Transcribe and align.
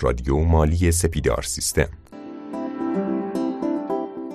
رادیو 0.00 0.38
مالی 0.38 0.92
سپیدار 0.92 1.42
سیستم. 1.42 1.88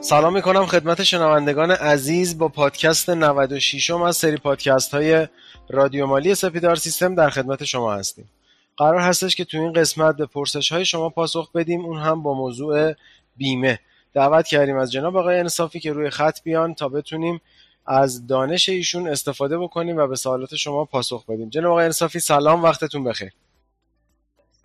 سلام 0.01 0.33
می‌کنم 0.33 0.65
خدمت 0.65 1.03
شنوندگان 1.03 1.71
عزیز 1.71 2.37
با 2.37 2.47
پادکست 2.47 3.09
96 3.09 3.89
م 3.89 4.01
از 4.01 4.17
سری 4.17 4.37
پادکست 4.37 4.93
های 4.93 5.27
رادیو 5.69 6.05
مالی 6.05 6.35
سپیدار 6.35 6.75
سیستم 6.75 7.15
در 7.15 7.29
خدمت 7.29 7.63
شما 7.63 7.93
هستیم. 7.93 8.29
قرار 8.77 8.99
هستش 8.99 9.35
که 9.35 9.45
تو 9.45 9.57
این 9.57 9.73
قسمت 9.73 10.17
به 10.17 10.25
پرسش 10.25 10.71
های 10.71 10.85
شما 10.85 11.09
پاسخ 11.09 11.51
بدیم 11.51 11.85
اون 11.85 11.99
هم 11.99 12.23
با 12.23 12.33
موضوع 12.33 12.93
بیمه. 13.37 13.79
دعوت 14.13 14.47
کردیم 14.47 14.77
از 14.77 14.91
جناب 14.91 15.17
آقای 15.17 15.39
انصافی 15.39 15.79
که 15.79 15.93
روی 15.93 16.09
خط 16.09 16.43
بیان 16.43 16.73
تا 16.73 16.89
بتونیم 16.89 17.41
از 17.85 18.27
دانش 18.27 18.69
ایشون 18.69 19.07
استفاده 19.07 19.57
بکنیم 19.57 19.97
و 19.97 20.07
به 20.07 20.15
سوالات 20.15 20.55
شما 20.55 20.85
پاسخ 20.85 21.25
بدیم. 21.25 21.49
جناب 21.49 21.71
آقای 21.71 21.85
انصافی 21.85 22.19
سلام 22.19 22.63
وقتتون 22.63 23.03
بخیر. 23.03 23.31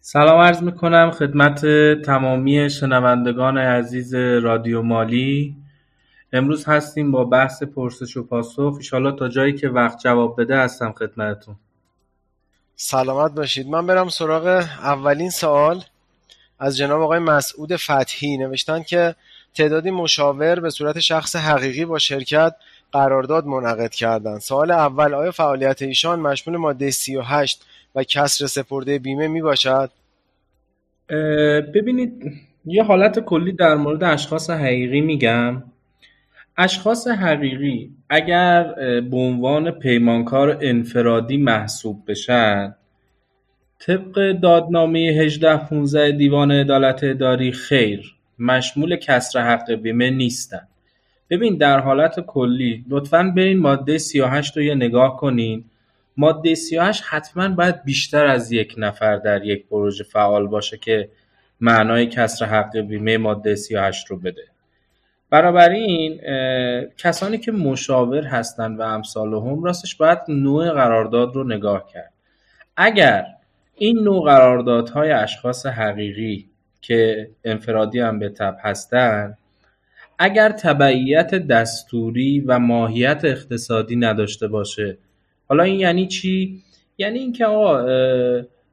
سلام 0.09 0.41
عرض 0.41 0.63
می‌کنم 0.63 1.11
خدمت 1.11 1.67
تمامی 2.03 2.71
شنوندگان 2.71 3.59
عزیز 3.59 4.15
رادیو 4.15 4.83
مالی. 4.83 5.57
امروز 6.33 6.65
هستیم 6.65 7.13
با 7.13 7.25
بحث 7.25 7.63
پرسش 7.63 8.17
و 8.17 8.27
پاسخ. 8.27 8.75
ایشالا 8.77 9.13
تا 9.13 9.29
جایی 9.29 9.53
که 9.53 9.69
وقت 9.69 9.99
جواب 9.99 10.41
بده 10.41 10.59
هستم 10.59 10.93
خدمتتون. 10.93 11.57
سلامت 12.77 13.33
باشید. 13.35 13.69
من 13.69 13.87
برم 13.87 14.09
سراغ 14.09 14.47
اولین 14.83 15.31
سوال. 15.31 15.83
از 16.59 16.77
جناب 16.77 17.03
آقای 17.03 17.19
مسعود 17.19 17.77
فتحی. 17.77 18.37
نوشتن 18.37 18.83
که 18.83 19.15
تعدادی 19.55 19.91
مشاور 19.91 20.61
به 20.61 20.71
صورت 20.71 21.01
شخص 21.01 21.37
حقیقی 21.37 21.85
با 21.85 21.99
شرکت 21.99 22.55
قرارداد 22.93 23.47
منعقد 23.47 23.91
کردند. 23.91 24.41
سوال 24.41 24.71
اول 24.71 25.15
آیا 25.15 25.31
فعالیت 25.31 25.83
ایشان 25.83 26.21
مشمول 26.21 26.57
ماده 26.57 26.91
38 26.91 27.65
و 27.95 28.03
کسر 28.03 28.47
سپرده 28.47 28.99
بیمه 28.99 29.29
می 29.29 29.43
باشد؟ 29.43 29.91
ببینید 31.75 32.33
یه 32.65 32.83
حالت 32.83 33.21
کلی 33.21 33.53
در 33.53 33.75
مورد 33.75 34.05
اشخاص 34.05 34.51
حقیقی 34.51 35.01
میگم. 35.01 35.63
اشخاص 36.59 37.09
حقیقی 37.09 37.91
اگر 38.09 38.73
به 39.01 39.17
عنوان 39.17 39.71
پیمانکار 39.71 40.59
انفرادی 40.61 41.37
محسوب 41.37 42.03
بشن 42.09 42.75
طبق 43.79 44.33
دادنامه 44.33 44.99
1815 44.99 46.13
دیوان 46.13 46.53
عدالت 46.53 47.05
اداری 47.05 47.53
خیر 47.53 48.15
مشمول 48.39 48.97
کسر 48.97 49.41
حق 49.41 49.73
بیمه 49.73 50.11
نیستن. 50.11 50.69
ببین 51.31 51.57
در 51.57 51.81
حالت 51.81 52.21
کلی 52.21 52.85
لطفا 52.89 53.33
برین 53.37 53.59
ماده 53.59 53.99
38 53.99 54.57
رو 54.57 54.63
یه 54.63 54.75
نگاه 54.75 55.17
کنین. 55.17 55.65
ماده 56.17 56.55
38 56.55 57.03
حتما 57.07 57.49
باید 57.49 57.85
بیشتر 57.85 58.27
از 58.27 58.53
یک 58.53 58.75
نفر 58.79 59.17
در 59.17 59.45
یک 59.45 59.67
پروژه 59.67 60.05
فعال 60.05 60.47
باشه 60.47 60.77
که 60.77 61.09
معنای 61.61 62.07
کسر 62.07 62.47
حق 62.47 62.79
بیمه 62.79 63.19
ماده 63.19 63.55
38 63.55 64.07
رو 64.07 64.17
بده. 64.17 64.43
بنابراین 65.31 66.21
کسانی 66.97 67.39
که 67.39 67.53
مشاور 67.53 68.25
هستند 68.25 68.81
و 68.81 68.83
امثال 68.83 69.35
هم 69.35 69.65
راستش 69.65 69.95
باید 69.95 70.19
نوع 70.29 70.71
قرارداد 70.71 71.35
رو 71.35 71.45
نگاه 71.45 71.87
کرد. 71.93 72.13
اگر 72.77 73.27
این 73.75 73.99
نوع 73.99 74.25
قراردادهای 74.25 75.11
اشخاص 75.11 75.67
حقیقی 75.67 76.49
که 76.81 77.31
انفرادی 77.45 78.01
هم 78.01 78.19
به 78.19 78.29
تب 78.29 78.57
هستند 78.61 79.39
اگر 80.19 80.51
تبعیت 80.53 81.35
دستوری 81.35 82.41
و 82.41 82.59
ماهیت 82.59 83.21
اقتصادی 83.25 83.97
نداشته 83.97 84.49
باشه 84.49 84.99
حالا 85.49 85.63
این 85.63 85.81
یعنی 85.81 86.07
چی؟ 86.07 86.63
یعنی 86.99 87.19
اینکه 87.19 87.45
آقا 87.45 87.83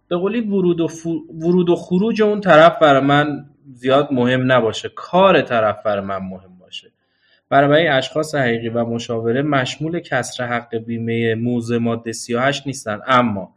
به 0.08 0.16
قولی 0.16 0.42
ورود 0.42 0.80
و, 0.80 0.88
ورود 1.40 1.70
و 1.70 1.76
خروج 1.76 2.22
اون 2.22 2.42
طرف 2.42 2.80
برای 2.80 3.02
من 3.02 3.46
زیاد 3.74 4.08
مهم 4.12 4.52
نباشه. 4.52 4.90
کار 4.96 5.42
طرف 5.42 5.84
برای 5.86 6.06
من 6.06 6.18
مهم 6.18 6.58
باشه. 6.60 6.92
برای 7.50 7.88
اشخاص 7.88 8.36
حقیقی 8.36 8.70
و 8.70 8.86
مشاوره 8.86 9.42
مشمول 9.42 10.00
کسر 10.00 10.46
حق 10.46 10.76
بیمه 10.76 11.36
موزه 11.36 11.78
ماده 11.78 12.12
38 12.12 12.68
نیستن. 12.68 13.00
اما 13.08 13.56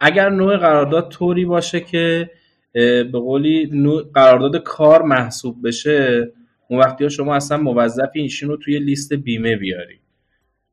اگر 0.00 0.28
نوع 0.28 0.56
قرارداد 0.56 1.08
طوری 1.08 1.44
باشه 1.44 1.80
که 1.80 2.30
به 2.72 3.10
قولی 3.12 3.70
قرارداد 4.14 4.56
کار 4.56 5.02
محسوب 5.02 5.66
بشه 5.68 6.32
اون 6.68 6.80
وقتی 6.80 7.10
شما 7.10 7.34
اصلا 7.34 7.58
موظفی 7.58 8.20
ایشون 8.20 8.48
رو 8.48 8.56
توی 8.56 8.78
لیست 8.78 9.14
بیمه 9.14 9.56
بیاری. 9.56 10.00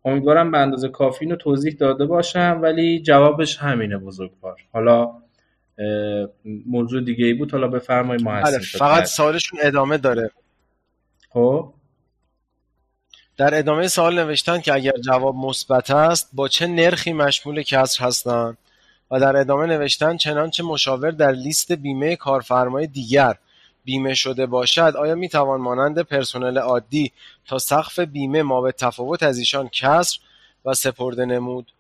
امیدوارم 0.06 0.52
به 0.52 0.58
اندازه 0.58 0.90
کافی 0.90 1.26
رو 1.26 1.36
توضیح 1.36 1.76
داده 1.80 2.06
باشم 2.06 2.60
ولی 2.62 3.02
جوابش 3.02 3.58
همینه 3.58 3.98
بزرگوار. 3.98 4.62
حالا 4.74 5.12
موضوع 6.66 7.02
دیگه 7.02 7.26
ای 7.26 7.34
بود 7.34 7.52
حالا 7.52 7.68
بفرمایید 7.68 8.24
ما 8.24 8.42
بله 8.42 8.60
فقط 8.60 9.06
سوالشون 9.06 9.60
ادامه 9.64 9.98
داره. 9.98 10.32
خب. 11.30 11.74
در 13.38 13.58
ادامه 13.58 13.88
سوال 13.88 14.16
نوشتن 14.20 14.62
که 14.62 14.74
اگر 14.74 14.92
جواب 14.92 15.36
مثبت 15.36 15.92
است 15.92 16.30
با 16.34 16.48
چه 16.48 16.68
نرخی 16.68 17.14
مشمول 17.14 17.62
کسر 17.62 18.06
هستند؟ 18.06 18.58
و 19.12 19.20
در 19.20 19.38
ادامه 19.38 19.66
نوشتن 19.66 20.18
چنانچه 20.18 20.64
مشاور 20.64 21.12
در 21.12 21.32
لیست 21.32 21.72
بیمه 21.72 22.16
کارفرمای 22.16 22.88
دیگر 22.88 23.36
بیمه 23.86 24.14
شده 24.14 24.46
باشد 24.46 24.94
آیا 24.98 25.16
می‌توان 25.16 25.62
مانند 25.62 26.00
پرسنل 26.00 26.58
عادی 26.58 27.12
تا 27.48 27.58
سقف 27.58 28.00
بیمه 28.00 28.44
ما 28.44 28.62
به 28.62 28.72
تفاوت 28.72 29.24
از 29.24 29.38
ایشان 29.38 29.70
کسر 29.70 30.20
و 30.66 30.74
سپرده 30.74 31.26
نمود؟ 31.26 31.72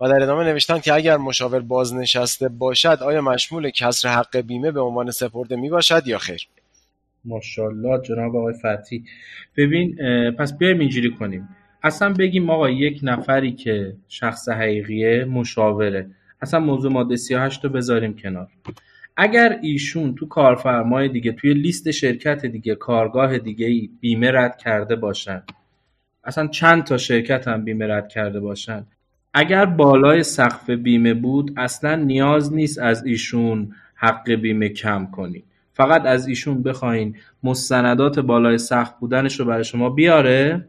و 0.00 0.08
در 0.08 0.22
ادامه 0.22 0.44
نوشتن 0.44 0.78
که 0.78 0.94
اگر 0.94 1.16
مشاور 1.16 1.60
بازنشسته 1.60 2.48
باشد 2.48 2.98
آیا 3.02 3.20
مشمول 3.20 3.70
کسر 3.70 4.08
حق 4.08 4.36
بیمه 4.36 4.70
به 4.70 4.80
عنوان 4.80 5.10
سپرده 5.10 5.56
می 5.56 5.70
باشد 5.70 6.06
یا 6.06 6.18
خیر؟ 6.18 6.48
ماشاءالله 7.24 8.02
جناب 8.02 8.36
آقای 8.36 8.54
فتی. 8.54 9.04
ببین 9.56 9.96
پس 10.38 10.58
بیایم 10.58 10.78
اینجوری 10.78 11.10
کنیم. 11.10 11.48
اصلا 11.82 12.12
بگیم 12.12 12.50
آقا 12.50 12.70
یک 12.70 13.00
نفری 13.02 13.52
که 13.52 13.96
شخص 14.08 14.48
حقیقیه 14.48 15.24
مشاوره. 15.24 16.10
اصلا 16.40 16.60
موضوع 16.60 16.92
ماده 16.92 17.16
38 17.16 17.64
رو 17.64 17.70
بذاریم 17.70 18.16
کنار. 18.16 18.48
اگر 19.16 19.58
ایشون 19.62 20.14
تو 20.14 20.28
کارفرمای 20.28 21.08
دیگه 21.08 21.32
توی 21.32 21.54
لیست 21.54 21.90
شرکت 21.90 22.46
دیگه 22.46 22.74
کارگاه 22.74 23.38
دیگه 23.38 23.88
بیمه 24.00 24.30
رد 24.30 24.56
کرده 24.56 24.96
باشن 24.96 25.42
اصلا 26.24 26.46
چند 26.46 26.84
تا 26.84 26.96
شرکت 26.96 27.48
هم 27.48 27.64
بیمه 27.64 27.86
رد 27.86 28.08
کرده 28.08 28.40
باشن 28.40 28.86
اگر 29.34 29.64
بالای 29.66 30.22
سقف 30.22 30.70
بیمه 30.70 31.14
بود 31.14 31.52
اصلا 31.56 31.94
نیاز 31.94 32.54
نیست 32.54 32.78
از 32.78 33.04
ایشون 33.04 33.74
حق 33.94 34.30
بیمه 34.30 34.68
کم 34.68 35.06
کنید 35.06 35.44
فقط 35.72 36.06
از 36.06 36.28
ایشون 36.28 36.62
بخواین 36.62 37.16
مستندات 37.42 38.18
بالای 38.18 38.58
سقف 38.58 38.94
بودنش 39.00 39.40
رو 39.40 39.46
برای 39.46 39.64
شما 39.64 39.90
بیاره 39.90 40.68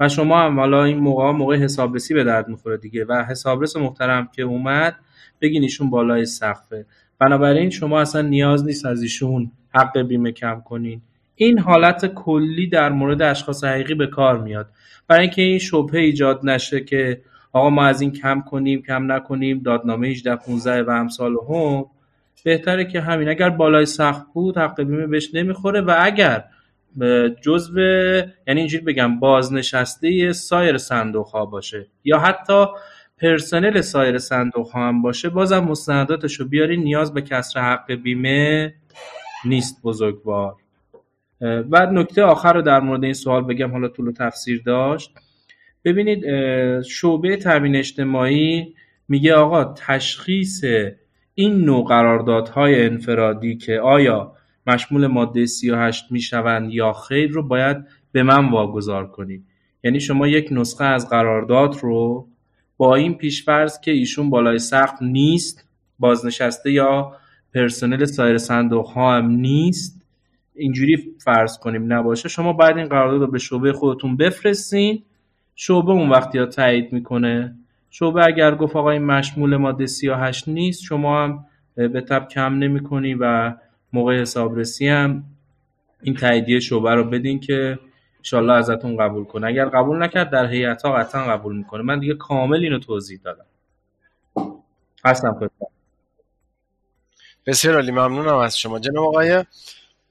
و 0.00 0.08
شما 0.08 0.38
هم 0.38 0.60
حالا 0.60 0.84
این 0.84 0.98
موقع 0.98 1.30
موقع 1.30 1.56
حسابرسی 1.56 2.14
به 2.14 2.24
درد 2.24 2.48
می‌خوره 2.48 2.76
دیگه 2.76 3.04
و 3.04 3.24
حسابرس 3.24 3.76
محترم 3.76 4.28
که 4.32 4.42
اومد 4.42 4.96
بگین 5.40 5.62
ایشون 5.62 5.90
بالای 5.90 6.26
سقفه. 6.26 6.86
بنابراین 7.18 7.70
شما 7.70 8.00
اصلا 8.00 8.22
نیاز 8.22 8.66
نیست 8.66 8.86
از 8.86 9.02
ایشون 9.02 9.50
حق 9.74 9.98
بیمه 9.98 10.32
کم 10.32 10.60
کنین. 10.60 11.02
این 11.34 11.58
حالت 11.58 12.06
کلی 12.06 12.66
در 12.66 12.92
مورد 12.92 13.22
اشخاص 13.22 13.64
حقیقی 13.64 13.94
به 13.94 14.06
کار 14.06 14.38
میاد. 14.38 14.66
برای 15.08 15.22
اینکه 15.22 15.42
این 15.42 15.58
شبهه 15.58 16.00
ایجاد 16.00 16.40
نشه 16.44 16.80
که 16.80 17.20
آقا 17.52 17.70
ما 17.70 17.84
از 17.84 18.00
این 18.00 18.12
کم 18.12 18.40
کنیم 18.40 18.82
کم 18.82 19.12
نکنیم 19.12 19.58
دادنامه 19.58 20.08
18 20.08 20.36
15 20.36 20.82
و 20.82 20.90
امثال 20.90 21.36
هم 21.48 21.84
بهتره 22.44 22.84
که 22.84 23.00
همین. 23.00 23.28
اگر 23.28 23.50
بالای 23.50 23.86
سخت 23.86 24.26
بود 24.34 24.58
حق 24.58 24.82
بیمه 24.82 25.06
بهش 25.06 25.34
نمی‌خوره 25.34 25.80
و 25.80 25.94
اگر 26.00 26.44
جزو 27.40 27.80
یعنی 28.46 28.60
اینجوری 28.60 28.84
بگم 28.84 29.20
بازنشسته 29.20 30.32
سایر 30.32 30.78
صندوق 30.78 31.26
ها 31.26 31.46
باشه 31.46 31.86
یا 32.04 32.18
حتی 32.18 32.66
پرسنل 33.20 33.80
سایر 33.80 34.18
صندوق 34.18 34.68
ها 34.68 34.88
هم 34.88 35.02
باشه 35.02 35.28
بازم 35.28 35.58
مستنداتش 35.58 36.34
رو 36.34 36.48
بیاری 36.48 36.76
نیاز 36.76 37.14
به 37.14 37.22
کسر 37.22 37.60
حق 37.60 37.92
بیمه 37.92 38.74
نیست 39.44 39.82
بزرگوار. 39.82 40.56
و 41.40 41.86
نکته 41.92 42.22
آخر 42.22 42.52
رو 42.52 42.62
در 42.62 42.80
مورد 42.80 43.04
این 43.04 43.12
سوال 43.12 43.44
بگم 43.44 43.70
حالا 43.70 43.88
طول 43.88 44.08
و 44.08 44.12
تفسیر 44.12 44.62
داشت. 44.66 45.14
ببینید 45.84 46.24
شعبه 46.82 47.36
تامین 47.36 47.76
اجتماعی 47.76 48.74
میگه 49.08 49.34
آقا 49.34 49.64
تشخیص 49.64 50.64
این 51.34 51.64
نوع 51.64 51.84
قراردادهای 51.84 52.86
انفرادی 52.86 53.56
که 53.56 53.80
آیا 53.80 54.32
مشمول 54.66 55.06
ماده 55.06 55.46
38 55.46 56.04
می‌شوند 56.10 56.70
یا 56.70 56.92
خیر 56.92 57.30
رو 57.30 57.42
باید 57.42 57.76
به 58.12 58.22
من 58.22 58.50
واگذار 58.50 59.06
کنید. 59.06 59.44
یعنی 59.84 60.00
شما 60.00 60.28
یک 60.28 60.48
نسخه 60.50 60.84
از 60.84 61.08
قرارداد 61.08 61.76
رو 61.82 62.28
با 62.78 62.94
این 62.94 63.14
پیشفرض 63.14 63.80
که 63.80 63.90
ایشون 63.90 64.30
بالای 64.30 64.58
سقف 64.58 65.02
نیست 65.02 65.68
بازنشسته 65.98 66.72
یا 66.72 67.12
پرسنل 67.54 68.04
سایر 68.04 68.38
صندوق 68.38 68.86
ها 68.86 69.16
هم 69.16 69.30
نیست 69.30 70.02
اینجوری 70.54 71.14
فرض 71.24 71.58
کنیم 71.58 71.92
نباشه. 71.92 72.28
شما 72.28 72.52
باید 72.52 72.76
این 72.76 72.88
قرارداد 72.88 73.20
رو 73.20 73.26
به 73.26 73.38
شعبه 73.38 73.72
خودتون 73.72 74.16
بفرستین. 74.16 75.02
شعبه 75.54 75.92
اون 75.92 76.08
وقتی 76.08 76.38
ها 76.38 76.46
تایید 76.46 76.92
می‌کنه. 76.92 77.54
شعبه 77.90 78.26
اگر 78.26 78.54
گفت 78.54 78.76
آقا 78.76 78.90
این 78.90 79.04
مشمول 79.04 79.56
ماده 79.56 79.86
38 79.86 80.48
نیست 80.48 80.82
شما 80.82 81.24
هم 81.24 81.44
به 81.74 82.00
تب 82.00 82.28
کم 82.28 82.54
نمی 82.54 82.82
کنی 82.82 83.14
و 83.14 83.54
موقع 83.92 84.20
حسابرسی 84.20 84.88
هم 84.88 85.24
این 86.02 86.14
تاییدیه 86.14 86.60
شعبه 86.60 86.94
رو 86.94 87.04
بدین 87.04 87.40
که 87.40 87.78
انشالله 88.28 88.52
ازتون 88.52 88.96
قبول 88.96 89.24
کنه. 89.24 89.46
اگر 89.46 89.64
قبول 89.64 90.02
نکرد 90.02 90.30
در 90.30 90.46
هیئت 90.46 90.82
ها 90.82 90.92
قطعا 90.92 91.22
قبول 91.22 91.56
می‌کنه. 91.56 91.82
من 91.82 91.98
دیگه 91.98 92.14
کامل 92.14 92.62
اینو 92.62 92.78
توضیح 92.78 93.20
دادم. 93.24 93.44
هستم 95.04 95.50
بسیار 97.46 97.74
عالی 97.74 97.90
ممنونم 97.90 98.36
از 98.36 98.58
شما. 98.58 98.78
جناب 98.78 99.04
آقای 99.04 99.44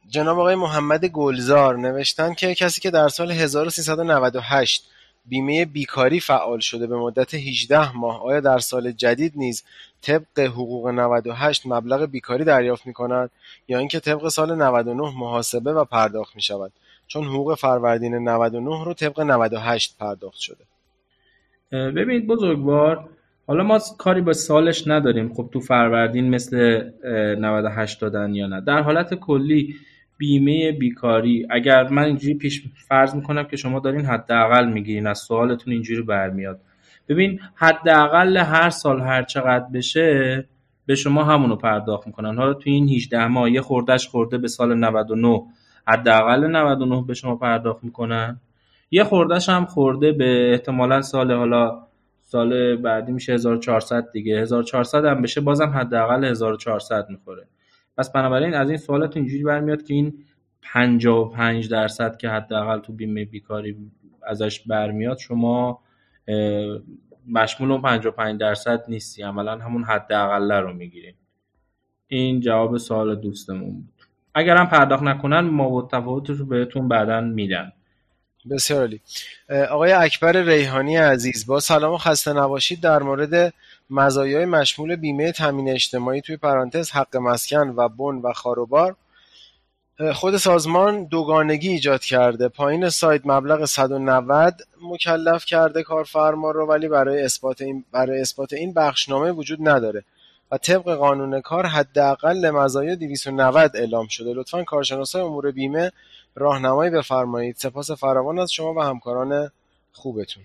جناب 0.09 0.39
آقای 0.39 0.55
محمد 0.55 1.05
گلزار 1.05 1.77
نوشتن 1.77 2.33
که 2.33 2.55
کسی 2.55 2.81
که 2.81 2.91
در 2.91 3.07
سال 3.07 3.31
1398 3.31 4.89
بیمه 5.25 5.65
بیکاری 5.65 6.19
فعال 6.19 6.59
شده 6.59 6.87
به 6.87 6.97
مدت 6.97 7.33
18 7.33 7.97
ماه 7.97 8.23
آیا 8.23 8.39
در 8.39 8.59
سال 8.59 8.91
جدید 8.91 9.33
نیز 9.35 9.63
طبق 10.01 10.39
حقوق 10.39 10.87
98 10.87 11.61
مبلغ 11.65 12.05
بیکاری 12.05 12.43
دریافت 12.43 12.87
می 12.87 12.93
کند 12.93 13.29
یا 13.67 13.79
اینکه 13.79 13.99
طبق 13.99 14.27
سال 14.27 14.55
99 14.55 15.13
محاسبه 15.17 15.73
و 15.73 15.85
پرداخت 15.85 16.35
می 16.35 16.41
شود 16.41 16.71
چون 17.07 17.23
حقوق 17.23 17.55
فروردین 17.55 18.15
99 18.15 18.85
رو 18.85 18.93
طبق 18.93 19.19
98 19.21 19.97
پرداخت 19.99 20.39
شده. 20.39 20.63
ببینید 21.71 22.27
بزرگوار 22.27 23.09
حالا 23.47 23.63
ما 23.63 23.79
کاری 23.97 24.21
با 24.21 24.33
سالش 24.33 24.87
نداریم. 24.87 25.33
خب 25.33 25.49
تو 25.53 25.59
فروردین 25.59 26.29
مثل 26.29 26.81
98 27.39 28.01
دادن 28.01 28.35
یا 28.35 28.47
نه. 28.47 28.61
در 28.61 28.81
حالت 28.81 29.13
کلی 29.13 29.75
بیمه 30.17 30.71
بیکاری 30.71 31.47
اگر 31.49 31.89
من 31.89 32.03
اینجوری 32.03 32.33
پیش 32.33 32.63
فرض 32.87 33.15
می‌کنم 33.15 33.43
که 33.43 33.57
شما 33.57 33.79
دارین 33.79 34.05
حداقل 34.05 34.71
می‌گیرین 34.71 35.07
از 35.07 35.19
سوالتون 35.19 35.73
اینجوری 35.73 36.01
برمیاد. 36.01 36.59
ببین 37.09 37.39
حداقل 37.55 38.37
هر 38.37 38.69
سال 38.69 39.01
هر 39.01 39.23
چقدر 39.23 39.65
بشه 39.73 40.45
به 40.85 40.95
شما 40.95 41.23
همونو 41.23 41.55
پرداخت 41.55 42.07
می‌کنن. 42.07 42.37
حالا 42.37 42.53
تو 42.53 42.69
این 42.69 42.89
18 42.89 43.27
ماه 43.27 43.51
یه 43.51 43.61
خوردش 43.61 44.07
خورده 44.07 44.37
به 44.37 44.47
سال 44.47 44.77
99 44.77 45.41
حداقل 45.87 46.47
99 46.47 47.03
به 47.07 47.13
شما 47.13 47.35
پرداخت 47.35 47.83
می‌کنن. 47.83 48.39
یه 48.91 49.03
خوردش 49.03 49.49
هم 49.49 49.65
خورده 49.65 50.11
به 50.11 50.51
احتمالا 50.51 51.01
سال 51.01 51.31
حالا 51.31 51.87
سال 52.21 52.75
بعدی 52.75 53.11
میشه 53.11 53.33
1400 53.33 54.11
دیگه. 54.11 54.39
1400 54.39 55.05
هم 55.05 55.21
بشه 55.21 55.41
بازم 55.41 55.69
حداقل 55.69 56.23
1400 56.23 57.09
می‌خوره. 57.09 57.47
پس 57.97 58.11
بنابراین 58.11 58.53
از 58.53 58.69
این 58.69 58.77
سوالات 58.77 59.17
اینجوری 59.17 59.43
برمیاد 59.43 59.83
که 59.83 59.93
این 59.93 60.23
55 60.61 61.69
درصد 61.69 62.17
که 62.17 62.29
حداقل 62.29 62.79
تو 62.79 62.93
بیمه 62.93 63.25
بیکاری 63.25 63.77
ازش 64.27 64.59
برمیاد 64.59 65.17
شما 65.17 65.79
مشمول 67.29 67.71
اون 67.71 67.81
55 67.81 68.39
درصد 68.39 68.83
نیستی. 68.87 69.23
عملا 69.23 69.57
همون 69.57 69.83
حداقل 69.83 70.51
رو 70.51 70.73
می‌گیریم 70.73 71.15
این 72.07 72.39
جواب 72.39 72.77
سوال 72.77 73.15
دوستمون 73.15 73.73
بود. 73.73 73.96
اگر 74.37 74.57
هم 74.57 74.67
پرداخت 74.67 75.03
نکنن 75.03 75.39
ما 75.39 75.89
تفاوتش 75.91 76.37
رو 76.37 76.45
بهتون 76.45 76.87
بعدا 76.87 77.21
میدن. 77.21 77.71
بسیار 78.49 78.79
عالی. 78.79 79.01
آقای 79.69 79.91
اکبر 79.91 80.31
ریحانی 80.31 80.95
عزیز 80.95 81.45
با 81.45 81.59
سلام 81.59 81.93
و 81.93 81.97
خسته 81.97 82.33
نباشید 82.33 82.81
در 82.81 83.03
مورد 83.03 83.53
مزایای 83.89 84.45
مشمول 84.45 84.95
بیمه 84.95 85.31
تامین 85.31 85.69
اجتماعی 85.69 86.21
توی 86.21 86.37
پرانتز 86.37 86.91
حق 86.91 87.17
مسکن 87.17 87.73
و 87.75 87.89
بن 87.89 88.15
و 88.15 88.33
خاروبار 88.33 88.95
خود 90.13 90.37
سازمان 90.37 91.03
دوگانگی 91.03 91.69
ایجاد 91.69 92.01
کرده. 92.01 92.47
پایین 92.47 92.89
سایت 92.89 93.21
مبلغ 93.25 93.65
190 93.65 94.53
مکلف 94.81 95.45
کرده 95.45 95.83
کارفرما 95.83 96.51
رو 96.51 96.65
ولی 96.65 96.87
برای 96.87 97.23
اثبات 97.23 97.61
این 97.61 97.85
برای 97.91 98.21
اثبات 98.21 98.53
این 98.53 98.73
بخشنامه 98.73 99.31
وجود 99.31 99.69
نداره. 99.69 100.03
و 100.51 100.57
طبق 100.57 100.95
قانون 100.95 101.41
کار 101.41 101.65
حداقل 101.65 102.49
مزایا 102.49 102.95
290 102.95 103.71
اعلام 103.75 104.07
شده. 104.07 104.33
لطفا 104.33 104.63
کارشناسای 104.63 105.21
امور 105.21 105.51
بیمه 105.51 105.91
راهنمایی 106.35 106.91
بفرمایید. 106.91 107.55
سپاس 107.55 107.91
فراوان 107.91 108.39
از 108.39 108.51
شما 108.51 108.73
و 108.73 108.81
همکاران 108.81 109.51
خوبتون. 109.91 110.43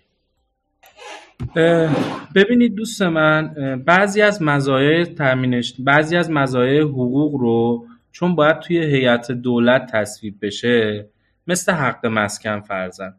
ببینید 2.35 2.75
دوست 2.75 3.03
من 3.03 3.55
بعضی 3.87 4.23
از 4.23 4.43
مزایای 4.43 5.07
تامینش 5.07 5.75
بعضی 5.79 6.17
از 6.17 6.31
مزایای 6.31 6.81
حقوق 6.81 7.41
رو 7.41 7.87
چون 8.13 8.35
باید 8.35 8.59
توی 8.61 8.79
هیئت 8.79 9.33
دولت 9.33 9.93
تصویب 9.93 10.35
بشه 10.43 11.07
مثل 11.47 11.73
حق 11.73 12.07
مسکن 12.07 12.61
فرزن 12.61 13.15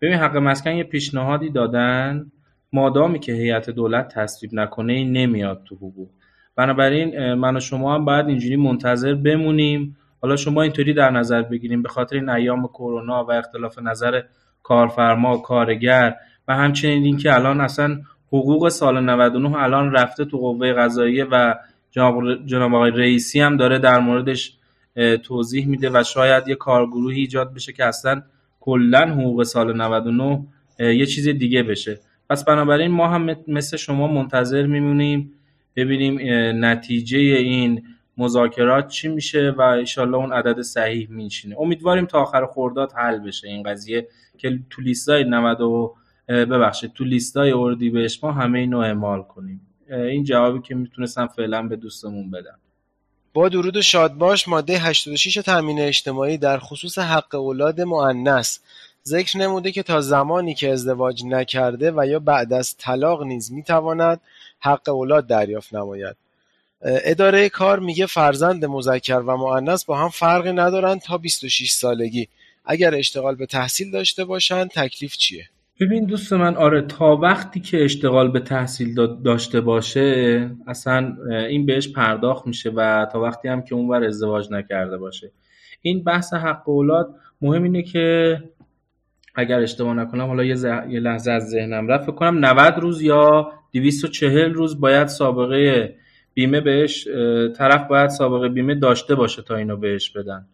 ببین 0.00 0.14
حق 0.14 0.36
مسکن 0.36 0.70
یه 0.70 0.84
پیشنهادی 0.84 1.50
دادن 1.50 2.30
مادامی 2.72 3.18
که 3.18 3.32
هیئت 3.32 3.70
دولت 3.70 4.14
تصویب 4.14 4.54
نکنه 4.54 4.92
این 4.92 5.12
نمیاد 5.12 5.62
تو 5.64 5.74
حقوق. 5.74 6.08
بنابراین 6.60 7.34
من 7.34 7.56
و 7.56 7.60
شما 7.60 7.94
هم 7.94 8.04
باید 8.04 8.26
اینجوری 8.26 8.56
منتظر 8.56 9.14
بمونیم. 9.14 9.96
حالا 10.22 10.36
شما 10.36 10.62
اینطوری 10.62 10.94
در 10.94 11.10
نظر 11.10 11.42
بگیریم 11.42 11.82
به 11.82 11.88
خاطر 11.88 12.16
این 12.16 12.28
ایام 12.28 12.66
کرونا 12.66 13.24
و 13.24 13.32
اختلاف 13.32 13.78
نظر 13.78 14.22
کارفرما 14.62 15.36
کارگر 15.38 16.16
و 16.48 16.56
همچنین 16.56 17.04
اینکه 17.04 17.34
الان 17.34 17.60
اصلا 17.60 18.00
حقوق 18.28 18.68
سال 18.68 19.00
99 19.00 19.56
الان 19.56 19.92
رفته 19.92 20.24
تو 20.24 20.38
قوه 20.38 20.72
قضاییه 20.72 21.24
و 21.24 21.54
جناب 22.46 22.74
آقای 22.74 22.90
رئیسی 22.90 23.40
هم 23.40 23.56
داره 23.56 23.78
در 23.78 23.98
موردش 23.98 24.56
توضیح 25.22 25.66
میده 25.66 25.90
و 25.90 26.02
شاید 26.02 26.48
یه 26.48 26.54
کارگروهی 26.54 27.20
ایجاد 27.20 27.54
بشه 27.54 27.72
که 27.72 27.84
اصلا 27.84 28.22
کلا 28.60 29.06
حقوق 29.06 29.42
سال 29.42 29.76
99 29.76 30.46
یه 30.78 31.06
چیز 31.06 31.28
دیگه 31.28 31.62
بشه. 31.62 32.00
پس 32.30 32.44
بنابراین 32.44 32.90
ما 32.90 33.08
هم 33.08 33.36
مثل 33.48 33.76
شما 33.76 34.06
منتظر 34.06 34.66
میمونیم. 34.66 35.32
ببینیم 35.76 36.18
نتیجه 36.64 37.18
این 37.18 37.82
مذاکرات 38.16 38.88
چی 38.88 39.08
میشه 39.08 39.50
و 39.50 39.60
انشالله 39.60 40.16
اون 40.16 40.32
عدد 40.32 40.62
صحیح 40.62 41.10
میشینه 41.10 41.56
امیدواریم 41.60 42.06
تا 42.06 42.22
آخر 42.22 42.46
خورداد 42.46 42.92
حل 42.92 43.18
بشه 43.18 43.48
این 43.48 43.62
قضیه 43.62 44.08
که 44.38 44.58
تو 44.70 44.82
لیستای 44.82 45.24
90 45.24 45.58
ببخشید 46.28 46.92
تو 46.92 47.04
لیستای 47.04 47.52
اردیبهشت 47.52 48.24
ما 48.24 48.32
همه 48.32 48.58
اینو 48.58 48.78
اعمال 48.78 49.22
کنیم. 49.22 49.60
این 49.90 50.24
جوابی 50.24 50.60
که 50.60 50.74
می‌تونستم 50.74 51.26
فعلا 51.26 51.62
به 51.62 51.76
دوستمون 51.76 52.30
بدم. 52.30 52.58
با 53.32 53.48
درود 53.48 53.76
و 53.76 53.82
شادباش 53.82 54.48
ماده 54.48 54.78
86 54.78 55.34
تامین 55.34 55.80
اجتماعی 55.80 56.38
در 56.38 56.58
خصوص 56.58 56.98
حق 56.98 57.34
اولاد 57.34 57.80
مؤنث. 57.80 58.58
ذکر 59.06 59.38
نموده 59.38 59.72
که 59.72 59.82
تا 59.82 60.00
زمانی 60.00 60.54
که 60.54 60.72
ازدواج 60.72 61.24
نکرده 61.24 61.92
و 61.96 62.06
یا 62.06 62.18
بعد 62.18 62.52
از 62.52 62.76
طلاق 62.76 63.22
نیز 63.22 63.52
می‌تواند 63.52 64.20
حق 64.60 64.88
اولاد 64.88 65.26
دریافت 65.26 65.74
نماید. 65.74 66.16
اداره 66.82 67.48
کار 67.48 67.78
میگه 67.78 68.06
فرزند 68.06 68.64
مذکر 68.64 69.18
و 69.18 69.36
مؤنث 69.36 69.84
با 69.84 69.98
هم 69.98 70.08
فرقی 70.08 70.52
ندارن 70.52 70.98
تا 70.98 71.18
26 71.18 71.70
سالگی. 71.70 72.28
اگر 72.64 72.94
اشتغال 72.94 73.34
به 73.34 73.46
تحصیل 73.46 73.90
داشته 73.90 74.24
باشن 74.24 74.68
تکلیف 74.68 75.16
چیه؟ 75.16 75.48
ببین 75.80 76.04
دوست 76.04 76.32
من 76.32 76.56
آره 76.56 76.82
تا 76.82 77.16
وقتی 77.16 77.60
که 77.60 77.84
اشتغال 77.84 78.30
به 78.30 78.40
تحصیل 78.40 78.94
داشته 79.24 79.60
باشه 79.60 80.50
اصلا 80.66 81.16
این 81.48 81.66
بهش 81.66 81.88
پرداخت 81.88 82.46
میشه 82.46 82.70
و 82.70 83.06
تا 83.12 83.20
وقتی 83.20 83.48
هم 83.48 83.62
که 83.62 83.74
اونور 83.74 84.04
ازدواج 84.04 84.52
نکرده 84.52 84.98
باشه. 84.98 85.30
این 85.82 86.04
بحث 86.04 86.34
حق 86.34 86.68
اولاد 86.68 87.14
مهم 87.40 87.62
اینه 87.62 87.82
که 87.82 88.36
اگر 89.34 89.60
اشتباه 89.60 89.94
نکنم 89.94 90.26
حالا 90.26 90.44
یه, 90.44 90.56
یه 90.88 91.00
لحظه 91.00 91.30
از 91.30 91.48
ذهنم 91.48 91.88
رفت 91.88 92.14
کنم 92.14 92.44
90 92.44 92.78
روز 92.78 93.02
یا 93.02 93.52
240 93.72 94.52
روز 94.52 94.80
باید 94.80 95.08
سابقه 95.08 95.94
بیمه 96.34 96.60
بهش 96.60 97.08
طرف 97.56 97.88
باید 97.88 98.10
سابقه 98.10 98.48
بیمه 98.48 98.74
داشته 98.74 99.14
باشه 99.14 99.42
تا 99.42 99.56
اینو 99.56 99.76
بهش 99.76 100.10
بدن. 100.10 100.46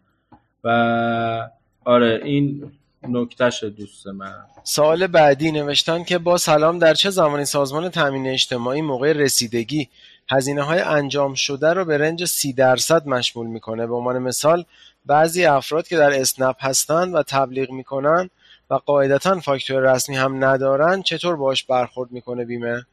و 0.63 1.49
آره 1.85 2.21
این 2.23 2.71
نکتهش 3.09 3.63
دوست 3.63 4.07
من. 4.07 4.33
سوال 4.63 5.07
بعدی 5.07 5.51
نوشتن 5.51 6.03
که 6.03 6.17
با 6.17 6.37
سلام 6.37 6.79
در 6.79 6.93
چه 6.93 7.09
زمانی 7.09 7.45
سازمان 7.45 7.89
تامین 7.89 8.27
اجتماعی 8.27 8.81
موقع 8.81 9.13
رسیدگی 9.13 9.89
هزینه 10.29 10.61
های 10.63 10.79
انجام 10.79 11.33
شده 11.33 11.73
رو 11.73 11.85
به 11.85 11.97
رنج 11.97 12.25
سی 12.25 12.53
درصد 12.53 13.07
مشمول 13.07 13.47
می‌کنه؟ 13.47 13.87
به 13.87 13.95
عنوان 13.95 14.17
مثال 14.19 14.63
بعضی 15.05 15.45
افراد 15.45 15.87
که 15.87 15.97
در 15.97 16.21
اسنپ 16.21 16.55
هستند 16.59 17.15
و 17.15 17.23
تبلیغ 17.23 17.71
می‌کنن 17.71 18.29
و 18.69 18.73
قاعدتا 18.75 19.39
فاکتور 19.39 19.93
رسمی 19.93 20.15
هم 20.15 20.43
ندارن 20.43 21.01
چطور 21.01 21.35
باش 21.35 21.63
برخورد 21.63 22.11
می‌کنه 22.11 22.45
بیمه؟ 22.45 22.85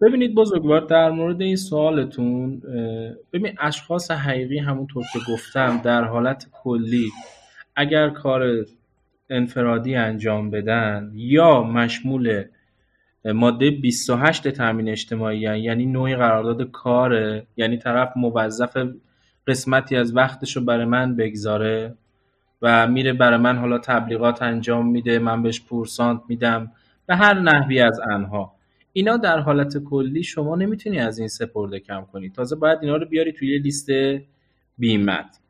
ببینید 0.00 0.34
بزرگوار 0.34 0.80
در 0.80 1.10
مورد 1.10 1.40
این 1.42 1.56
سوالتون 1.56 2.60
ببین 3.32 3.52
اشخاص 3.60 4.10
حقیقی 4.10 4.58
همونطور 4.58 5.04
که 5.12 5.18
گفتم 5.32 5.80
در 5.84 6.04
حالت 6.04 6.46
کلی 6.52 7.10
اگر 7.76 8.10
کار 8.10 8.66
انفرادی 9.30 9.94
انجام 9.94 10.50
بدن 10.50 11.12
یا 11.14 11.62
مشمول 11.62 12.44
ماده 13.24 13.70
28 13.70 14.48
تامین 14.48 14.88
اجتماعی 14.88 15.38
یعنی 15.38 15.86
نوعی 15.86 16.16
قرارداد 16.16 16.70
کاره 16.70 17.46
یعنی 17.56 17.76
طرف 17.76 18.16
موظف 18.16 18.76
قسمتی 19.46 19.96
از 19.96 20.16
وقتش 20.16 20.56
رو 20.56 20.64
برای 20.64 20.84
من 20.84 21.16
بگذاره 21.16 21.94
و 22.62 22.86
میره 22.86 23.12
برای 23.12 23.38
من 23.38 23.58
حالا 23.58 23.78
تبلیغات 23.78 24.42
انجام 24.42 24.86
میده 24.90 25.18
من 25.18 25.42
بهش 25.42 25.60
پورسانت 25.60 26.20
میدم 26.28 26.72
به 27.06 27.16
هر 27.16 27.40
نحوی 27.40 27.80
از 27.80 28.00
انها. 28.00 28.57
اینا 28.92 29.16
در 29.16 29.38
حالت 29.38 29.78
کلی 29.78 30.22
شما 30.22 30.56
نمی‌تونی 30.56 30.98
از 30.98 31.18
این 31.18 31.28
سپرده 31.28 31.80
کم 31.80 32.06
کنی. 32.12 32.30
تازه 32.30 32.56
باید 32.56 32.78
اینا 32.82 32.96
رو 32.96 33.06
بیاری 33.06 33.32
توی 33.32 33.58
لیست 33.58 33.88
بیمت. 34.78 35.40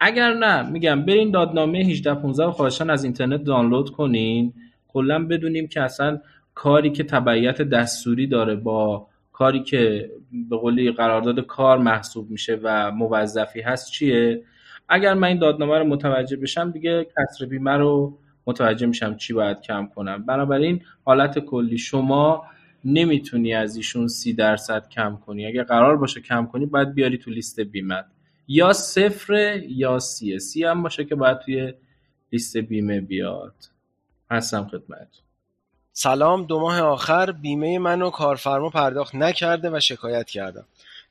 اگر 0.00 0.34
نه 0.34 0.70
میگم 0.70 1.04
برین 1.04 1.30
دادنامه 1.30 1.78
1815 1.78 2.52
خواهشان 2.52 2.90
از 2.90 3.04
اینترنت 3.04 3.44
دانلود 3.44 3.90
کنین. 3.90 4.52
کلا 4.88 5.26
بدونیم 5.26 5.68
که 5.68 5.82
اصلا 5.82 6.20
کاری 6.54 6.90
که 6.90 7.04
تبعیت 7.04 7.62
دستوری 7.62 8.26
داره 8.26 8.54
با 8.54 9.06
کاری 9.32 9.62
که 9.62 10.10
به 10.50 10.56
قولی 10.56 10.92
قرارداد 10.92 11.40
کار 11.40 11.78
محسوب 11.78 12.30
میشه 12.30 12.58
و 12.62 12.90
موظفی 12.90 13.60
هست 13.60 13.90
چیه؟ 13.90 14.42
اگر 14.88 15.14
من 15.14 15.28
این 15.28 15.38
دادنامه 15.38 15.78
رو 15.78 15.84
متوجه 15.84 16.36
بشم 16.36 16.70
دیگه 16.70 17.06
کسر 17.18 17.46
بیمه 17.46 17.70
رو 17.70 18.18
متوجه 18.46 18.86
میشم 18.86 19.16
چی 19.16 19.32
باید 19.32 19.60
کم 19.60 19.86
کنم. 19.94 20.26
بنابراین 20.26 20.80
حالت 21.04 21.38
کلی 21.38 21.78
شما 21.78 22.44
نمی‌تونی 22.84 23.54
از 23.54 23.76
ایشون 23.76 24.08
سی 24.08 24.32
درصد 24.32 24.88
کم 24.88 25.18
کنی. 25.26 25.46
اگر 25.46 25.62
قرار 25.62 25.96
باشه 25.96 26.20
کم 26.20 26.46
کنی 26.46 26.66
باید 26.66 26.94
بیاری 26.94 27.18
تو 27.18 27.30
لیست 27.30 27.60
بیمت 27.60 28.06
یا 28.48 28.72
صفر 28.72 29.62
یا 29.68 29.98
سیه 29.98 30.38
سی 30.38 30.64
هم 30.64 30.82
باشه 30.82 31.04
که 31.04 31.14
باید 31.14 31.38
توی 31.38 31.74
لیست 32.32 32.56
بیمه 32.56 33.00
بیاد. 33.00 33.54
هستم 34.30 34.68
خدمت. 34.68 35.08
سلام 35.92 36.44
دو 36.44 36.60
ماه 36.60 36.80
آخر. 36.80 37.32
بیمه 37.32 37.78
منو 37.78 38.10
کارفرما 38.10 38.70
پرداخت 38.70 39.14
نکرده 39.14 39.70
و 39.70 39.80
شکایت 39.80 40.26
کردم 40.26 40.64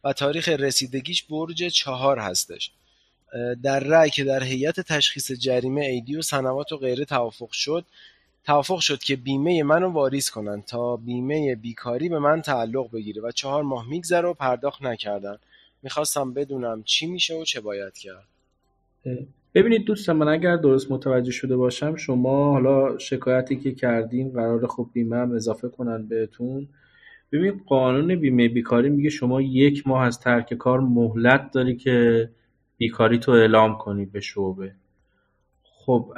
و 0.03 0.13
تاریخ 0.13 0.49
رسیدگیش 0.49 1.23
برج 1.23 1.63
چهار 1.63 2.19
هستش. 2.19 2.71
در 3.63 3.79
رأی 3.79 4.09
که 4.09 4.23
در 4.23 4.43
هیئت 4.43 4.79
تشخیص 4.79 5.31
جریمه 5.31 5.81
ایدی 5.81 6.15
و 6.15 6.21
سنوات 6.21 6.71
و 6.71 6.77
غیره 6.77 7.05
توافق 7.05 7.51
شد 7.51 7.85
توافق 8.45 8.79
شد 8.79 8.99
که 8.99 9.15
بیمه 9.15 9.63
منو 9.63 9.89
واریز 9.89 10.29
کنن 10.29 10.61
تا 10.61 10.97
بیمه 10.97 11.55
بیکاری 11.55 12.09
به 12.09 12.19
من 12.19 12.41
تعلق 12.41 12.91
بگیره 12.91 13.21
و 13.21 13.31
چهار 13.31 13.63
ماه 13.63 13.89
میگذره 13.89 14.29
و 14.29 14.33
پرداخت 14.33 14.83
نکردن. 14.83 15.37
می‌خواستم 15.83 16.33
بدونم 16.33 16.83
چی 16.83 17.07
میشه 17.07 17.35
و 17.35 17.43
چه 17.43 17.61
باید 17.61 17.93
کرد. 17.93 18.27
ببینید 19.53 19.85
دوست 19.85 20.09
من 20.09 20.27
اگر 20.27 20.57
درست 20.57 20.91
متوجه 20.91 21.31
شده 21.31 21.55
باشم 21.55 21.95
شما 21.95 22.51
حالا 22.53 22.97
شکایتی 22.97 23.55
که 23.55 23.71
کردین 23.71 24.31
قرار 24.31 24.67
خب 24.67 24.89
بیمه 24.93 25.15
هم 25.15 25.31
اضافه 25.31 25.69
کنن 25.69 26.07
بهتون. 26.07 26.67
ببینید 27.31 27.63
قانون 27.67 28.15
بیمه 28.15 28.47
بیکاری 28.47 28.89
میگه 28.89 29.09
شما 29.09 29.41
یک 29.41 29.87
ماه 29.87 30.03
از 30.05 30.19
ترک 30.19 30.53
کار 30.53 30.79
مهلت 30.79 31.51
داری 31.51 31.75
که 31.75 32.29
بیکاری 32.77 33.17
تو 33.19 33.31
اعلام 33.31 33.77
کنی 33.77 34.05
به 34.05 34.19
شعبه. 34.19 34.75
خب 35.63 36.13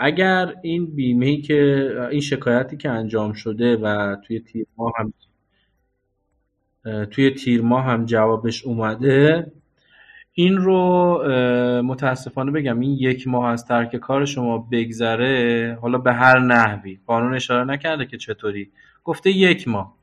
اگر 0.00 0.54
این 0.62 0.86
بیمه 0.86 1.40
که 1.40 1.90
این 2.10 2.20
شکایتی 2.20 2.76
که 2.76 2.90
انجام 2.90 3.32
شده 3.32 3.76
و 3.76 4.16
توی 4.16 4.40
تیر 4.40 4.66
ماه 4.76 4.92
هم 4.98 5.12
توی 7.06 7.30
تیر 7.30 7.62
ماه 7.62 7.84
هم 7.84 8.04
جوابش 8.04 8.64
اومده 8.64 9.52
این 10.32 10.56
رو 10.56 11.22
متاسفانه 11.82 12.50
بگم 12.50 12.80
این 12.80 12.90
یک 12.90 13.28
ماه 13.28 13.50
از 13.50 13.66
ترک 13.66 13.96
کار 13.96 14.24
شما 14.24 14.58
بگذره 14.72 15.78
حالا 15.82 15.98
به 15.98 16.12
هر 16.12 16.38
نحوی. 16.38 16.98
قانون 17.06 17.34
اشاره 17.34 17.64
نکرده 17.64 18.06
که 18.06 18.16
چطوری. 18.16 18.70
گفته 19.04 19.30
یک 19.30 19.68
ماه. 19.68 19.94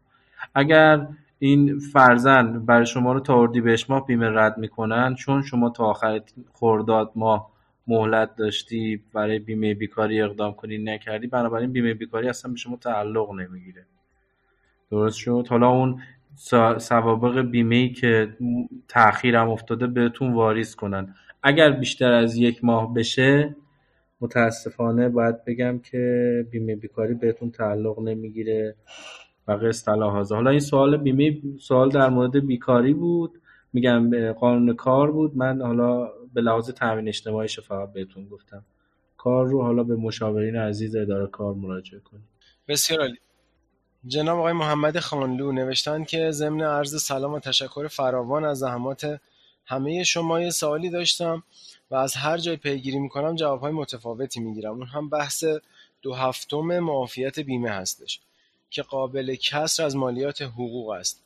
اگر 0.56 1.08
این 1.40 1.80
فرزن 1.80 2.66
برای 2.66 2.86
شما 2.86 3.14
رو 3.14 3.20
تا 3.20 3.48
بهش 3.48 3.90
ماه 3.90 4.06
بیمه 4.06 4.30
رد 4.30 4.58
می‌کنن 4.58 5.16
چون 5.16 5.42
شما 5.42 5.70
تا 5.70 5.86
آخر 5.86 6.22
خرداد 6.54 7.12
ماه 7.16 7.55
مهلت 7.88 8.36
داشتی 8.36 9.04
برای 9.14 9.40
بیمه 9.40 9.74
بیکاری 9.74 10.22
اقدام 10.22 10.54
کنی 10.54 10.78
نکردی 10.78 11.28
بنابراین 11.28 11.72
بیمه 11.72 11.94
بیکاری 11.94 12.30
اصلا 12.30 12.52
به 12.52 12.58
شما 12.58 12.76
تعلق 12.76 13.32
نمی‌گیره. 13.32 13.86
درست 14.92 15.18
شد؟ 15.18 15.48
حالا 15.50 15.70
اون 15.70 16.02
سوابق 16.78 17.42
بیمه 17.42 17.76
ای 17.76 17.90
که 17.90 18.38
تاخیرم 18.88 19.50
افتاده 19.50 19.88
بهتون 19.88 20.34
واریز 20.34 20.76
کنن. 20.76 21.16
اگر 21.44 21.72
بیشتر 21.72 22.12
از 22.12 22.38
یک 22.38 22.64
ماه 22.64 22.94
بشه 22.94 23.56
متاسفانه 24.22 25.10
باید 25.10 25.46
بگم 25.46 25.80
که 25.80 26.46
بیمه 26.52 26.76
بیکاری 26.76 27.14
بهتون 27.14 27.52
تعلق 27.52 28.00
نمی‌گیره. 28.00 28.76
و 29.48 29.52
اصطلاح 29.52 30.28
حالا 30.30 30.50
این 30.50 30.60
سوال 30.60 30.98
بیمه 30.98 31.38
سوال 31.60 31.90
در 31.90 32.10
مورد 32.10 32.48
بیکاری 32.48 32.94
بود. 32.94 33.42
میگم 33.74 34.32
قانون 34.32 34.76
کار 34.76 35.12
بود. 35.12 35.38
من 35.38 35.62
حالا 35.62 36.10
به 36.36 36.42
لحاظ 36.42 36.70
تامین 36.70 37.08
اجتماعیش 37.08 37.60
فقط 37.60 37.94
بهتون 37.94 38.28
گفتم. 38.28 38.66
کار 39.18 39.46
رو 39.46 39.64
حالا 39.64 39.84
به 39.84 39.96
مشاورین 39.96 40.56
عزیز 40.56 40.96
اداره 40.96 41.28
کار 41.28 41.54
مراجعه 41.54 42.00
کنید. 42.00 42.24
بسیار 42.68 43.00
عالی. 43.00 43.18
جناب 44.08 44.40
آقای 44.40 44.54
محمد 44.54 45.00
خانلو 45.00 45.52
نوشتن 45.52 46.04
که 46.04 46.32
ضمن 46.32 46.62
عرض 46.62 47.04
سلام 47.04 47.34
و 47.34 47.40
تشکر 47.40 47.88
فراوان 47.88 48.46
از 48.46 48.60
زحمات 48.60 49.22
همه 49.66 50.04
شما 50.04 50.42
یه 50.42 50.50
سوالی 50.50 50.90
داشتم 50.90 51.44
و 51.92 51.96
از 51.96 52.16
هر 52.16 52.38
جای 52.38 52.56
پیگیری 52.56 53.00
می‌کنم 53.00 53.36
جوابهای 53.36 53.72
متفاوتی 53.72 54.40
می‌گیرم. 54.40 54.74
اون 54.74 54.88
هم 54.88 55.10
بحث 55.10 55.44
دو 56.02 56.14
هفتم 56.14 56.80
معافیت 56.80 57.40
بیمه 57.40 57.70
هستش 57.70 58.20
که 58.70 58.82
قابل 58.82 59.36
کسر 59.36 59.84
از 59.84 59.96
مالیات 59.96 60.42
حقوق 60.42 60.90
است. 60.90 61.25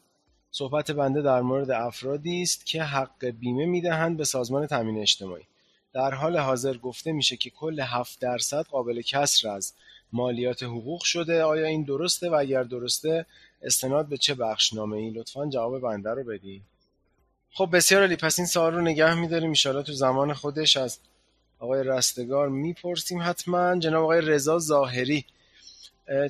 صحبت 0.51 0.91
بنده 0.91 1.21
در 1.21 1.41
مورد 1.41 1.71
افرادی 1.71 2.41
است 2.41 2.65
که 2.65 2.83
حق 2.83 3.25
بیمه 3.25 3.65
می‌دهند 3.65 4.17
به 4.17 4.25
سازمان 4.25 4.67
تامین 4.67 5.01
اجتماعی. 5.01 5.43
در 5.93 6.13
حال 6.13 6.37
حاضر 6.37 6.77
گفته 6.77 7.11
میشه 7.11 7.37
که 7.37 7.49
کل 7.49 7.79
7 7.79 8.19
درصد 8.19 8.65
قابل 8.65 9.01
کسر 9.01 9.49
از 9.49 9.73
مالیات 10.13 10.63
حقوق 10.63 11.03
شده. 11.03 11.43
آیا 11.43 11.65
این 11.65 11.83
درسته؟ 11.83 12.29
و 12.29 12.33
اگر 12.33 12.63
درسته 12.63 13.25
استناد 13.61 14.07
به 14.07 14.17
چه 14.17 14.35
بخشنامه 14.35 14.97
ای؟ 14.97 15.09
لطفا 15.09 15.49
جواب 15.49 15.81
بنده 15.81 16.09
رو 16.09 16.23
بدین. 16.23 16.61
خب 17.51 17.69
بسیار 17.73 18.03
علی 18.03 18.15
پس 18.15 18.39
این 18.39 18.47
سوال 18.47 18.73
رو 18.73 18.81
نگه 18.81 19.13
میداریم. 19.13 19.53
ان 19.65 19.83
تو 19.83 19.93
زمان 19.93 20.33
خودش 20.33 20.77
از 20.77 20.99
آقای 21.59 21.83
رستگار 21.83 22.49
می‌پرسیم 22.49 23.21
حتما. 23.21 23.79
جناب 23.79 24.03
آقای 24.03 24.21
رضا 24.21 24.59
ظاهری 24.59 25.25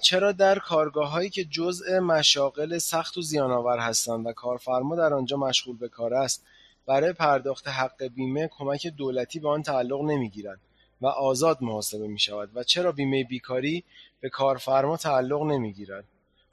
چرا 0.02 0.32
در 0.32 0.60
هایی 0.60 1.30
که 1.30 1.46
جزء 1.46 2.00
مشاغل 2.00 2.78
سخت 2.78 3.18
و 3.18 3.22
زیانآور 3.22 3.80
هستند 3.80 4.26
و 4.26 4.34
کارفرما 4.34 4.96
در 4.96 5.14
آنجا 5.14 5.38
مشغول 5.38 5.78
به 5.78 5.90
کار 5.90 6.14
است 6.14 6.46
برای 6.86 7.14
پرداخت 7.14 7.68
حق 7.68 8.04
بیمه 8.04 8.48
کمک 8.52 8.88
دولتی 8.88 9.40
به 9.40 9.50
آن 9.50 9.64
تعلق 9.64 10.02
نمی‌گیرند 10.02 10.60
و 11.02 11.08
آزاد 11.08 11.58
محاسبه 11.62 12.08
می 12.08 12.20
شود 12.20 12.50
و 12.54 12.64
چرا 12.64 12.92
بیمه 12.92 13.24
بیکاری 13.24 13.84
به 14.22 14.30
کارفرما 14.30 14.98
تعلق 14.98 15.42
نمی‌گیرد؟ 15.42 16.06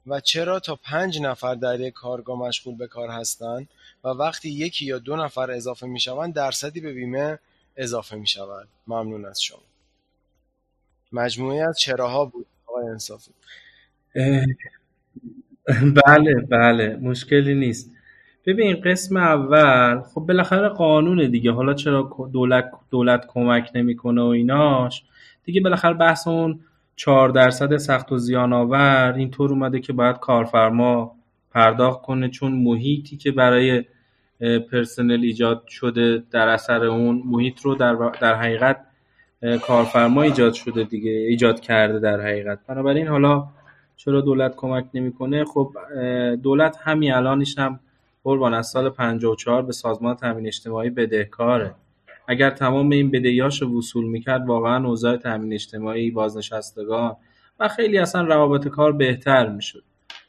و 0.06 0.21
چرا 0.21 0.61
تا 0.61 0.76
پنج 0.76 1.21
نفر 1.21 1.54
در 1.54 1.80
یک 1.80 1.95
کارگاه 1.95 2.38
مشغول 2.38 2.76
به 2.76 2.87
کار 2.87 3.09
هستند 3.09 3.68
و 4.04 4.09
وقتی 4.09 4.49
یکی 4.49 4.87
یا 4.87 4.99
دو 4.99 5.16
نفر 5.16 5.50
اضافه 5.50 5.87
می 5.87 6.00
شوند 6.00 6.35
درصدی 6.35 6.80
به 6.80 6.92
بیمه 6.92 7.38
اضافه 7.76 8.16
می 8.16 8.26
شود 8.26 8.68
ممنون 8.87 9.25
از 9.25 9.42
شما. 9.42 9.62
مجموعه 11.12 11.68
از 11.68 11.78
چراها 11.78 12.25
بود. 12.25 12.47
آقای 12.76 12.88
انصافی. 12.90 13.30
بله 16.06 16.35
بله 16.50 16.97
مشکلی 17.02 17.54
نیست. 17.54 17.92
ببین 18.47 18.76
قسم 18.76 19.16
اول 19.16 20.00
خب 20.00 20.21
بالاخره 20.21 20.68
قانون 20.68 21.30
دیگه. 21.30 21.52
حالا 21.52 21.75
چرا 21.75 22.28
دولت 22.33 22.71
دولت 22.90 23.26
کمک 23.28 23.71
نمی‌کنه 23.75 24.23
و 24.23 24.25
ایناش؟ 24.25 25.04
دیگه 25.45 25.61
بالاخره 25.61 25.95
بحث 25.95 26.28
اون 26.28 26.61
4 26.97 27.28
درصد 27.28 27.76
سخت 27.76 28.12
و 28.12 28.18
زیان 28.18 28.52
آور 28.52 29.14
اینطور 29.16 29.50
اومده 29.50 29.80
که 29.80 29.92
باید 29.92 30.16
کارفرما 30.16 31.16
پرداخت 31.50 32.02
کنه 32.02 32.28
چون 32.28 32.52
محیطی 32.52 33.16
که 33.16 33.33
برای 33.33 33.85
پرسنل 34.71 35.21
ایجاد 35.23 35.66
شده 35.68 36.23
در 36.30 36.49
اثر 36.49 36.85
اون 36.85 37.23
محیط 37.25 37.61
رو 37.61 37.75
در, 37.75 37.95
در 38.21 38.35
حقیقت 38.35 38.85
کارفرما 39.62 40.22
ایجاد 40.22 40.52
شده 40.52 40.84
دیگه 40.84 41.10
ایجاد 41.10 41.60
کرده 41.60 41.98
در 41.98 42.20
حقیقت. 42.20 42.58
بنابراین 42.68 43.06
حالا 43.06 43.48
چرا 43.96 44.20
دولت 44.20 44.56
کمک 44.56 44.84
نمی‌کنه؟ 44.94 45.44
خب 45.44 45.72
دولت 46.42 46.76
همین 46.82 47.12
الانش 47.12 47.58
هم 47.58 47.80
قربان 48.24 48.54
از 48.54 48.66
سال 48.66 48.90
54 48.90 49.62
به 49.62 49.72
سازمان 49.72 50.16
تامین 50.16 50.46
اجتماعی 50.46 50.90
بدهکاره 50.90 51.74
اگر 52.28 52.50
تمام 52.50 52.90
این 52.90 53.10
بدهیاش 53.10 53.62
رو 53.62 53.78
وصول 53.78 54.04
می‌کرد 54.04 54.46
واقعا 54.46 54.86
اوضاع 54.86 55.16
تامین 55.16 55.52
اجتماعی 55.52 56.10
بازنشستگان 56.10 57.16
و 57.60 57.68
خیلی 57.68 57.98
اصلا 57.98 58.22
روابط 58.22 58.68
کار 58.68 58.92
بهتر 58.92 59.48
می‌شد. 59.48 59.82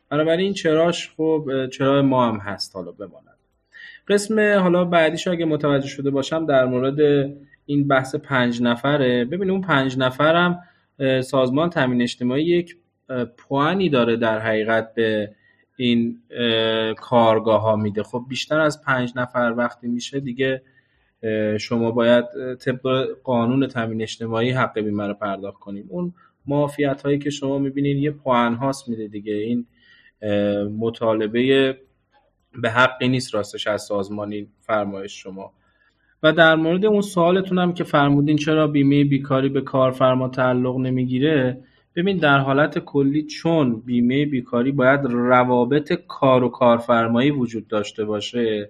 بنابراین 0.10 0.54
چراش 0.54 1.10
خب 1.18 1.50
چرا 1.72 2.02
ما 2.02 2.28
هم 2.28 2.38
هست 2.38 2.76
حالا 2.76 2.92
بماند. 2.92 3.38
قسم 4.08 4.60
حالا 4.60 4.86
بعدیش 4.86 5.28
اگه 5.28 5.46
متوجه 5.46 5.88
شده 5.88 6.10
باشم 6.10 6.46
در 6.46 6.66
مورد 6.66 7.30
این 7.70 7.88
بحث 7.88 8.16
پنج 8.16 8.62
نفره. 8.62 9.26
ببینید 9.26 9.50
اون 9.50 9.62
پنج 9.62 9.98
نفرم 9.98 10.60
سازمان 11.22 11.70
تامین 11.70 12.02
اجتماعی 12.02 12.44
یک 12.44 12.78
پوانی 13.38 13.90
داره 13.90 14.16
در 14.16 14.40
حقیقت 14.40 14.94
به 14.94 15.36
این 15.78 16.22
کارگاه 16.98 17.62
ها 17.62 17.76
میده. 17.76 18.04
خب 18.04 18.26
بیشتر 18.30 18.60
از 18.60 18.82
پنج 18.82 19.14
نفر 19.16 19.54
وقتی 19.58 19.88
میشه 19.88 20.20
دیگه 20.20 20.62
شما 21.60 21.92
باید 21.92 22.26
طبق 22.56 23.08
قانون 23.24 23.68
تامین 23.68 24.02
اجتماعی 24.02 24.50
حق 24.50 24.80
بیمه 24.80 25.08
رو 25.08 25.14
پرداخت 25.14 25.60
کنیم. 25.60 25.86
اون 25.90 26.14
معافیت 26.46 27.02
هایی 27.02 27.20
که 27.20 27.30
شما 27.30 27.58
می‌بینید 27.58 27.98
یه 27.98 28.12
پوان 28.12 28.56
هاست 28.56 28.90
میده 28.90 29.08
دیگه. 29.08 29.34
این 29.34 29.66
مطالبه 30.80 31.78
به 32.62 32.70
حقی 32.70 33.08
نیست 33.08 33.34
راستش 33.34 33.68
از 33.68 33.82
سازمانی 33.82 34.48
فرمایش 34.62 35.24
شما. 35.24 35.54
و 36.24 36.34
در 36.34 36.56
مورد 36.56 36.86
اون 36.86 37.02
سوالتون 37.02 37.60
هم 37.60 37.74
که 37.74 37.84
فرمودین 37.84 38.38
چرا 38.38 38.68
بیمه 38.68 39.04
بیکاری 39.04 39.50
به 39.50 39.62
کارفرما 39.62 40.30
تعلق 40.30 40.78
نمی‌گیره 40.78 41.62
ببین 41.96 42.18
در 42.18 42.38
حالت 42.38 42.80
کلی 42.80 43.24
چون 43.24 43.82
بیمه 43.86 44.26
بیکاری 44.26 44.72
باید 44.72 45.00
روابط 45.04 45.94
کار 46.08 46.44
و 46.44 46.50
کارفرمایی 46.50 47.32
وجود 47.32 47.68
داشته 47.68 48.06
باشه 48.06 48.70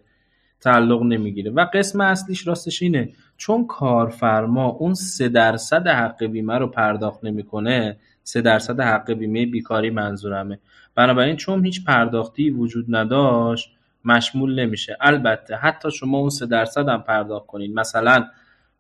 تعلق 0.62 1.04
نمی‌گیره. 1.04 1.52
و 1.52 1.66
قسم 1.74 2.02
اصلیش 2.02 2.48
راستش 2.48 2.82
اینه 2.82 3.10
چون 3.38 3.68
کارفرما 3.68 4.68
اون 4.68 4.94
سه 4.94 5.30
درصد 5.30 5.88
حق 5.88 6.24
بیمه 6.24 6.58
رو 6.58 6.68
پرداخت 6.68 7.24
نمی‌کنه 7.24 7.98
سه 8.24 8.42
درصد 8.42 8.80
حق 8.80 9.12
بیمه 9.12 9.46
بیکاری 9.46 9.90
منظورمه. 9.90 10.60
بنابراین 10.96 11.36
چون 11.36 11.66
هیچ 11.66 11.86
پرداختی 11.86 12.50
وجود 12.50 12.96
نداشت 12.96 13.77
مشمول 14.08 14.60
نمیشه. 14.60 14.98
البته 15.02 15.56
حتی 15.56 15.92
شما 15.92 16.18
اون 16.18 16.30
سه 16.30 16.46
درصد 16.46 16.90
هم 16.90 17.02
پرداخت 17.02 17.48
کنید 17.48 17.74
مثلا 17.74 18.28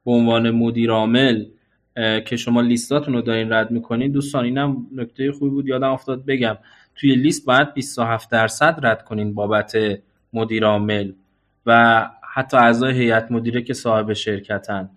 به 0.05 0.11
عنوان 0.11 0.51
مدیر 0.51 0.91
عامل 0.91 1.45
که 2.25 2.35
شما 2.35 2.61
لیستاتون 2.61 3.13
رو 3.13 3.21
دارین 3.21 3.53
رد 3.53 3.71
می‌کنین 3.71 4.11
دوستان 4.11 4.45
اینم 4.45 4.87
نکته 4.95 5.31
خوبی 5.31 5.49
بود 5.49 5.67
یادم 5.67 5.91
افتاد 5.91 6.25
بگم. 6.25 6.57
توی 6.95 7.15
لیست 7.15 7.45
باید 7.45 7.73
27 7.73 8.31
درصد 8.31 8.79
رد 8.83 9.03
کنین 9.03 9.33
بابت 9.33 9.77
مدیر 10.33 10.65
عامل 10.65 11.11
و 11.65 12.09
حتی 12.33 12.57
اعضای 12.57 12.93
هیئت 12.93 13.31
مدیره 13.31 13.61
که 13.61 13.73
صاحب 13.73 14.13
شرکتن. 14.13 14.89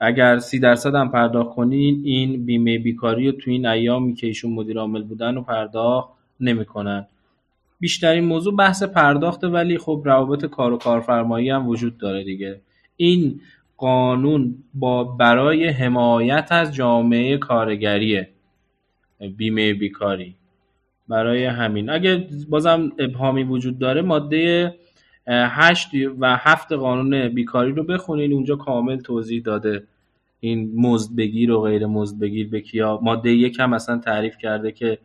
اگر 0.00 0.38
سی 0.38 0.58
درصد 0.58 0.94
هم 0.94 1.10
پرداخت 1.10 1.56
کنین 1.56 2.00
این 2.04 2.46
بیمه 2.46 2.78
بیکاری 2.78 3.30
رو 3.30 3.32
تو 3.32 3.50
این 3.50 3.66
ایامی 3.66 4.14
که 4.14 4.26
ایشون 4.26 4.52
مدیر 4.52 4.78
عامل 4.78 5.02
بودن 5.02 5.34
رو 5.34 5.42
پرداخت 5.42 6.08
نمی‌کنن. 6.40 7.06
بیشترین 7.80 8.24
موضوع 8.24 8.56
بحث 8.56 8.82
پرداخته 8.82 9.48
ولی 9.48 9.78
خب 9.78 10.02
روابط 10.04 10.44
کار 10.44 10.72
و 10.72 10.78
کارفرمایی 10.78 11.50
هم 11.50 11.68
وجود 11.68 11.98
داره 11.98 12.24
دیگه. 12.24 12.60
این 12.96 13.40
قانون 13.76 14.54
با 14.74 15.04
برای 15.04 15.68
حمایت 15.68 16.48
از 16.50 16.74
جامعه 16.74 17.38
کارگریه 17.38 18.28
بیمه 19.36 19.74
بیکاری. 19.74 20.36
برای 21.08 21.44
همین. 21.44 21.90
اگه 21.90 22.26
بازم 22.48 22.92
ابهامی 22.98 23.42
وجود 23.42 23.78
داره 23.78 24.02
ماده 24.02 24.74
هشت 25.28 25.88
و 26.20 26.36
هفت 26.36 26.72
قانون 26.72 27.28
بیکاری 27.28 27.72
رو 27.72 27.84
بخونین 27.84 28.32
اونجا 28.32 28.56
کامل 28.56 28.96
توضیح 28.96 29.42
داده. 29.42 29.82
این 30.40 30.72
مزد 30.76 31.16
بگیر 31.16 31.52
و 31.52 31.60
غیر 31.62 31.86
مزد 31.86 32.18
بگیر 32.18 32.48
به 32.48 32.60
کیا 32.60 33.00
ماده 33.02 33.30
یک 33.30 33.60
هم 33.60 33.72
اصلا 33.72 33.98
تعریف 33.98 34.38
کرده 34.38 34.72
که 34.72 34.98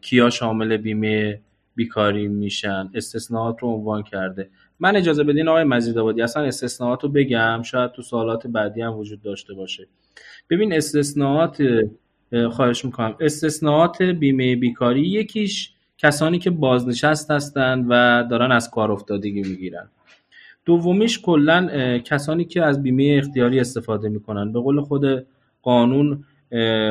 کیا 0.00 0.30
شامل 0.30 0.76
بیمه 0.76 1.40
بیکاری 1.78 2.28
میشن 2.28 2.90
استثناءات 2.94 3.56
رو 3.60 3.68
عنوان 3.68 4.02
کرده. 4.02 4.50
من 4.80 4.96
اجازه 4.96 5.24
بدین 5.24 5.48
آقای 5.48 5.64
مزید 5.64 5.98
آبادی 5.98 6.22
اصلا 6.22 6.42
استثناءات 6.42 7.02
رو 7.02 7.08
بگم 7.08 7.62
شاید 7.62 7.92
تو 7.92 8.02
سوالات 8.02 8.46
بعدی 8.46 8.82
هم 8.82 8.98
وجود 8.98 9.22
داشته 9.22 9.54
باشه. 9.54 9.86
ببین 10.50 10.72
استثناءات 10.72 11.62
خواهش 12.50 12.84
می‌کنم. 12.84 13.16
استثناءات 13.20 14.02
بیمه 14.02 14.56
بیکاری 14.56 15.00
یکیش 15.00 15.72
کسانی 15.98 16.38
که 16.38 16.50
بازنشست 16.50 17.30
هستند 17.30 17.86
و 17.88 18.24
دارن 18.30 18.52
از 18.52 18.70
کار 18.70 18.92
افتادگی 18.92 19.42
می‌گیرن. 19.42 19.90
دومیش 20.64 21.20
کلا 21.22 21.98
کسانی 21.98 22.44
که 22.44 22.62
از 22.62 22.82
بیمه 22.82 23.16
اختیاری 23.18 23.60
استفاده 23.60 24.08
می‌کنن. 24.08 24.52
به 24.52 24.60
قول 24.60 24.80
خود 24.80 25.26
قانون 25.62 26.24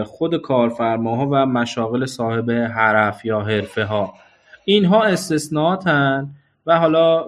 خود 0.06 0.38
کارفرماها 0.38 1.28
و 1.32 1.46
مشاغل 1.46 2.06
صاحب 2.06 2.52
حرف 2.52 3.26
یا 3.26 3.42
حرفه 3.42 3.84
ها 3.84 4.14
اینها 4.70 5.04
استثناءاتن 5.04 6.30
و 6.66 6.80
حالا 6.80 7.26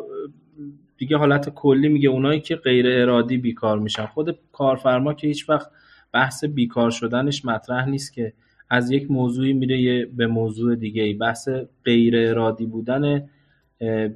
دیگه 0.98 1.18
حالت 1.18 1.50
کلی 1.50 1.90
میگه 1.90 2.10
اونایی 2.10 2.40
که 2.40 2.56
غیر 2.56 3.02
ارادی 3.02 3.38
بیکار 3.38 3.80
میشن. 3.80 4.06
خود 4.06 4.40
کارفرما 4.52 5.14
که 5.14 5.28
هیچ 5.28 5.50
وقت 5.50 5.70
بحث 6.14 6.44
بیکار 6.44 6.92
شدنش 6.92 7.46
مطرح 7.46 7.90
نیست 7.90 8.14
که 8.14 8.34
از 8.70 8.92
یک 8.92 9.12
موضوعی 9.12 9.54
میره 9.54 10.06
به 10.06 10.28
موضوع 10.28 10.76
دیگه 10.76 11.14
بحث 11.14 11.50
غیر 11.86 12.30
ارادی 12.30 12.66
بودن 12.66 13.30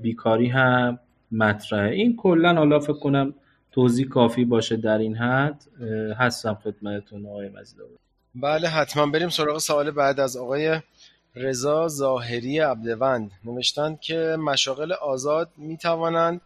بیکاری 0.02 0.48
هم 0.48 1.00
مطرحه. 1.32 1.92
این 1.92 2.16
کلا 2.16 2.54
حالا 2.54 2.80
فکر 2.80 3.00
کنم 3.00 3.34
توضیح 3.72 4.08
کافی 4.08 4.46
باشه 4.46 4.76
در 4.76 4.98
این 4.98 5.16
حد. 5.16 5.64
هستم 6.18 6.54
خدمتتون 6.54 7.26
آقای 7.26 7.50
مزید 7.50 7.80
بله 8.36 8.68
حتما 8.68 9.06
بریم 9.06 9.30
سراغ 9.30 9.58
سوال 9.58 9.92
بعد 9.92 10.20
از 10.20 10.38
آقای 10.38 10.80
رضا 11.36 11.88
ظاهری 11.88 12.60
عبدوند 12.60 13.32
نوشتند 13.46 14.00
که 14.00 14.38
مشاغل 14.40 14.94
آزاد 14.94 15.50
می 15.58 15.78
توانند 15.78 16.42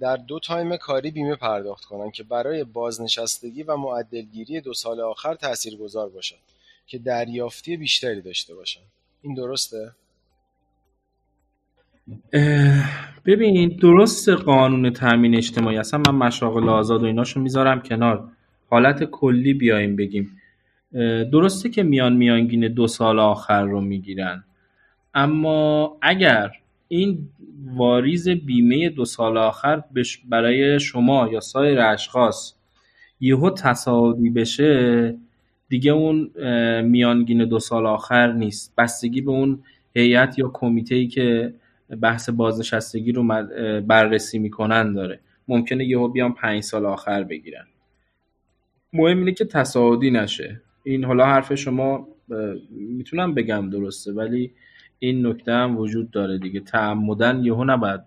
در 0.00 0.16
دو 0.16 0.38
تایم 0.38 0.76
کاری 0.76 1.10
بیمه 1.10 1.36
پرداخت 1.36 1.84
کنند 1.84 2.12
که 2.12 2.22
برای 2.22 2.64
بازنشستگی 2.64 3.62
و 3.62 3.76
معدلگیری 3.76 4.60
دو 4.60 4.74
سال 4.74 5.00
آخر 5.00 5.34
تاثیرگذار 5.34 6.08
باشد 6.08 6.36
که 6.86 6.98
دریافتی 6.98 7.76
بیشتری 7.76 8.20
داشته 8.20 8.54
باشند. 8.54 8.84
این 9.22 9.34
درسته؟ 9.34 9.92
ببینید 13.26 13.80
درست 13.80 14.28
قانون 14.28 14.90
تامین 14.92 15.36
اجتماعی 15.36 15.78
اصلا 15.78 16.02
من 16.06 16.26
مشاغل 16.26 16.68
آزاد 16.68 17.02
و 17.02 17.06
ایناشو 17.06 17.40
می‌ذارم 17.40 17.82
کنار. 17.82 18.28
حالت 18.70 19.04
کلی 19.04 19.54
بیایم 19.54 19.96
بگیم. 19.96 20.35
درسته 21.32 21.68
که 21.68 21.82
میان 21.82 22.16
میانگین 22.16 22.68
دو 22.68 22.86
سال 22.86 23.18
آخر 23.18 23.64
رو 23.64 23.80
می‌گیرن. 23.80 24.44
اما 25.14 25.98
اگر 26.02 26.50
این 26.88 27.28
واریز 27.74 28.28
بیمه 28.28 28.88
دو 28.88 29.04
سال 29.04 29.38
آخر 29.38 29.82
برای 30.28 30.80
شما 30.80 31.28
یا 31.32 31.40
سایر 31.40 31.80
اشخاص 31.80 32.54
یهو 33.20 33.50
تصاعدی 33.50 34.30
بشه 34.30 35.14
دیگه 35.68 35.90
اون 35.90 36.30
میانگین 36.82 37.44
دو 37.44 37.58
سال 37.58 37.86
آخر 37.86 38.32
نیست. 38.32 38.74
بستگی 38.78 39.20
به 39.20 39.30
اون 39.30 39.62
هیئت 39.94 40.38
یا 40.38 40.50
کمیته 40.54 41.06
که 41.06 41.54
بحث 42.00 42.30
بازنشستگی 42.30 43.12
رو 43.12 43.22
بررسی 43.80 44.38
می‌کنن 44.38 44.92
داره. 44.92 45.20
ممکنه 45.48 45.84
یهو 45.84 46.08
بیان 46.08 46.32
پنج 46.32 46.62
سال 46.62 46.86
آخر 46.86 47.22
بگیرن. 47.22 47.66
مهم 48.92 49.18
اینه 49.18 49.32
که 49.32 49.44
تصاعدی 49.44 50.10
نشه. 50.10 50.60
این 50.86 51.04
حالا 51.04 51.26
حرف 51.26 51.54
شما 51.54 52.08
می‌تونم 52.70 53.34
بگم 53.34 53.70
درسته 53.70 54.12
ولی 54.12 54.52
این 54.98 55.26
نکته 55.26 55.52
هم 55.52 55.78
وجود 55.78 56.10
داره 56.10 56.38
دیگه. 56.38 56.60
تعمدن 56.60 57.44
یهو 57.44 57.64
نباید 57.64 58.00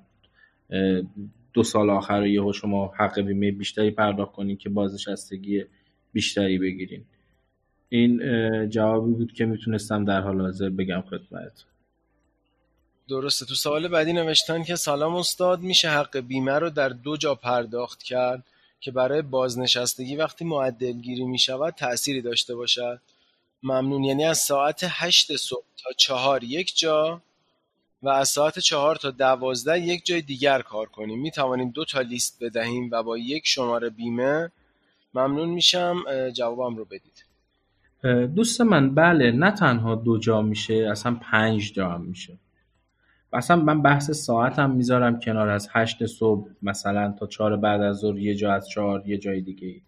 دو 1.54 1.64
سال 1.64 1.90
آخر 1.90 2.26
یهو 2.28 2.54
شما 2.54 2.94
حق 2.98 3.20
بیمه 3.20 3.52
بیشتری 3.52 3.92
پرداخت 3.92 4.32
کنید 4.32 4.60
که 4.60 4.70
بازنشستگی 4.70 5.64
بیشتری 6.14 6.58
بگیرین. 6.58 7.04
این 7.90 8.20
جوابی 8.70 9.14
بود 9.14 9.34
که 9.34 9.46
می‌تونستم 9.46 10.06
در 10.06 10.22
حال 10.22 10.42
حاضر 10.42 10.70
بگم 10.70 11.02
خدمت 11.02 11.66
درسته. 13.10 13.46
تو 13.46 13.56
سوال 13.56 13.88
بعدی 13.88 14.14
نوشتن 14.14 14.64
که 14.64 14.76
سلام 14.76 15.16
استاد 15.16 15.62
میشه 15.62 15.90
حق 15.90 16.18
بیمه 16.18 16.60
رو 16.60 16.70
در 16.70 16.90
دو 16.90 17.18
جا 17.18 17.36
پرداخت 17.36 18.04
کرد؟ 18.04 18.44
که 18.80 18.92
برای 18.92 19.22
بازنشستگی 19.22 20.16
وقتی 20.16 20.46
معدل 20.46 20.92
گیری 20.92 21.26
می 21.26 21.40
شود 21.40 21.74
تأثیری 21.74 22.22
داشته 22.22 22.56
باشد. 22.56 23.02
ممنون. 23.64 24.04
یعنی 24.04 24.26
از 24.26 24.38
ساعت 24.38 24.80
هشت 24.84 25.36
صبح 25.36 25.66
تا 25.84 25.90
چهار 25.98 26.44
یک 26.44 26.78
جا 26.78 27.22
و 28.04 28.10
از 28.10 28.30
ساعت 28.30 28.60
چهار 28.60 28.96
تا 28.96 29.12
دوازده 29.12 29.80
یک 29.80 30.06
جای 30.06 30.22
دیگر 30.22 30.62
کار 30.62 30.86
کنیم. 30.86 31.20
می 31.20 31.32
توانیم 31.32 31.70
دو 31.70 31.86
تا 31.86 32.02
لیست 32.02 32.44
بدهیم 32.44 32.90
و 32.92 33.04
با 33.04 33.18
یک 33.18 33.48
شماره 33.48 33.90
بیمه 33.90 34.52
ممنون 35.14 35.50
میشم. 35.50 36.04
جوابم 36.36 36.76
رو 36.76 36.86
بدید. 36.86 37.26
دوست 38.36 38.62
من 38.62 38.96
بله 38.96 39.32
نه 39.32 39.52
تنها 39.52 39.96
دو 39.96 40.18
جا 40.18 40.42
میشه 40.42 40.88
اصلا 40.92 41.16
پنج 41.32 41.74
جا 41.74 41.90
هم 41.90 42.02
میشه. 42.02 42.38
اصلا 43.34 43.56
من 43.56 43.82
بحث 43.82 44.12
ساعتم 44.12 44.72
می‌ذارم 44.72 45.20
کنار 45.20 45.50
از 45.50 45.70
هشت 45.72 46.06
صبح 46.06 46.50
مثلا 46.62 47.16
تا 47.20 47.28
چهار 47.28 47.58
بعد 47.58 47.82
از 47.82 47.98
ظهر 47.98 48.18
یه 48.18 48.36
جا 48.36 48.54
از 48.54 48.70
چهار 48.70 49.04
یه 49.06 49.18
جای 49.18 49.42
دیگه 49.42 49.82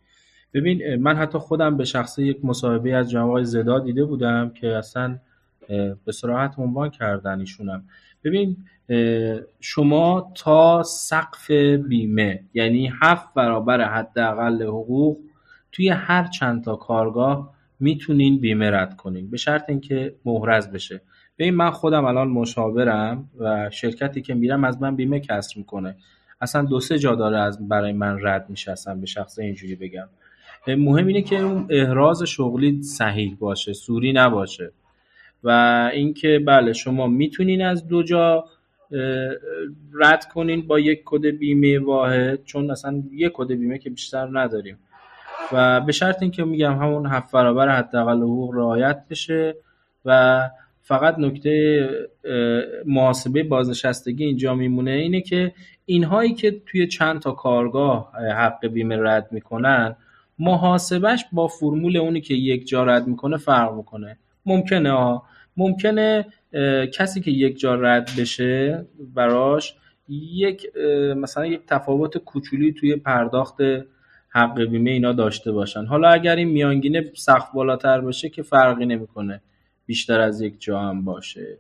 ببین 0.54 0.96
من 0.96 1.16
حتی 1.16 1.38
خودم 1.38 1.78
به 1.78 1.86
شخصه 1.86 2.26
یک 2.26 2.46
مصاحبه 2.46 2.96
از 2.96 3.12
جناب 3.12 3.44
زدا 3.44 3.80
دیده 3.80 4.06
بودم 4.06 4.50
که 4.50 4.68
اصلا 4.68 5.20
به 6.06 6.12
صراحت 6.12 6.60
عنوان 6.60 6.90
کردن 6.90 7.40
ایشونم. 7.40 7.84
ببین 8.24 8.58
شما 9.60 10.32
تا 10.36 10.84
سقف 10.84 11.52
بیمه 11.88 12.44
یعنی 12.54 12.92
هفت 13.02 13.34
برابر 13.34 13.82
حداقل 13.82 14.64
حقوق 14.64 15.18
توی 15.72 15.90
هر 15.90 16.24
چند 16.28 16.64
تا 16.64 16.76
کارگاه 16.76 17.54
می‌تونین 17.80 18.40
بیمه 18.40 18.72
رد 18.72 18.96
کنین 18.96 19.30
به 19.30 19.38
شرط 19.38 19.70
اینکه 19.70 20.16
مهرز 20.26 20.72
بشه. 20.72 21.02
ببین 21.40 21.56
من 21.56 21.70
خودم 21.70 22.06
الان 22.06 22.28
مشاورم 22.28 23.30
و 23.40 23.70
شرکتی 23.70 24.22
که 24.22 24.34
میرم 24.34 24.64
از 24.64 24.82
من 24.82 24.96
بیمه 24.96 25.20
کسر 25.20 25.54
می‌کنه. 25.58 25.96
اصلا 26.42 26.62
دو 26.62 26.80
سه 26.80 27.00
جا 27.00 27.16
داره 27.16 27.40
از 27.40 27.68
برای 27.70 27.92
من 27.92 28.18
رد 28.22 28.46
میشه 28.50 28.72
اصلا 28.72 28.96
به 28.96 29.06
شخص 29.06 29.40
اینجوری 29.40 29.76
بگم. 29.76 30.08
مهم 30.68 31.08
اینه 31.08 31.22
که 31.22 31.40
اون 31.40 31.68
احراز 31.70 32.24
شغلی 32.24 32.84
صحیح 32.84 33.38
باشه 33.40 33.74
سوری 33.74 34.14
نباشه. 34.14 34.72
و 35.44 35.50
اینکه 35.94 36.42
بله 36.48 36.74
شما 36.74 37.08
می‌تونین 37.08 37.62
از 37.62 37.88
دو 37.88 38.04
جا 38.04 38.46
رد 39.94 40.26
کنین 40.34 40.68
با 40.68 40.80
یک 40.80 41.02
کد 41.06 41.26
بیمه 41.26 41.80
واحد 41.80 42.44
چون 42.44 42.72
اصلا 42.72 43.04
یک 43.12 43.32
کد 43.34 43.48
بیمه 43.48 43.78
که 43.78 43.90
بیشتر 43.90 44.30
نداریم. 44.32 44.78
و 45.52 45.82
به 45.82 45.92
شرط 45.92 46.22
اینکه 46.22 46.44
میگم 46.44 46.74
همون 46.74 47.06
هفت 47.06 47.32
برابر 47.32 47.70
حداقل 47.70 48.18
حقوق 48.18 48.56
رعایت 48.56 49.04
بشه 49.10 49.56
و 50.06 50.50
فقط 50.82 51.20
نکته 51.20 51.90
محاسبه 52.86 53.44
بازنشستگی 53.44 54.26
اینجا 54.26 54.56
میمونه 54.56 54.92
اینه 54.92 55.22
که 55.22 55.54
اینهایی 55.86 56.34
که 56.34 56.62
توی 56.66 56.88
چند 56.88 57.20
تا 57.20 57.32
کارگاه 57.32 58.12
حق 58.38 58.68
بیمه 58.68 58.98
رد 58.98 59.28
می‌کنن 59.32 59.96
محاسبش 60.40 61.26
با 61.32 61.48
فرمول 61.48 61.98
اونی 61.98 62.22
که 62.22 62.34
یک 62.34 62.68
جا 62.68 62.84
رد 62.84 63.08
می‌کنه 63.08 63.38
فرق 63.38 63.74
می‌کنه. 63.74 64.18
ممکنه 64.46 64.92
ها 64.92 65.24
ممکنه 65.58 66.26
کسی 66.94 67.22
که 67.22 67.32
یک 67.32 67.60
جا 67.60 67.76
رد 67.76 68.10
بشه 68.20 68.86
براش 69.16 69.76
یک 70.10 70.78
مثلا 71.18 71.46
یک 71.46 71.62
تفاوت 71.68 72.18
کوچولی 72.18 72.74
توی 72.74 72.96
پرداخت 72.96 73.58
حق 74.30 74.62
بیمه 74.62 74.92
اینا 74.92 75.14
داشته 75.14 75.52
باشن. 75.52 75.86
حالا 75.86 76.10
اگر 76.10 76.36
این 76.36 76.50
میانگینه 76.50 77.12
سخت 77.16 77.54
بالاتر 77.54 78.02
باشه 78.02 78.30
که 78.30 78.44
فرقی 78.44 78.86
نمی‌کنه. 78.86 79.42
بیشتر 79.92 80.20
از 80.20 80.42
یک 80.42 80.54
جا 80.60 80.80
هم 80.80 81.06
باشه. 81.06 81.58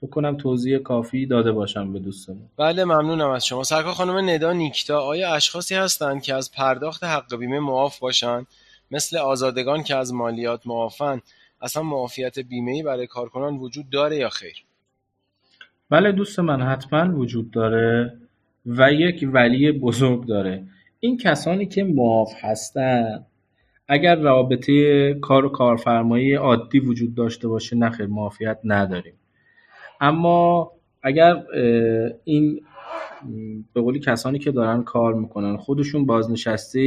فکر 0.00 0.10
کنم 0.10 0.36
توضیح 0.36 0.78
کافی 0.78 1.26
داده 1.26 1.52
باشم 1.52 1.92
به 1.92 1.98
دوستمون 1.98 2.48
بله 2.56 2.84
ممنونم 2.84 3.30
از 3.30 3.46
شما. 3.46 3.62
سرکار 3.62 3.92
خانم 3.92 4.30
ندا 4.30 4.52
نیکتا 4.52 5.00
آیا 5.00 5.34
اشخاصی 5.34 5.74
هستند 5.74 6.22
که 6.22 6.34
از 6.34 6.52
پرداخت 6.52 7.04
حق 7.04 7.36
بیمه 7.36 7.60
معاف 7.60 7.98
باشند 7.98 8.46
مثل 8.90 9.18
آزادگان 9.18 9.82
که 9.82 9.96
از 9.96 10.14
مالیات 10.14 10.66
معافن. 10.66 11.20
اصلا 11.60 11.82
معافیت 11.82 12.38
بیمه 12.38 12.72
ای 12.72 12.82
برای 12.82 13.06
کارکنان 13.06 13.56
وجود 13.56 13.90
داره 13.90 14.16
یا 14.16 14.28
خیر؟ 14.28 14.64
بله 15.90 16.12
دوست 16.12 16.40
من 16.40 16.62
حتما 16.62 17.18
وجود 17.18 17.50
داره 17.50 18.18
و 18.66 18.92
یک 18.92 19.28
ولی 19.32 19.72
بزرگ 19.72 20.26
داره. 20.26 20.64
این 21.00 21.16
کسانی 21.16 21.66
که 21.66 21.84
معاف 21.84 22.32
هستن 22.40 23.24
اگر 23.88 24.16
رابطه 24.16 25.14
کار 25.14 25.44
و 25.44 25.48
کارفرمایی 25.48 26.34
عادی 26.34 26.80
وجود 26.80 27.14
داشته 27.14 27.48
باشه 27.48 27.76
نخیر 27.76 28.06
معافیت 28.06 28.58
نداریم. 28.64 29.14
اما 30.00 30.70
اگر 31.02 31.42
این 32.24 32.60
به 33.72 33.80
قولی 33.80 34.00
کسانی 34.00 34.38
که 34.38 34.50
دارن 34.50 34.82
کار 34.82 35.14
می‌کنن 35.14 35.56
خودشون 35.56 36.06
بازنشسته 36.06 36.80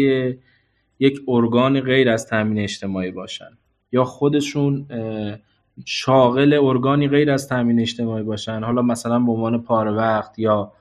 یک 0.99 1.21
ارگان 1.27 1.81
غیر 1.81 2.09
از 2.09 2.27
تامین 2.27 2.59
اجتماعی 2.59 3.11
باشن 3.11 3.57
یا 3.91 4.03
خودشون 4.03 4.87
شاغل 5.85 6.59
ارگانی 6.61 7.07
غیر 7.07 7.31
از 7.31 7.47
تامین 7.47 7.79
اجتماعی 7.79 8.23
باشن 8.23 8.63
حالا 8.63 8.81
مثلا 8.81 9.19
به 9.19 9.31
عنوان 9.31 9.63
پاره 9.63 9.91
وقت 9.91 10.39
یا 10.39 10.71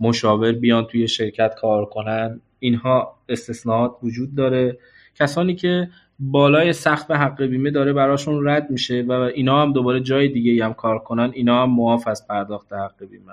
مشاور 0.00 0.52
بیان 0.52 0.84
توی 0.84 1.08
شرکت 1.08 1.54
کار 1.60 1.84
کنن 1.84 2.40
اینها 2.58 3.18
استثناءات 3.28 3.96
وجود 4.02 4.34
داره. 4.34 4.78
کسانی 5.14 5.54
که 5.54 5.88
بالای 6.18 6.72
سقف 6.72 7.10
حق 7.10 7.42
بیمه 7.42 7.70
داره 7.70 7.92
براشون 7.92 8.48
رد 8.48 8.70
میشه 8.70 9.04
و 9.08 9.12
اینا 9.12 9.62
هم 9.62 9.72
دوباره 9.72 10.00
جای 10.00 10.28
دیگه 10.28 10.64
هم 10.64 10.74
کار 10.74 10.98
کنن 10.98 11.30
اینا 11.34 11.62
هم 11.62 11.70
معاف 11.70 12.08
از 12.08 12.26
پرداخت 12.26 12.72
حق 12.72 13.04
بیمه. 13.10 13.32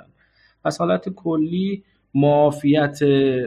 پس 0.65 0.77
حالت 0.77 1.09
کلی 1.09 1.83
معافیت 2.13 2.99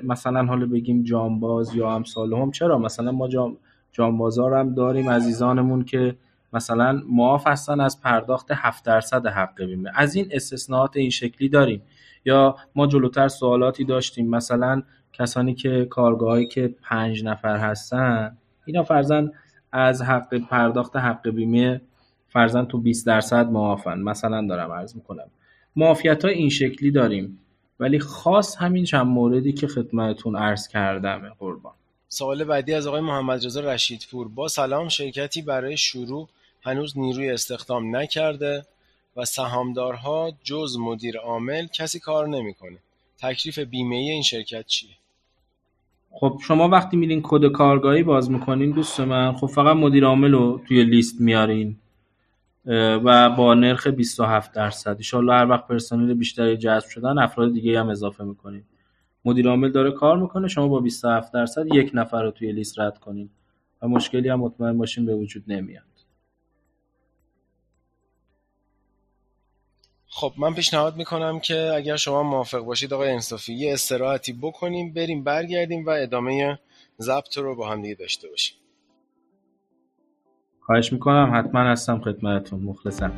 مثلا 0.02 0.44
حالا 0.44 0.66
بگیم 0.66 1.02
جانباز 1.02 1.74
یا 1.74 1.90
امثال 1.90 2.32
هم 2.32 2.50
چرا؟ 2.50 2.78
مثلا 2.78 3.12
ما 3.12 3.28
جام 3.28 3.56
جانبازار 3.92 4.54
هم 4.54 4.74
داریم 4.74 5.10
عزیزانمون 5.10 5.84
که 5.84 6.16
مثلا 6.52 7.02
معاف 7.08 7.46
هستن 7.46 7.80
از 7.80 8.00
پرداخت 8.00 8.46
7 8.50 8.84
درصد 8.84 9.26
حق 9.26 9.62
بیمه. 9.62 9.90
از 9.94 10.14
این 10.14 10.28
استثناءات 10.30 10.96
این 10.96 11.10
شکلی 11.10 11.48
داریم. 11.48 11.82
یا 12.24 12.56
ما 12.74 12.86
جلوتر 12.86 13.28
سوالاتی 13.28 13.84
داشتیم 13.84 14.30
مثلا 14.30 14.82
کسانی 15.12 15.54
که 15.54 15.86
کارگاهایی 15.90 16.46
که 16.46 16.74
پنج 16.82 17.24
نفر 17.24 17.56
هستن 17.56 18.36
اینا 18.66 18.82
فرزن 18.82 19.30
از 19.72 20.02
حق 20.02 20.34
پرداخت 20.34 20.96
حق 20.96 21.28
بیمه 21.28 21.80
فرزن 22.28 22.64
تو 22.64 22.78
20 22.78 23.06
درصد 23.06 23.46
معافن 23.46 23.98
مثلا 23.98 24.46
دارم 24.46 24.72
عرض 24.72 24.96
می‌کنم. 24.96 25.30
معافیت 25.76 26.24
های 26.24 26.34
این 26.34 26.48
شکلی 26.48 26.90
داریم 26.90 27.38
ولی 27.80 27.98
خاص 27.98 28.56
همین 28.56 28.84
چند 28.84 29.06
موردی 29.06 29.52
که 29.52 29.66
خدمتتون 29.66 30.36
عرض 30.36 30.68
کردم 30.68 31.36
قربان. 31.38 31.72
سوال 32.08 32.44
بعدی 32.44 32.74
از 32.74 32.86
آقای 32.86 33.00
محمد 33.00 33.46
رضا 33.46 33.60
رشیدپور. 33.60 34.28
با 34.28 34.48
سلام 34.48 34.88
شرکتی 34.88 35.42
برای 35.42 35.76
شروع 35.76 36.28
هنوز 36.62 36.98
نیروی 36.98 37.30
استخدام 37.30 37.96
نکرده 37.96 38.66
و 39.16 39.24
سهامدارها 39.24 40.32
جز 40.44 40.76
مدیر 40.80 41.18
عامل 41.18 41.66
کسی 41.66 42.00
کار 42.00 42.28
نمی‌کنه. 42.28 42.78
تکلیف 43.18 43.58
بیمه 43.58 43.96
این 43.96 44.22
شرکت 44.22 44.66
چیه؟ 44.66 44.90
خب 46.14 46.38
شما 46.42 46.68
وقتی 46.68 46.96
میرین 46.96 47.20
کد 47.22 47.52
کارگاهی 47.52 48.02
باز 48.02 48.30
می‌کنین 48.30 48.70
دوست 48.70 49.00
من 49.00 49.32
خب 49.32 49.46
فقط 49.46 49.76
مدیر 49.76 50.04
عامل 50.04 50.32
رو 50.32 50.60
توی 50.68 50.84
لیست 50.84 51.20
میارین 51.20 51.76
و 53.04 53.30
با 53.30 53.54
نرخ 53.54 53.86
27 53.86 54.52
درصد. 54.52 54.98
ان 55.14 55.28
هر 55.28 55.46
وقت 55.46 55.66
پرسنل 55.66 56.14
بیشتری 56.14 56.56
جذب 56.56 56.88
شدن 56.88 57.18
افراد 57.18 57.52
دیگه 57.52 57.80
هم 57.80 57.88
اضافه 57.88 58.24
می‌کنین. 58.24 58.62
مدیر 59.24 59.48
عامل 59.48 59.70
داره 59.70 59.90
کار 59.90 60.18
می‌کنه 60.18 60.48
شما 60.48 60.68
با 60.68 60.80
27 60.80 61.32
درصد 61.32 61.74
یک 61.74 61.90
نفر 61.94 62.22
رو 62.22 62.30
توی 62.30 62.52
لیست 62.52 62.80
رد 62.80 62.98
کنین. 62.98 63.30
و 63.82 63.88
مشکلی 63.88 64.28
هم 64.28 64.40
مطمئن 64.40 64.78
باشین 64.78 65.06
به 65.06 65.14
وجود 65.14 65.44
نمیاد. 65.46 65.91
خب 70.14 70.32
من 70.36 70.54
پیشنهاد 70.54 70.96
می‌کنم 70.96 71.40
که 71.40 71.72
اگر 71.76 71.96
شما 71.96 72.22
موافق 72.22 72.58
باشید 72.58 72.94
آقای 72.94 73.10
انصافی 73.10 73.54
یه 73.54 73.72
استراحتی 73.72 74.32
بکنیم 74.32 74.92
بریم 74.92 75.24
برگردیم 75.24 75.86
و 75.86 75.90
ادامه 75.90 76.58
ضبط 77.00 77.38
رو 77.38 77.56
با 77.56 77.68
هم 77.68 77.82
دیگه 77.82 77.94
داشته 77.94 78.28
باشیم. 78.28 78.56
خواهش 80.60 80.92
می‌کنم 80.92 81.32
حتما 81.34 81.60
هستم 81.60 82.00
خدمتتون. 82.00 82.60
مخلصم. 82.60 83.12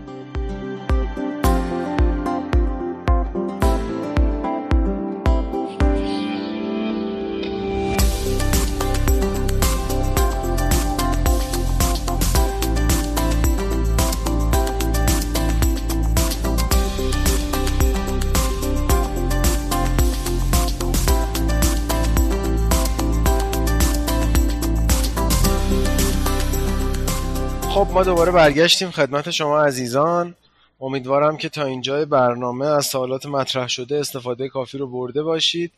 ما 27.95 28.05
دوباره 28.05 28.33
برگشتیم 28.33 28.91
خدمت 28.91 29.31
شما 29.31 29.63
عزیزان. 29.63 30.35
امیدوارم 30.81 31.37
که 31.37 31.49
تا 31.49 31.65
اینجای 31.65 32.05
برنامه 32.05 32.67
از 32.67 32.87
سوالات 32.87 33.27
مطرح 33.27 33.69
شده 33.69 33.99
استفاده 33.99 34.49
کافی 34.49 34.79
رو 34.79 34.87
برده 34.87 35.23
باشید 35.23 35.73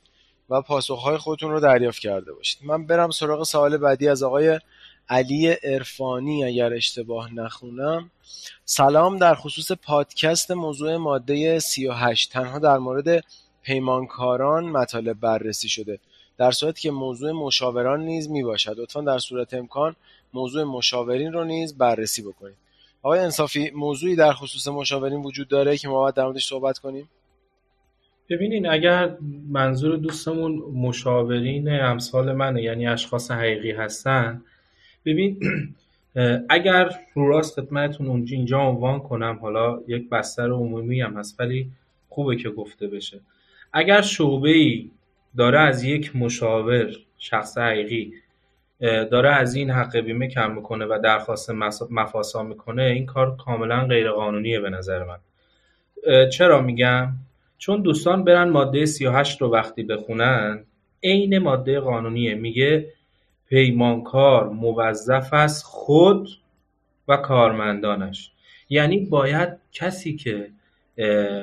و 0.50 0.62
پاسخهای 0.62 1.16
خودتون 1.16 1.50
رو 1.50 1.60
دریافت 1.60 1.98
کرده 1.98 2.32
باشید. 2.32 2.58
من 2.64 2.86
برم 2.86 3.10
سراغ 3.10 3.42
سوال 3.42 3.76
بعدی 3.76 4.08
از 4.08 4.22
آقای 4.22 4.60
علی 5.08 5.56
ارفانی 5.62 6.44
اگر 6.44 6.72
اشتباه 6.72 7.34
نخونم. 7.34 8.10
سلام 8.64 9.18
در 9.18 9.34
خصوص 9.34 9.72
پادکست 9.72 10.50
موضوع 10.50 10.96
ماده 10.96 11.58
38 11.58 12.32
تنها 12.32 12.58
در 12.58 12.78
مورد 12.78 13.24
پیمانکاران 13.62 14.64
مطالب 14.64 15.20
بررسی 15.20 15.68
شده. 15.68 15.98
در 16.38 16.50
صورتی 16.50 16.80
که 16.80 16.90
موضوع 16.90 17.32
مشاوران 17.32 18.00
نیز 18.00 18.30
می 18.30 18.42
باشد 18.42 18.78
لطفا 18.78 19.00
در 19.00 19.18
صورت 19.18 19.54
امکان 19.54 19.96
موضوع 20.36 20.64
مشاورین 20.64 21.32
رو 21.32 21.44
نیز 21.44 21.78
بررسی 21.78 22.22
بکنید 22.22 22.56
آقای 23.02 23.20
انصافی 23.20 23.70
موضوعی 23.70 24.16
در 24.16 24.32
خصوص 24.32 24.68
مشاورین 24.68 25.22
وجود 25.22 25.48
داره 25.48 25.76
که 25.76 25.88
ما 25.88 25.94
باید 26.00 26.14
در 26.14 26.24
موردش 26.24 26.46
صحبت 26.46 26.78
کنیم؟ 26.78 27.08
ببینین 28.30 28.66
اگر 28.66 29.16
منظور 29.48 29.96
دوستمون 29.96 30.52
مشاورین 30.52 31.68
امثال 31.68 32.32
منه 32.32 32.62
یعنی 32.62 32.86
اشخاص 32.86 33.30
حقیقی 33.30 33.70
هستن 33.70 34.42
ببین 35.04 35.40
اگر 36.48 36.90
رو 37.14 37.28
راست 37.28 37.60
خدمتتون 37.60 38.06
اونجا 38.06 38.36
اینجا 38.36 38.58
عنوان 38.60 39.00
کنم 39.00 39.38
حالا 39.42 39.80
یک 39.88 40.08
بستر 40.08 40.50
عمومی 40.50 41.00
هم 41.00 41.16
هست 41.16 41.40
ولی 41.40 41.70
خوبه 42.08 42.36
که 42.36 42.50
گفته 42.50 42.86
بشه. 42.86 43.20
اگر 43.72 44.02
شعبه 44.02 44.50
ای 44.50 44.90
داره 45.36 45.60
از 45.60 45.84
یک 45.84 46.16
مشاور 46.16 46.90
شخص 47.18 47.58
حقیقی 47.58 48.12
داره 48.80 49.30
از 49.30 49.54
این 49.54 49.70
حق 49.70 49.96
بیمه 49.96 50.28
کم 50.28 50.54
می‌کنه 50.54 50.84
و 50.84 50.98
درخواست 51.04 51.50
مفاسا 51.90 52.42
می‌کنه 52.42 52.82
این 52.82 53.06
کار 53.06 53.36
کاملا 53.36 53.86
غیر 53.86 54.10
قانونیه 54.10 54.60
به 54.60 54.70
نظر 54.70 55.04
من. 55.04 55.18
چرا 56.28 56.62
میگم؟ 56.62 57.08
چون 57.58 57.82
دوستان 57.82 58.24
برن 58.24 58.48
ماده 58.48 58.86
38 58.86 59.42
رو 59.42 59.52
وقتی 59.52 59.82
بخونن 59.82 60.64
عین 61.02 61.38
ماده 61.38 61.80
قانونیه. 61.80 62.34
میگه 62.34 62.92
پیمانکار 63.48 64.48
موظف 64.48 65.34
است 65.34 65.64
خود 65.64 66.28
و 67.08 67.16
کارمندانش. 67.16 68.32
یعنی 68.68 69.00
باید 69.00 69.48
کسی 69.72 70.16
که 70.16 70.48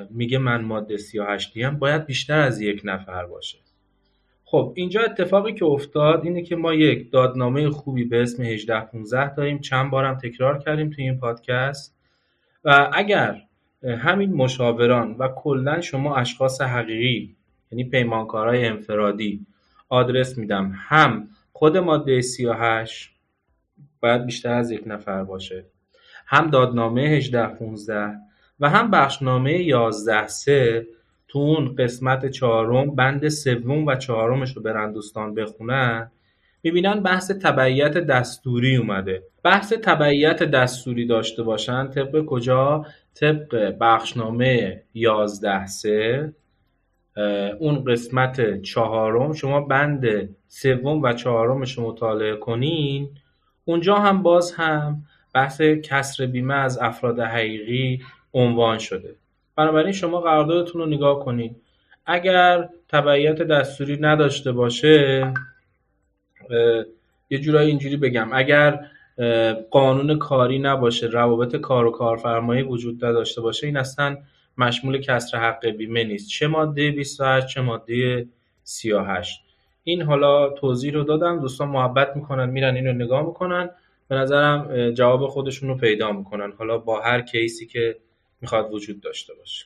میگه 0.09 0.37
من 0.37 0.61
ماده 0.61 0.97
38 0.97 1.57
هم 1.57 1.79
باید 1.79 2.05
بیشتر 2.05 2.39
از 2.39 2.61
یک 2.61 2.81
نفر 2.83 3.25
باشه. 3.25 3.57
خب 4.53 4.73
اینجا 4.75 5.01
اتفاقی 5.01 5.53
که 5.53 5.65
افتاد 5.65 6.23
اینه 6.23 6.41
که 6.41 6.55
ما 6.55 6.73
یک 6.73 7.11
دادنامه 7.11 7.69
خوبی 7.69 8.03
به 8.03 8.21
اسم 8.21 8.43
18 8.43 8.79
15 8.79 9.35
داریم. 9.35 9.59
چند 9.59 9.91
بارم 9.91 10.17
تکرار 10.17 10.57
کردیم 10.59 10.89
توی 10.89 11.03
این 11.03 11.19
پادکست. 11.19 11.95
و 12.63 12.89
اگر 12.93 13.41
همین 13.83 14.33
مشاوران 14.33 15.15
و 15.19 15.27
کلا 15.27 15.81
شما 15.81 16.15
اشخاص 16.15 16.61
حقیقی 16.61 17.35
یعنی 17.71 17.83
پیمانکارهای 17.83 18.65
انفرادی 18.65 19.45
آدرس 19.89 20.37
میدم 20.37 20.73
هم 20.75 21.27
خود 21.53 21.77
ماده 21.77 22.21
38 22.21 23.09
باید 24.01 24.25
بیشتر 24.25 24.53
از 24.53 24.71
یک 24.71 24.83
نفر 24.85 25.23
باشه 25.23 25.65
هم 26.25 26.49
دادنامه 26.49 27.01
18 27.01 27.47
15 27.47 28.15
و 28.59 28.69
هم 28.69 28.91
بخشنامه 28.91 29.53
11 29.53 30.27
3 30.27 30.87
تو 31.33 31.39
اون 31.39 31.75
قسمت 31.75 32.25
چهارم 32.25 32.95
بند 32.95 33.29
سوم 33.29 33.85
و 33.85 33.95
چهارمش 33.95 34.57
رو 34.57 34.61
برن 34.61 34.91
دوستان 34.91 35.33
بخونن 35.33 36.11
می‌بینن 36.63 36.99
بحث 36.99 37.31
تبعیت 37.31 37.97
دستوری 37.97 38.75
اومده. 38.75 39.23
بحث 39.43 39.73
تبعیت 39.73 40.43
دستوری 40.43 41.05
داشته 41.05 41.43
باشن 41.43 41.87
طبق 41.87 42.25
کجا؟ 42.25 42.85
طبق 43.15 43.75
بخشنامه 43.81 44.81
11 44.93 45.65
سه 45.65 46.33
اون 47.59 47.83
قسمت 47.83 48.61
چهارم. 48.61 49.33
شما 49.33 49.61
بند 49.61 50.29
سوم 50.47 51.01
و 51.01 51.13
چهارمش 51.13 51.77
رو 51.77 51.87
مطالعه 51.87 52.35
کنین. 52.35 53.09
اونجا 53.65 53.95
هم 53.95 54.23
باز 54.23 54.51
هم 54.51 55.03
بحث 55.33 55.61
کسر 55.61 56.25
بیمه 56.25 56.53
از 56.53 56.77
افراد 56.77 57.19
حقیقی 57.19 58.01
عنوان 58.33 58.77
شده. 58.77 59.15
بنابراین 59.55 59.91
شما 59.91 60.21
قراردادتون 60.21 60.81
رو 60.81 60.87
نگاه 60.87 61.25
کنید. 61.25 61.55
اگر 62.05 62.69
تبعیت 62.89 63.41
دستوری 63.41 63.97
نداشته 64.01 64.51
باشه 64.51 65.33
یه 67.29 67.39
جورایی 67.39 67.69
اینجوری 67.69 67.97
بگم. 67.97 68.29
اگر 68.33 68.79
قانون 69.71 70.17
کاری 70.17 70.59
نباشه 70.59 71.07
روابط 71.07 71.55
کار 71.55 71.85
و 71.85 71.91
کارفرمایی 71.91 72.63
وجود 72.63 73.05
نداشته 73.05 73.41
باشه 73.41 73.67
این 73.67 73.77
اصلا 73.77 74.17
مشمول 74.57 75.01
کسر 75.01 75.37
حق 75.37 75.65
بیمه 75.65 76.03
نیست. 76.03 76.29
چه 76.29 76.47
ماده 76.47 76.91
28 76.91 77.47
چه 77.47 77.61
ماده 77.61 78.27
38 78.63 79.39
این 79.83 80.01
حالا 80.01 80.49
توضیح 80.49 80.93
رو 80.93 81.03
دادم 81.03 81.39
دوستان 81.39 81.67
محبت 81.67 82.15
می‌کنن 82.15 82.49
میرن 82.49 82.75
اینو 82.75 82.93
نگاه 82.93 83.25
می‌کنن. 83.25 83.69
به 84.07 84.15
نظرم 84.15 84.91
جواب 84.91 85.27
خودشون 85.27 85.69
رو 85.69 85.77
پیدا 85.77 86.11
می‌کنن. 86.11 86.53
حالا 86.57 86.77
با 86.77 87.01
هر 87.01 87.21
کیسی 87.21 87.65
که 87.65 87.95
می‌خواد 88.43 88.73
وجود 88.73 89.01
داشته 89.01 89.33
باشه. 89.33 89.65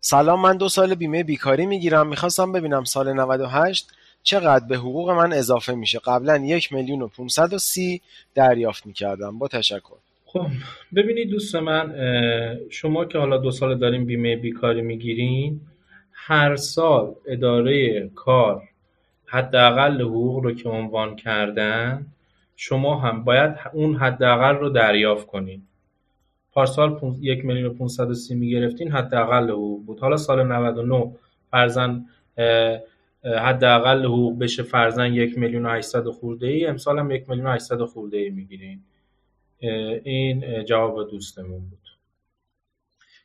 سلام 0.00 0.40
من 0.40 0.56
دو 0.56 0.68
سال 0.68 0.94
بیمه 0.94 1.22
بیکاری 1.22 1.66
می‌گیرم. 1.66 2.06
می‌خواستم 2.06 2.52
ببینم 2.52 2.84
سال 2.84 3.12
98 3.12 3.90
چقدر 4.22 4.66
به 4.66 4.76
حقوق 4.76 5.10
من 5.10 5.32
اضافه 5.32 5.74
میشه. 5.74 5.98
قبلا 5.98 6.36
یک 6.36 6.72
میلیون 6.72 7.02
و 7.02 7.08
530 7.08 8.02
دریافت 8.34 8.86
می‌کردم. 8.86 9.38
با 9.38 9.48
تشکر. 9.48 9.96
خب 10.26 10.46
ببینید 10.94 11.30
دوست 11.30 11.54
من 11.56 11.94
شما 12.70 13.04
که 13.04 13.18
حالا 13.18 13.38
دو 13.38 13.50
سال 13.50 13.78
داریم 13.78 14.04
بیمه 14.04 14.36
بیکاری 14.36 14.82
می‌گیرین 14.82 15.60
هر 16.12 16.56
سال 16.56 17.14
اداره 17.26 18.08
کار 18.14 18.62
حداقل 19.26 20.00
حقوق 20.00 20.44
رو 20.44 20.54
که 20.54 20.68
عنوان 20.68 21.16
کردن 21.16 22.06
شما 22.56 23.00
هم 23.00 23.24
باید 23.24 23.54
اون 23.72 23.96
حداقل 23.96 24.54
رو 24.56 24.68
دریافت 24.68 25.26
کنید 25.26 25.62
پارسال 26.58 27.16
یک 27.20 27.44
میلیون 27.44 27.66
و 27.66 27.74
530 27.74 28.34
می‌گرفتین 28.34 28.92
حداقل 28.92 29.50
حقوق 29.50 29.84
بود. 29.84 30.00
حالا 30.00 30.16
سال 30.16 30.46
99 30.46 31.12
فرزن 31.50 32.06
حداقل 33.24 34.04
حقوق 34.04 34.38
بشه 34.38 34.62
فرزن 34.62 35.14
یک 35.14 35.38
میلیون 35.38 35.66
و 35.66 35.70
800 35.70 36.08
خورده 36.08 36.46
ای 36.46 36.66
امسال 36.66 36.98
هم 36.98 37.10
یک 37.10 37.28
میلیون 37.28 37.46
و 37.46 37.50
800 37.50 37.84
خورده 37.84 38.16
ای 38.16 38.30
می‌گیرین. 38.30 38.80
این 40.04 40.64
جواب 40.64 41.10
دوستمون 41.10 41.60
بود. 41.60 41.88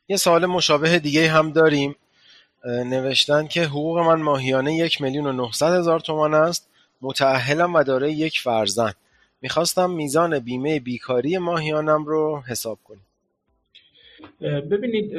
یه 0.08 0.16
سوال 0.16 0.46
مشابه 0.46 0.98
دیگه 0.98 1.28
هم 1.28 1.52
داریم. 1.52 1.96
نوشتن 2.66 3.46
که 3.46 3.64
حقوق 3.64 3.98
من 3.98 4.22
ماهیانه 4.22 4.74
یک 4.74 5.02
میلیون 5.02 5.26
و 5.26 5.32
900 5.32 5.78
هزار 5.78 6.00
تومان 6.00 6.34
است. 6.34 6.68
متعهلم 7.02 7.74
و 7.74 7.84
داره 7.84 8.12
یک 8.12 8.40
فرزن 8.40 8.92
می‌خواستم 9.42 9.90
میزان 9.90 10.38
بیمه 10.38 10.80
بیکاری 10.80 11.38
ماهیانم 11.38 12.04
رو 12.04 12.42
حساب 12.46 12.78
کنیم. 12.84 13.06
ببینید 14.44 15.12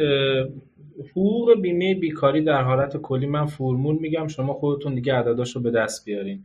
حقوق 1.11 1.61
بیمه 1.61 1.95
بیکاری 1.95 2.41
در 2.41 2.61
حالت 2.61 2.97
کلی 2.97 3.27
من 3.27 3.45
فرمول 3.45 3.95
میگم 3.95 4.27
شما 4.27 4.53
خودتون 4.53 4.95
دیگه 4.95 5.13
عدداش 5.13 5.55
رو 5.55 5.61
به 5.61 5.71
دست 5.71 6.05
بیارین. 6.05 6.43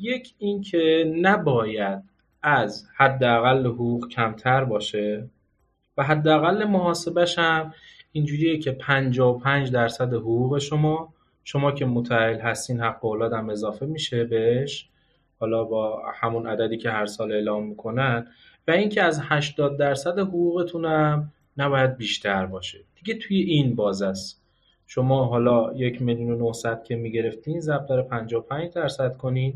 یک 0.00 0.34
اینکه 0.38 1.12
نباید 1.20 2.02
از 2.42 2.86
حداقل 2.96 3.66
حقوق 3.66 4.08
کمتر 4.08 4.64
باشه 4.64 5.28
و 5.96 6.02
حداقل 6.02 6.64
محاسبش 6.64 7.38
هم 7.38 7.74
اینجوریه 8.12 8.58
که 8.58 8.72
55 8.72 9.72
درصد 9.72 10.14
حقوق 10.14 10.58
شما 10.58 11.14
شما 11.44 11.72
که 11.72 11.86
متعهل 11.86 12.40
هستین 12.40 12.80
حق 12.80 13.04
اولاد 13.04 13.32
هم 13.32 13.50
اضافه 13.50 13.86
میشه 13.86 14.24
بهش. 14.24 14.88
حالا 15.40 15.64
با 15.64 16.02
همون 16.14 16.46
عددی 16.46 16.76
که 16.76 16.90
هر 16.90 17.06
سال 17.06 17.32
اعلام 17.32 17.66
می‌کنن. 17.66 18.26
و 18.68 18.70
اینکه 18.70 19.02
از 19.02 19.20
80 19.22 19.76
درصد 19.76 20.18
حقوقتونم 20.18 21.32
نباید 21.56 21.96
بیشتر 21.96 22.46
باشه. 22.46 22.78
دیگه 22.94 23.18
توی 23.18 23.40
این 23.40 23.74
باز 23.74 24.02
است. 24.02 24.42
شما 24.86 25.24
حالا 25.24 25.72
یک 25.74 26.02
میلیون 26.02 26.40
و 26.40 26.52
که 26.84 26.96
می‌گرفتین 26.96 27.60
ضرب 27.60 27.86
در 27.86 28.02
55 28.02 28.72
درصد 28.72 29.16
کنین. 29.16 29.54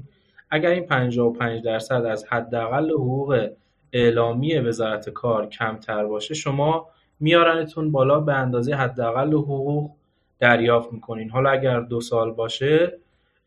اگر 0.50 0.70
این 0.70 0.86
55 0.86 1.62
درصد 1.62 2.04
از 2.04 2.24
حداقل 2.28 2.90
حقوق 2.90 3.48
اعلامی 3.92 4.58
وزارت 4.58 5.10
کار 5.10 5.48
کمتر 5.48 6.04
باشه 6.04 6.34
شما 6.34 6.86
میارنتون 7.20 7.92
بالا 7.92 8.20
به 8.20 8.34
اندازه 8.34 8.74
حداقل 8.74 9.32
حقوق 9.32 9.90
دریافت 10.38 10.92
می‌کنین. 10.92 11.30
حالا 11.30 11.50
اگر 11.50 11.80
دو 11.80 12.00
سال 12.00 12.32
باشه 12.32 12.98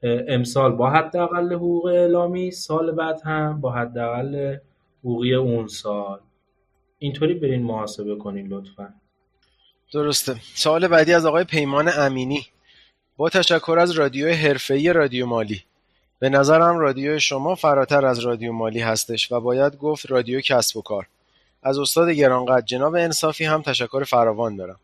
امسال 0.04 0.72
با 0.72 0.90
حداقل 0.90 1.54
حقوق 1.54 1.86
اعلامی 1.86 2.52
سال 2.52 2.92
بعد 2.92 3.22
هم 3.22 3.62
با 3.62 3.72
حداقل 3.72 4.58
حقوقی 5.06 5.34
اون 5.34 5.68
سال. 5.68 6.20
اینطوری 7.00 7.34
برین 7.34 7.64
محاسبه 7.64 8.16
کنین 8.16 8.48
لطفا. 8.48 8.94
درسته. 9.94 10.36
سوال 10.56 10.88
بعدی 10.88 11.14
از 11.14 11.26
آقای 11.26 11.44
پیمان 11.44 11.92
امینی. 11.98 12.46
با 13.18 13.30
تشکر 13.30 13.78
از 13.80 13.92
رادیو 13.92 14.34
حرفه‌ای 14.34 14.94
رادیو 14.94 15.26
مالی. 15.26 15.64
به 16.20 16.30
نظرم 16.30 16.78
رادیو 16.78 17.20
شما 17.20 17.56
فراتر 17.56 18.06
از 18.06 18.20
رادیو 18.20 18.52
مالی 18.52 18.80
هستش 18.80 19.32
و 19.32 19.40
باید 19.40 19.78
گفت 19.78 20.12
رادیو 20.12 20.42
کسب 20.42 20.78
و 20.78 20.82
کار. 20.82 21.08
از 21.64 21.78
استاد 21.80 22.10
گرانقدر 22.10 22.66
جناب 22.66 22.96
انصافی 22.96 23.46
هم 23.46 23.62
تشکر 23.62 24.04
فراوان 24.04 24.56
دارم. 24.56 24.80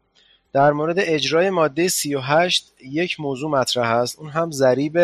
در 0.54 0.72
مورد 0.72 0.96
اجرای 1.00 1.50
ماده 1.50 1.88
38 1.88 2.74
یک 2.86 3.20
موضوع 3.20 3.52
مطرح 3.52 3.90
است. 3.92 4.20
اون 4.20 4.30
هم 4.30 4.52
ضریب 4.52 5.00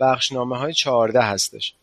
بخشنامه 0.00 0.58
های 0.58 0.72
14 0.72 1.20
هستش. 1.20 1.74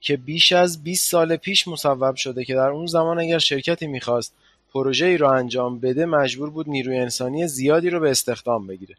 که 0.00 0.16
بیش 0.16 0.52
از 0.52 0.82
20 0.82 1.10
سال 1.10 1.36
پیش 1.36 1.68
مصوب 1.68 2.14
شده 2.14 2.44
که 2.44 2.54
در 2.54 2.68
اون 2.68 2.86
زمان 2.86 3.18
اگر 3.18 3.38
شرکتی 3.38 3.86
می‌خواست 3.86 4.34
پروژه 4.74 5.06
ای 5.06 5.16
رو 5.16 5.28
انجام 5.28 5.80
بده 5.80 6.06
مجبور 6.06 6.50
بود 6.50 6.68
نیروی 6.68 6.98
انسانی 6.98 7.46
زیادی 7.46 7.90
رو 7.90 8.00
به 8.00 8.10
استخدام 8.10 8.66
بگیره 8.66 8.94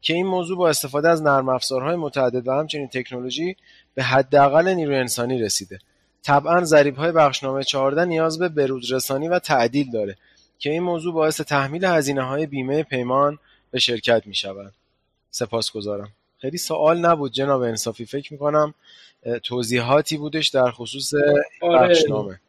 که 0.00 0.14
این 0.14 0.26
موضوع 0.26 0.58
با 0.58 0.68
استفاده 0.68 1.08
از 1.08 1.22
نرم 1.22 1.48
افزارهای 1.48 1.96
متعدد 1.96 2.48
و 2.48 2.52
همچنین 2.52 2.88
تکنولوژی 2.88 3.56
به 3.94 4.02
حداقل 4.02 4.68
نیروی 4.68 4.96
انسانی 4.96 5.38
رسیده 5.38 5.78
طبعا 6.22 6.64
ضریب 6.64 6.96
های 6.96 7.12
بخشنامه 7.12 7.64
14 7.64 8.04
نیاز 8.04 8.38
به 8.38 8.48
بروزرسانی 8.48 9.28
و 9.28 9.38
تعدیل 9.38 9.90
داره 9.90 10.16
که 10.58 10.70
این 10.70 10.82
موضوع 10.82 11.14
باعث 11.14 11.40
تحمیل 11.40 11.84
هزینه 11.84 12.22
های 12.22 12.46
بیمه 12.46 12.82
پیمان 12.82 13.38
به 13.70 13.78
شرکت 13.78 14.26
می 14.26 14.34
شود. 14.34 14.72
سپاس 15.30 15.70
گذارم. 15.70 16.12
خیلی 16.38 16.58
سوال 16.58 16.98
نبود 16.98 17.32
جناب 17.32 17.60
انصافی 17.60 18.04
فکر 18.04 18.32
می 18.32 18.38
کنم 18.38 18.74
توضیحاتی 19.42 20.16
بودش 20.16 20.48
در 20.48 20.70
خصوص 20.70 21.12
آره. 21.62 21.88
بخشنامه. 21.88 22.40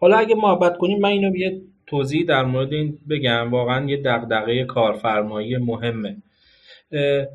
حالا 0.00 0.16
اگه 0.16 0.34
محبت 0.34 0.76
کنیم 0.78 1.00
من 1.00 1.08
اینو 1.08 1.36
یه 1.36 1.60
توضیح 1.86 2.26
در 2.26 2.44
مورد 2.44 2.72
این 2.72 2.98
بگم. 3.10 3.50
واقعا 3.50 3.90
یه 3.90 4.02
دغدغه 4.04 4.64
کارفرمایی 4.64 5.56
مهمه. 5.56 6.16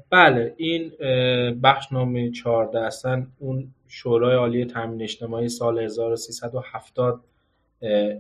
بله 0.10 0.54
این 0.58 0.92
بخشنامه 1.64 2.32
14 2.32 2.80
اصلا 2.80 3.28
اون 3.40 3.74
شورای 3.88 4.36
عالی 4.36 4.66
تامین 4.66 5.02
اجتماعی 5.02 5.50
سال 5.50 5.80
1370 5.80 7.22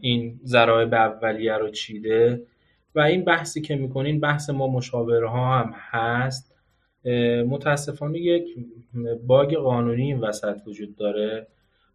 این 0.01 0.39
ذرایب 0.45 0.93
اولیه 0.93 1.53
رو 1.53 1.69
چیده. 1.69 2.41
و 2.95 2.99
این 2.99 3.23
بحثی 3.23 3.61
که 3.61 3.75
می‌کنین 3.75 4.19
بحث 4.19 4.49
ما 4.49 4.67
مشاوره 4.67 5.29
ها 5.29 5.59
هم 5.59 5.73
هست. 5.75 6.53
متاسفانه 7.47 8.19
یک 8.19 8.55
باگ 9.27 9.55
قانونی 9.55 10.03
این 10.03 10.19
وسط 10.19 10.61
وجود 10.67 10.95
داره 10.95 11.47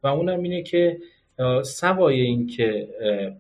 و 0.02 0.06
اونم 0.06 0.42
اینه 0.42 0.62
که 0.62 0.98
سوای 1.64 2.20
این 2.20 2.46
که 2.46 2.88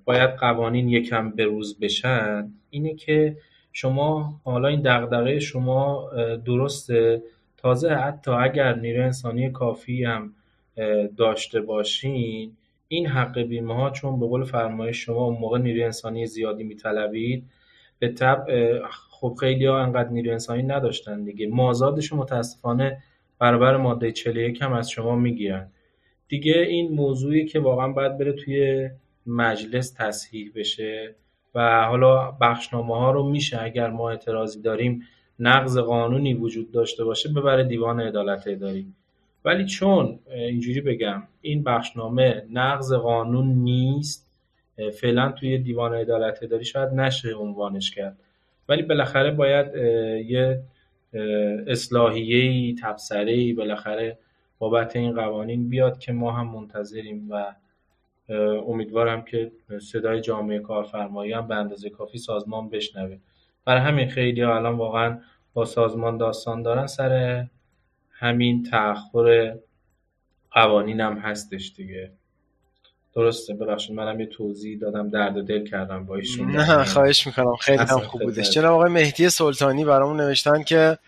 باید 0.04 0.30
قوانین 0.30 0.88
یکم 0.88 1.30
بروز 1.30 1.78
بشن 1.80 2.52
اینه 2.70 2.94
که 2.94 3.36
شما 3.72 4.40
حالا 4.44 4.68
این 4.68 4.82
دغدغه 4.82 5.38
شما 5.38 6.10
درسته. 6.44 7.22
تازه 7.56 7.88
حتی 7.88 8.30
اگر 8.30 8.74
نیروی 8.74 9.02
انسانی 9.02 9.50
کافی 9.50 10.04
هم 10.04 10.34
داشته 11.16 11.60
باشین 11.60 12.52
این 12.88 13.06
حق 13.06 13.38
بیمه 13.38 13.74
ها 13.74 13.90
چون 13.90 14.20
به 14.20 14.26
قول 14.26 14.44
فرمایش 14.44 14.96
شما 15.04 15.24
اون 15.24 15.38
موقع 15.38 15.58
نیروی 15.58 15.84
انسانی 15.84 16.26
زیادی 16.26 16.64
میطلبید 16.64 17.44
به 17.98 18.08
طب 18.08 18.46
خب 18.90 19.36
خیلی 19.40 19.66
ها 19.66 19.78
انقدر 19.82 20.08
نیروی 20.08 20.30
انسانی 20.30 20.62
نداشتن 20.62 21.24
دیگه. 21.24 21.46
مازادش 21.46 22.12
متاسفانه 22.12 23.02
برابر 23.38 23.76
ماده 23.76 24.12
41 24.12 24.62
هم 24.62 24.72
از 24.72 24.90
شما 24.90 25.16
می‌گیرن. 25.16 25.70
دیگه 26.28 26.52
این 26.52 26.92
موضوعی 26.92 27.46
که 27.46 27.60
واقعا 27.60 27.88
باید 27.88 28.18
بره 28.18 28.32
توی 28.32 28.90
مجلس 29.26 29.92
تصحیح 29.92 30.52
بشه 30.54 31.14
و 31.54 31.84
حالا 31.84 32.30
بخشنامه 32.30 32.94
ها 32.94 33.10
رو 33.10 33.30
میشه 33.30 33.62
اگر 33.62 33.90
ما 33.90 34.10
اعتراضی 34.10 34.62
داریم 34.62 35.02
نقض 35.38 35.78
قانونی 35.78 36.34
وجود 36.34 36.70
داشته 36.72 37.04
باشه 37.04 37.28
ببره 37.28 37.64
دیوان 37.64 38.00
عدالت 38.00 38.44
اداری. 38.46 38.94
ولی 39.44 39.64
چون 39.64 40.18
اینجوری 40.30 40.80
بگم 40.80 41.22
این 41.40 41.64
بخشنامه 41.64 42.46
نقض 42.50 42.92
قانون 42.92 43.46
نیست 43.46 44.30
فعلا 45.00 45.32
توی 45.32 45.58
دیوان 45.58 45.94
عدالت 45.94 46.42
اداری 46.42 46.64
شاید 46.64 46.88
نشه 46.88 47.34
عنوانش 47.34 47.90
کرد. 47.90 48.16
ولی 48.68 48.82
بالاخره 48.82 49.30
باید 49.30 49.74
یه 50.26 50.62
اصلاحیه‌ای 51.66 52.74
تبصره‌ای 52.82 53.52
بالاخره 53.52 54.18
بابت 54.58 54.96
این 54.96 55.12
قوانین 55.12 55.68
بیاد 55.68 55.98
که 55.98 56.12
ما 56.12 56.32
هم 56.32 56.48
منتظریم 56.48 57.26
و 57.30 57.54
امیدوارم 58.66 59.22
که 59.22 59.52
صدای 59.80 60.20
جامعه 60.20 60.58
کارفرمایی 60.58 61.32
هم 61.32 61.48
به 61.48 61.54
اندازه 61.54 61.90
کافی 61.90 62.18
سازمان 62.18 62.68
بشنوه. 62.68 63.16
برای 63.64 63.80
همین 63.80 64.08
خیلی 64.08 64.42
الان 64.42 64.76
واقعا 64.76 65.18
با 65.54 65.64
سازمان 65.64 66.16
داستان 66.16 66.62
دارن 66.62 66.86
سر 66.86 67.44
همین 68.18 68.62
تأخر 68.70 69.56
قوانین 70.50 71.00
هم 71.00 71.18
هستش 71.18 71.72
دیگه. 71.76 72.10
درسته 73.14 73.54
ببخشید 73.54 73.96
منم 73.96 74.20
یه 74.20 74.26
توضیح 74.26 74.78
دادم 74.78 75.10
درد 75.10 75.46
دل 75.46 75.66
کردم 75.66 76.04
با 76.06 76.16
ایشون. 76.16 76.50
نه 76.50 76.84
خواهش 76.84 77.26
می‌کنم. 77.26 77.56
خیلی 77.56 77.78
هم 77.78 78.00
خوب 78.00 78.22
بودش 78.22 78.50
جناب 78.50 78.74
آقای 78.74 78.90
مهدی 78.90 79.28
سلطانی 79.28 79.84
برامون 79.84 80.20
نوشتن 80.20 80.62
که 80.62 80.98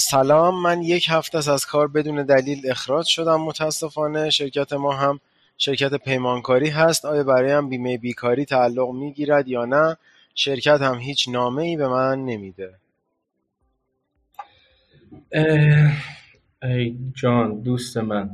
سلام 0.00 0.62
من 0.62 0.82
یک 0.82 1.06
هفته 1.08 1.50
از 1.52 1.66
کار 1.66 1.88
بدون 1.88 2.22
دلیل 2.22 2.70
اخراج 2.70 3.06
شدم 3.06 3.40
متاسفانه. 3.40 4.30
شرکت 4.30 4.72
ما 4.72 4.92
هم 4.92 5.20
شرکت 5.58 5.94
پیمانکاری 5.94 6.68
هست. 6.68 7.04
آیا 7.04 7.24
برای 7.24 7.52
هم 7.52 7.68
بیمه 7.68 7.98
بیکاری 7.98 8.44
تعلق 8.44 8.90
می‌گیرد 8.90 9.48
یا 9.48 9.64
نه؟ 9.64 9.96
شرکت 10.34 10.82
هم 10.82 10.98
هیچ 10.98 11.28
نامه 11.28 11.62
ای 11.62 11.76
به 11.76 11.88
من 11.88 12.24
نمیده. 12.24 12.74
ای 16.62 16.96
جان 17.14 17.60
دوست 17.60 17.96
من. 17.96 18.30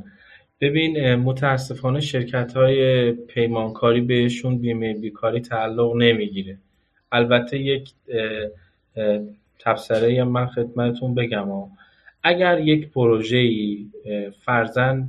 ببین 0.61 1.15
متاسفانه 1.15 1.99
شرکت 1.99 2.53
های 2.53 3.11
پیمانکاری 3.11 4.01
بهشون 4.01 4.57
بیمه 4.57 4.93
بیکاری 4.93 5.39
تعلق 5.41 5.95
نمی‌گیره. 5.95 6.57
البته 7.11 7.59
یک 7.59 7.91
تبصره 9.59 10.23
من 10.23 10.47
خدمتتون 10.47 11.15
بگم 11.15 11.47
اگر 12.23 12.59
یک 12.59 12.89
پروژه 12.89 13.49
فرزن 14.45 15.07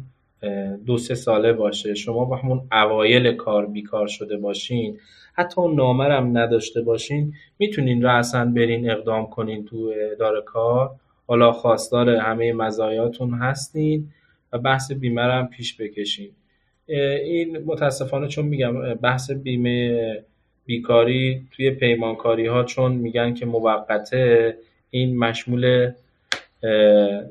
دو 0.87 0.99
سه 0.99 1.15
ساله 1.15 1.53
باشه 1.53 1.95
شما 1.95 2.25
با 2.25 2.37
همون 2.37 2.69
اوایل 2.73 3.33
کار 3.33 3.67
بیکار 3.67 4.07
شده 4.07 4.37
باشین 4.37 4.99
حتی 5.33 5.61
اون 5.61 5.75
نامرم 5.75 6.39
نداشته 6.39 6.83
باشین 6.83 7.35
می‌تونین 7.59 8.03
رأسا 8.03 8.45
برین 8.45 8.91
اقدام 8.91 9.27
کنین 9.27 9.65
تو 9.65 9.93
اداره 10.13 10.41
کار. 10.43 10.91
حالا 11.27 11.53
خواستار 11.53 12.11
همه 12.11 12.53
مزایاتون 12.53 13.35
هستین 13.35 14.09
و 14.53 14.59
بحث 14.59 14.93
بیمه 14.93 15.23
هم 15.23 15.49
پیش 15.49 15.77
بکشین. 15.77 16.31
این 17.25 17.59
متاسفانه 17.59 18.29
چون 18.29 18.45
میگم 18.45 18.95
بحث 18.95 19.31
بیمه 19.31 20.25
بیکاری 20.67 21.47
توی 21.51 21.71
پیمانکاری 21.71 22.47
ها 22.47 22.65
چون 22.65 22.93
میگن 22.93 23.35
که 23.35 23.47
موقته 23.47 24.57
این 24.91 25.19
مشمول 25.19 25.93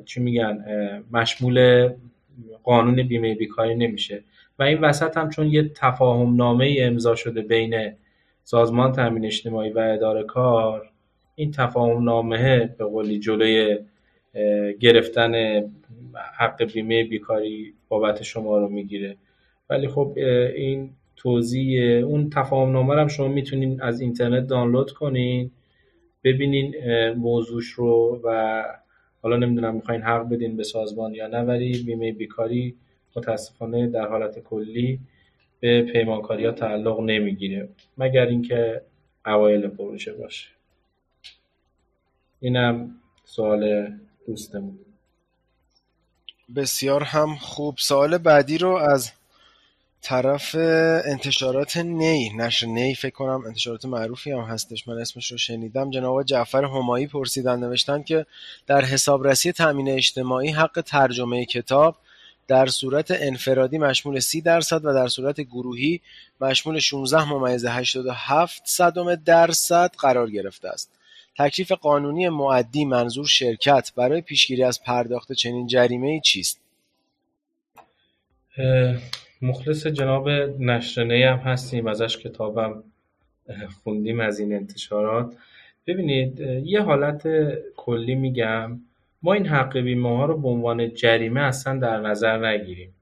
چی 0.05 0.19
میگن 0.19 0.65
مشمول 1.11 1.89
قانون 2.63 3.03
بیمه 3.03 3.35
بیکاری 3.35 3.75
نمیشه. 3.75 4.23
و 4.59 4.63
این 4.63 4.79
وسط 4.81 5.17
هم 5.17 5.29
چون 5.29 5.47
یه 5.47 5.71
تفاهم 5.75 6.35
نامه 6.35 6.75
امضا 6.79 7.15
شده 7.15 7.41
بین 7.41 7.91
سازمان 8.43 8.91
تامین 8.91 9.25
اجتماعی 9.25 9.69
و 9.69 9.79
اداره 9.79 10.23
کار 10.23 10.89
این 11.35 11.51
تفاهم 11.51 12.03
نامه 12.03 12.65
به 12.77 12.85
قولی 12.85 13.19
جلوی 13.19 13.77
گرفتن 14.79 15.61
حق 16.39 16.63
بیمه 16.63 17.03
بیکاری 17.03 17.73
بابت 17.87 18.23
شما 18.23 18.57
رو 18.57 18.69
می‌گیره. 18.69 19.15
ولی 19.69 19.87
خب 19.87 20.13
این 20.55 20.89
توضیح 21.15 22.05
اون 22.05 22.29
تفاهم 22.29 22.71
نامه 22.71 22.95
هم 22.95 23.07
شما 23.07 23.27
می‌تونین 23.27 23.81
از 23.81 24.01
اینترنت 24.01 24.47
دانلود 24.47 24.91
کنین 24.91 25.51
ببینین 26.23 26.75
موضوعش 27.11 27.65
رو 27.65 28.21
و 28.23 28.63
حالا 29.21 29.37
نمی‌دونم 29.37 29.75
می‌خواین 29.75 30.01
حق 30.01 30.29
بدین 30.29 30.57
به 30.57 30.63
سازمان 30.63 31.13
یا 31.13 31.27
نه 31.27 31.41
ولی 31.41 31.83
بیمه 31.83 32.11
بیکاری 32.11 32.75
متاسفانه 33.15 33.87
در 33.87 34.07
حالت 34.07 34.39
کلی 34.39 34.99
به 35.59 35.81
پیمانکاری 35.81 36.45
ها 36.45 36.51
تعلق 36.51 36.99
نمی‌گیره 36.99 37.69
مگر 37.97 38.25
اینکه 38.25 38.81
اوایل 39.25 39.67
پروژه 39.67 40.13
باشه. 40.13 40.54
اینم 42.45 42.95
سوال 43.23 43.91
دوستمون. 44.27 44.79
بسیار 46.55 47.03
هم 47.03 47.35
خوب. 47.35 47.75
سوال 47.77 48.17
بعدی 48.17 48.57
رو 48.57 48.75
از 48.75 49.11
طرف 50.01 50.55
انتشارات 51.05 51.77
نی 51.77 52.29
نشر 52.37 52.67
نی 52.67 52.95
فکر 52.95 53.13
کنم 53.13 53.43
انتشارات 53.47 53.85
معروفی 53.85 54.31
هم 54.31 54.39
هستش. 54.39 54.87
من 54.87 54.97
اسمش 54.97 55.31
رو 55.31 55.37
شنیدم. 55.37 55.89
جناب 55.89 56.23
جعفر 56.23 56.63
همایی 56.63 57.07
پرسیدن 57.07 57.59
نوشتن 57.59 58.03
که 58.03 58.25
در 58.67 58.81
حسابرسی 58.85 59.51
تامین 59.51 59.89
اجتماعی 59.89 60.49
حق 60.49 60.83
ترجمه 60.85 61.45
کتاب 61.45 61.95
در 62.47 62.67
صورت 62.67 63.11
انفرادی 63.11 63.77
مشمول 63.77 64.19
30 64.19 64.41
درصد 64.41 64.85
و 64.85 64.93
در 64.93 65.07
صورت 65.07 65.41
گروهی 65.41 66.01
مشمول 66.41 66.79
16 66.79 67.29
ممیز 67.29 67.65
87 67.65 68.61
صدم 68.65 69.15
درصد 69.15 69.91
قرار 69.97 70.29
گرفته 70.29 70.69
است. 70.69 70.89
تکلیف 71.37 71.71
قانونی 71.71 72.29
معدی 72.29 72.85
منظور 72.85 73.25
شرکت 73.25 73.91
برای 73.95 74.21
پیشگیری 74.21 74.63
از 74.63 74.83
پرداخت 74.83 75.33
چنین 75.33 75.67
جریمه 75.67 76.19
چیست؟ 76.19 76.61
مخلص 79.41 79.87
جناب 79.87 80.29
نشرنه 80.59 81.29
هم 81.29 81.37
هستیم 81.37 81.87
ازش 81.87 82.17
کتابم 82.17 82.83
خوندیم 83.83 84.19
از 84.19 84.39
این 84.39 84.53
انتشارات. 84.53 85.35
ببینید 85.87 86.39
یه 86.63 86.81
حالت 86.81 87.27
کلی 87.75 88.15
میگم. 88.15 88.79
ما 89.23 89.33
این 89.33 89.47
حق 89.47 89.77
بیمه 89.77 90.25
رو 90.25 90.37
به 90.37 90.47
عنوان 90.47 90.93
جریمه 90.93 91.41
اصلا 91.41 91.79
در 91.79 91.99
نظر 91.99 92.47
نگیریم. 92.47 92.93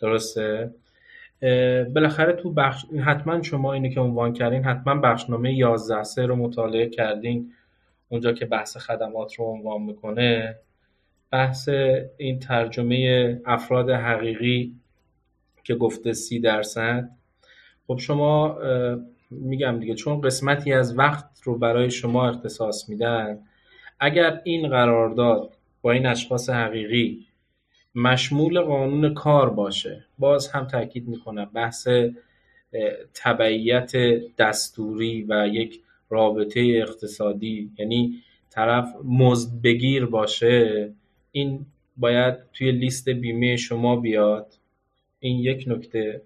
درسته؟ 0.00 0.70
بالاخره 1.94 2.32
تو 2.32 2.52
بخش 2.52 2.84
حتما 3.04 3.42
شما 3.42 3.72
اینو 3.72 3.88
که 3.88 4.00
عنوان 4.00 4.32
کردین 4.32 4.64
حتما 4.64 4.94
بخشنامه 4.94 5.54
11 5.54 6.02
سه 6.02 6.26
رو 6.26 6.36
مطالعه 6.36 6.88
کردین. 6.88 7.52
اونجا 8.08 8.32
که 8.32 8.46
بحث 8.46 8.76
خدمات 8.76 9.34
رو 9.34 9.44
عنوان 9.44 9.82
می‌کنه 9.82 10.56
بحث 11.30 11.68
این 12.16 12.38
ترجمه 12.38 13.40
افراد 13.46 13.90
حقیقی 13.90 14.74
که 15.64 15.74
گفته 15.74 16.12
سی 16.12 16.40
درصد. 16.40 17.10
خب 17.86 17.98
شما 17.98 18.58
میگم 19.30 19.80
دیگه 19.80 19.94
چون 19.94 20.20
قسمتی 20.20 20.72
از 20.72 20.98
وقت 20.98 21.24
رو 21.44 21.58
برای 21.58 21.90
شما 21.90 22.28
اختصاص 22.28 22.88
میدن 22.88 23.38
اگر 24.00 24.40
این 24.44 24.68
قرارداد 24.68 25.50
با 25.82 25.92
این 25.92 26.06
اشخاص 26.06 26.50
حقیقی 26.50 27.27
مشمول 27.98 28.60
قانون 28.60 29.14
کار 29.14 29.50
باشه. 29.50 30.04
باز 30.18 30.48
هم 30.48 30.66
تاکید 30.66 31.08
می‌کنم 31.08 31.50
بحث 31.54 31.88
تبعیت 33.14 33.92
دستوری 34.38 35.26
و 35.28 35.48
یک 35.52 35.80
رابطه 36.10 36.60
اقتصادی 36.60 37.70
یعنی 37.78 38.14
طرف 38.50 38.88
مزد 39.04 39.62
بگیر 39.62 40.06
باشه 40.06 40.90
این 41.32 41.66
باید 41.96 42.34
توی 42.52 42.72
لیست 42.72 43.08
بیمه 43.08 43.56
شما 43.56 43.96
بیاد. 43.96 44.54
این 45.20 45.38
یک 45.38 45.64
نکته. 45.66 46.22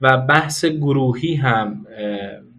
و 0.00 0.16
بحث 0.16 0.64
گروهی 0.64 1.34
هم 1.34 1.86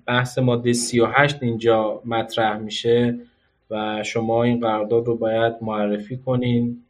بحث 0.06 0.38
ماده 0.38 0.74
38 0.74 1.44
اینجا 1.44 2.02
مطرح 2.06 2.58
میشه 2.58 3.20
و 3.72 4.04
شما 4.04 4.44
این 4.44 4.60
قرارداد 4.60 5.06
رو 5.06 5.18
باید 5.18 5.54
معرفی 5.62 6.18
کنین. 6.18 6.84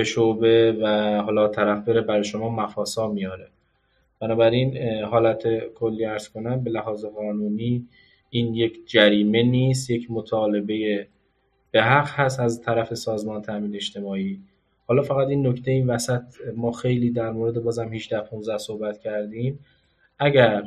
به 0.00 0.04
شعبه 0.04 0.72
و 0.82 0.86
حالا 1.22 1.48
طرف 1.48 1.84
بره 1.84 2.00
برای 2.00 2.24
شما 2.24 2.48
مفاسا 2.48 3.08
میاره. 3.08 3.48
بنابراین 4.20 4.78
حالت 5.02 5.64
کلی 5.74 6.04
ارز 6.04 6.28
کنم 6.28 6.64
به 6.64 6.70
لحاظ 6.70 7.04
قانونی 7.04 7.86
این 8.30 8.54
یک 8.54 8.90
جریمه 8.90 9.42
نیست 9.42 9.90
یک 9.90 10.10
مطالبه 10.10 11.06
به 11.70 11.82
حق 11.82 12.08
هست 12.10 12.40
از 12.40 12.62
طرف 12.62 12.94
سازمان 12.94 13.42
تامین 13.42 13.74
اجتماعی. 13.74 14.40
حالا 14.86 15.02
فقط 15.02 15.28
این 15.28 15.46
نکته 15.46 15.70
این 15.70 15.86
وسط 15.86 16.22
ما 16.56 16.72
خیلی 16.72 17.10
در 17.10 17.30
مورد 17.30 17.62
بازم 17.62 17.88
18 17.92 18.20
15 18.20 18.58
صحبت 18.58 18.98
کردیم. 18.98 19.58
اگر 20.18 20.64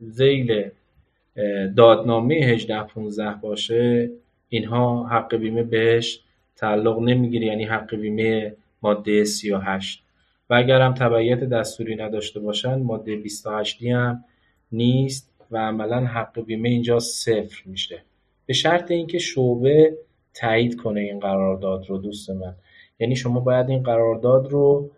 زیل 0.00 0.70
دادنامه 1.76 2.34
18 2.34 2.82
15 2.82 3.34
باشه 3.42 4.10
اینها 4.48 5.06
حق 5.06 5.36
بیمه 5.36 5.62
بهش 5.62 6.20
تعلق 6.56 6.98
نمی‌گیره 6.98 7.46
یعنی 7.46 7.64
حق 7.64 7.94
بیمه 7.94 8.56
ماده 8.82 9.24
38 9.24 10.02
و 10.50 10.54
اگر 10.54 10.80
هم 10.80 10.94
تبعیت 10.94 11.44
دستوری 11.44 11.96
نداشته 11.96 12.40
باشن 12.40 12.74
ماده 12.74 13.16
28 13.16 13.82
هم 13.82 14.24
نیست 14.72 15.30
و 15.50 15.58
عملا 15.58 16.06
حق 16.06 16.44
بیمه 16.44 16.68
اینجا 16.68 16.98
صفر 16.98 17.62
میشه. 17.66 18.02
به 18.46 18.52
شرط 18.52 18.90
اینکه 18.90 19.18
شعبه 19.18 19.98
تایید 20.34 20.76
کنه 20.76 21.00
این 21.00 21.20
قرارداد 21.20 21.90
رو 21.90 21.98
دوست 21.98 22.30
من. 22.30 22.54
یعنی 23.00 23.16
شما 23.16 23.40
باید 23.40 23.68
این 23.68 23.82
قرارداد 23.82 24.48
رو 24.48 24.90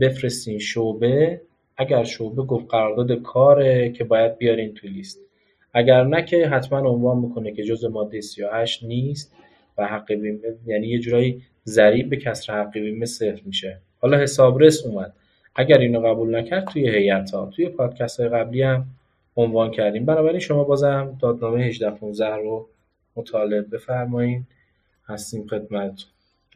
بفرستین 0.00 0.58
شعبه. 0.58 1.40
اگر 1.76 2.04
شعبه 2.04 2.42
گفت 2.42 2.66
قرارداد 2.70 3.22
کاره 3.22 3.92
که 3.92 4.04
باید 4.04 4.38
بیارین 4.38 4.74
تو 4.74 4.88
لیست. 4.88 5.20
اگر 5.74 6.04
نه 6.04 6.22
که 6.24 6.48
حتما 6.48 6.78
عنوان 6.78 7.18
می‌کنه 7.18 7.52
که 7.52 7.64
جز 7.64 7.84
ماده 7.84 8.20
38 8.20 8.84
نیست. 8.84 9.34
و 9.78 9.86
حق 9.86 10.12
بیمه 10.12 10.38
یعنی 10.66 10.88
یه 10.88 10.98
جورایی 10.98 11.42
ضریب 11.66 12.10
به 12.10 12.16
کسر 12.16 12.60
حق 12.60 12.72
بیمه 12.72 13.06
صفر 13.06 13.40
میشه. 13.44 13.80
حالا 14.00 14.18
حسابرس 14.18 14.86
اومد. 14.86 15.12
اگر 15.54 15.78
اینو 15.78 16.00
قبول 16.00 16.36
نکرد 16.36 16.64
توی 16.64 16.88
هیئت 16.88 17.30
ها 17.30 17.50
توی 17.56 17.68
پادکست 17.68 18.20
های 18.20 18.28
قبلی 18.28 18.62
هم 18.62 18.86
عنوان 19.36 19.70
کردیم. 19.70 20.04
بنابراین 20.04 20.40
شما 20.40 20.64
بازم 20.64 21.18
دادنامه 21.20 21.64
18 21.64 21.90
15 21.90 22.36
رو 22.36 22.68
مطالعه 23.16 23.60
بفرمایید 23.60 24.46
هستیم 25.06 25.46
خدمت 25.46 26.04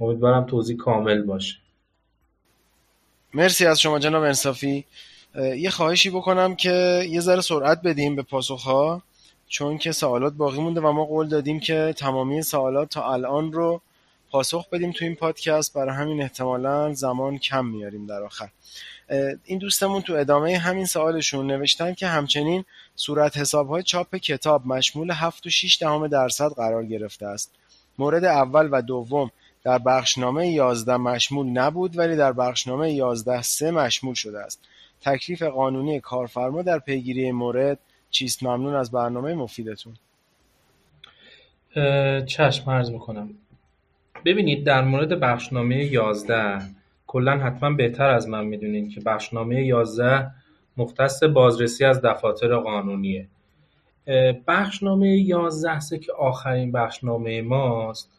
امیدوارم 0.01 0.45
توضیح 0.45 0.77
کامل 0.77 1.23
باشه. 1.23 1.57
مرسی 3.35 3.66
از 3.66 3.81
شما 3.81 3.99
جناب 3.99 4.23
انصافی. 4.23 4.85
یه 5.57 5.70
خواهشی 5.70 6.11
بکنم 6.11 6.55
که 6.55 7.03
یه 7.09 7.20
ذره 7.20 7.41
سرعت 7.41 7.83
بدیم 7.83 8.16
به 8.16 8.23
پاسخها. 8.23 9.03
چون 9.53 9.78
که 9.78 9.92
سوالات 9.92 10.32
باقی 10.32 10.61
مونده 10.61 10.80
و 10.80 10.92
ما 10.92 11.05
قول 11.05 11.28
دادیم 11.28 11.61
که 11.61 11.94
تمامی 11.96 12.42
سوالات 12.42 12.88
تا 12.88 13.12
الان 13.12 13.53
رو 13.53 13.80
پاسخ 14.30 14.68
بدیم 14.68 14.92
تو 14.92 15.05
این 15.05 15.14
پادکست. 15.14 15.74
برای 15.74 15.94
همین 15.94 16.22
احتمالا 16.22 16.94
زمان 16.94 17.38
کم 17.38 17.66
میاریم 17.66 18.07
در 18.07 18.22
آخر. 18.22 18.48
این 19.44 19.59
دوستمون 19.59 20.03
تو 20.03 20.14
ادامه 20.14 20.59
همین 20.59 20.86
سوالشون 20.86 21.46
نوشتن 21.46 21.94
که 21.94 22.07
همچنین 22.07 22.64
صورت 22.96 23.36
حسابهای 23.36 23.82
چاپ 23.82 24.16
کتاب 24.16 24.66
مشمول 24.66 25.11
7 25.11 25.46
و 25.46 25.50
6 25.50 25.78
دهم 25.80 26.07
درصد 26.07 26.50
قرار 26.50 26.86
گرفته 26.86 27.26
است. 27.26 27.50
مورد 27.98 28.24
اول 28.24 28.68
و 28.72 28.82
دوم 28.82 29.30
در 29.64 29.78
بخشنامه 29.78 30.48
11 30.48 30.96
مشمول 30.96 31.46
نبود 31.46 31.98
ولی 31.98 32.16
در 32.16 32.32
بخشنامه 32.32 32.92
11 32.92 33.42
سه 33.42 33.70
مشمول 33.70 34.14
شده 34.14 34.40
است. 34.40 34.61
تکلیف 35.00 35.42
قانونی 35.42 36.00
کارفرما 36.00 36.62
در 36.62 36.78
پیگیری 36.78 37.32
مورد 37.32 37.78
چیست؟ 38.12 38.42
ممنون 38.42 38.74
از 38.74 38.90
برنامه 38.90 39.34
مفیدتون. 39.34 39.94
چشم 42.26 42.70
عرض 42.70 42.90
می‌کنم. 42.90 43.30
ببینید 44.24 44.66
در 44.66 44.84
مورد 44.84 45.20
بخشنامه 45.20 45.84
11 45.84 46.58
کلا 47.06 47.38
حتما 47.38 47.70
بهتر 47.70 48.10
از 48.10 48.28
من 48.28 48.44
می‌دونید 48.44 48.90
که 48.90 49.00
بخشنامه 49.00 49.64
11 49.64 50.30
مختص 50.76 51.22
بازرسی 51.22 51.84
از 51.84 52.02
دفاتر 52.02 52.56
قانونیه. 52.56 53.26
بخشنامه 54.46 55.08
11 55.08 55.80
سه 55.80 55.98
که 55.98 56.12
آخرین 56.12 56.72
بخشنامه 56.72 57.42
ماست 57.42 58.10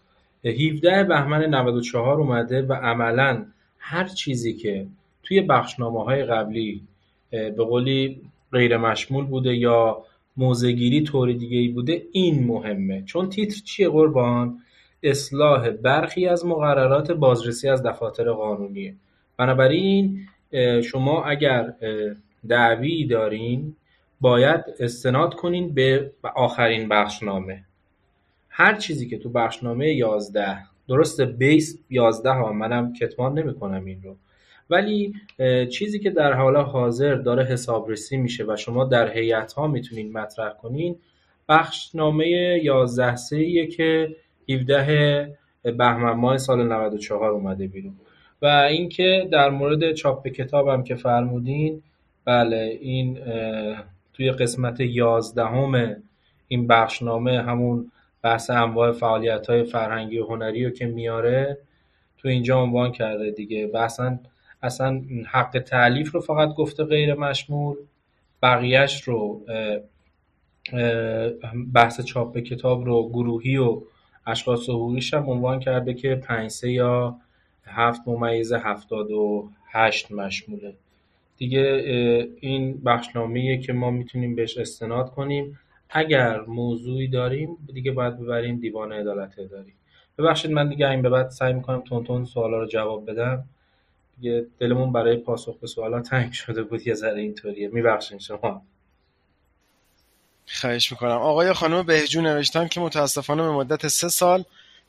17 0.43 1.03
بهمن 1.03 1.45
94 1.45 2.19
اومده 2.19 2.61
و 2.61 2.73
عملا 2.73 3.45
هر 3.77 4.07
چیزی 4.07 4.53
که 4.53 4.87
توی 5.23 5.41
بخشنامه 5.41 6.03
های 6.03 6.23
قبلی 6.23 6.81
به 7.31 7.63
قولی 7.63 8.21
غیر 8.53 8.77
مشمول 8.77 9.25
بوده 9.25 9.55
یا 9.55 10.03
موزگیری 10.37 11.03
طور 11.03 11.33
دیگه 11.33 11.57
ای 11.57 11.67
بوده 11.67 12.03
این 12.11 12.47
مهمه. 12.47 13.03
چون 13.05 13.29
تیتر 13.29 13.61
چیه 13.65 13.89
قربان؟ 13.89 14.59
اصلاح 15.03 15.69
برخی 15.69 16.27
از 16.27 16.45
مقررات 16.45 17.11
بازرسی 17.11 17.69
از 17.69 17.83
دفاتر 17.83 18.31
قانونیه. 18.31 18.95
بنابراین 19.37 20.27
شما 20.83 21.23
اگر 21.23 21.73
دعوی 22.47 23.05
دارین 23.05 23.75
باید 24.21 24.61
استناد 24.79 25.33
کنین 25.33 25.73
به 25.73 26.11
آخرین 26.35 26.89
بخشنامه. 26.89 27.63
هر 28.49 28.75
چیزی 28.75 29.09
که 29.09 29.17
تو 29.17 29.29
بخشنامه 29.29 29.93
11 29.93 30.57
درسته 30.87 31.25
بیس 31.25 31.79
11 31.89 32.29
ها 32.29 32.53
منم 32.53 32.93
کتمان 32.93 33.39
نمی 33.39 33.53
کنم 33.53 33.85
این 33.85 34.03
رو. 34.03 34.15
ولی 34.69 35.13
چیزی 35.71 35.99
که 35.99 36.09
در 36.09 36.33
حال 36.33 36.57
حاضر 36.57 37.15
داره 37.15 37.43
حسابرسی 37.43 38.17
میشه 38.17 38.43
و 38.47 38.55
شما 38.55 38.85
در 38.85 39.11
هیئت 39.11 39.53
ها 39.53 39.67
می‌تونین 39.67 40.11
مطرح 40.11 40.53
کنین 40.53 40.95
بخشنامه 41.49 42.27
11 42.63 43.15
سه 43.15 43.67
که 43.67 44.15
17 44.49 45.37
بهمن 45.63 46.11
ماه 46.11 46.37
سال 46.37 46.67
94 46.67 47.31
اومده 47.31 47.67
بیرون. 47.67 47.93
و 48.41 48.45
اینکه 48.45 49.27
در 49.31 49.49
مورد 49.49 49.93
چاپ 49.93 50.27
کتابم 50.27 50.83
که 50.83 50.95
فرمودین 50.95 51.83
بله 52.25 52.77
این 52.81 53.17
توی 54.13 54.31
قسمت 54.31 54.79
11 54.79 55.97
این 56.47 56.67
بخشنامه 56.67 57.41
همون 57.41 57.91
بحث 58.21 58.49
انواع 58.49 58.91
فعالیت 58.91 59.47
های 59.47 59.63
فرهنگی 59.63 60.19
و 60.19 60.25
هنری 60.25 60.65
رو 60.65 60.71
که 60.71 60.85
میاره 60.85 61.57
تو 62.17 62.27
اینجا 62.27 62.61
عنوان 62.61 62.91
کرده 62.91 63.31
دیگه 63.31 63.67
بحثا 63.67 64.19
اصلا 64.63 65.01
حق 65.31 65.59
تعلیف 65.59 66.11
رو 66.11 66.21
فقط 66.21 66.55
گفته 66.55 66.83
غیر 66.83 67.13
مشمول 67.13 67.75
بقیهش 68.41 69.03
رو 69.03 69.41
بحث 71.73 72.01
چاپ 72.01 72.37
کتاب 72.37 72.85
رو 72.85 73.09
گروهی 73.09 73.57
و 73.57 73.81
اشخاص 74.27 74.69
حقوقیش 74.69 75.13
هم 75.13 75.29
عنوان 75.29 75.59
کرده 75.59 75.93
که 75.93 76.15
پنج 76.15 76.51
سه 76.51 76.71
یا 76.71 77.15
هفت 77.65 78.01
ممیز 78.07 78.53
هفتاد 78.53 79.11
و 79.11 79.49
هشت 79.71 80.11
مشموله. 80.11 80.73
دیگه 81.37 81.61
این 82.39 82.81
بخشنامه 82.83 83.57
که 83.57 83.73
ما 83.73 83.91
می‌تونیم 83.91 84.35
بهش 84.35 84.57
استناد 84.57 85.09
کنیم. 85.09 85.59
اگر 85.89 86.41
موضوعی 86.41 87.07
داریم 87.07 87.57
دیگه 87.73 87.91
باید 87.91 88.19
ببریم 88.19 88.59
دیوان 88.59 88.91
عدالت 88.91 89.39
اداری. 89.39 89.73
ببخشید 90.17 90.51
من 90.51 90.69
دیگه 90.69 90.89
این 90.89 91.01
به 91.01 91.09
بعد 91.09 91.29
سعی 91.29 91.53
می‌کنم 91.53 91.81
تون 91.81 92.03
تون 92.03 92.25
سوالا 92.25 92.59
رو 92.59 92.67
جواب 92.67 93.11
بدم. 93.11 93.43
دیگه 94.17 94.45
دلمون 94.59 94.91
برای 94.91 95.17
پاسخ 95.17 95.57
به 95.57 95.67
سوالا 95.67 96.01
تنگ 96.01 96.31
شده 96.31 96.63
بود 96.63 96.87
یه 96.87 96.93
ذره 96.93 97.21
اینطوریه. 97.21 97.67
میبخشین 97.67 98.19
شما. 98.19 98.61
خواهش 100.61 100.91
می‌کنم. 100.91 101.17
آقای 101.17 101.53
خانم 101.53 101.83
بهجو 101.83 102.21
نوشتن 102.21 102.67
که 102.67 102.79
متاسفانه 102.79 103.43
به 103.43 103.51
مدت 103.51 103.87
سه 103.87 104.09
سال 104.09 104.43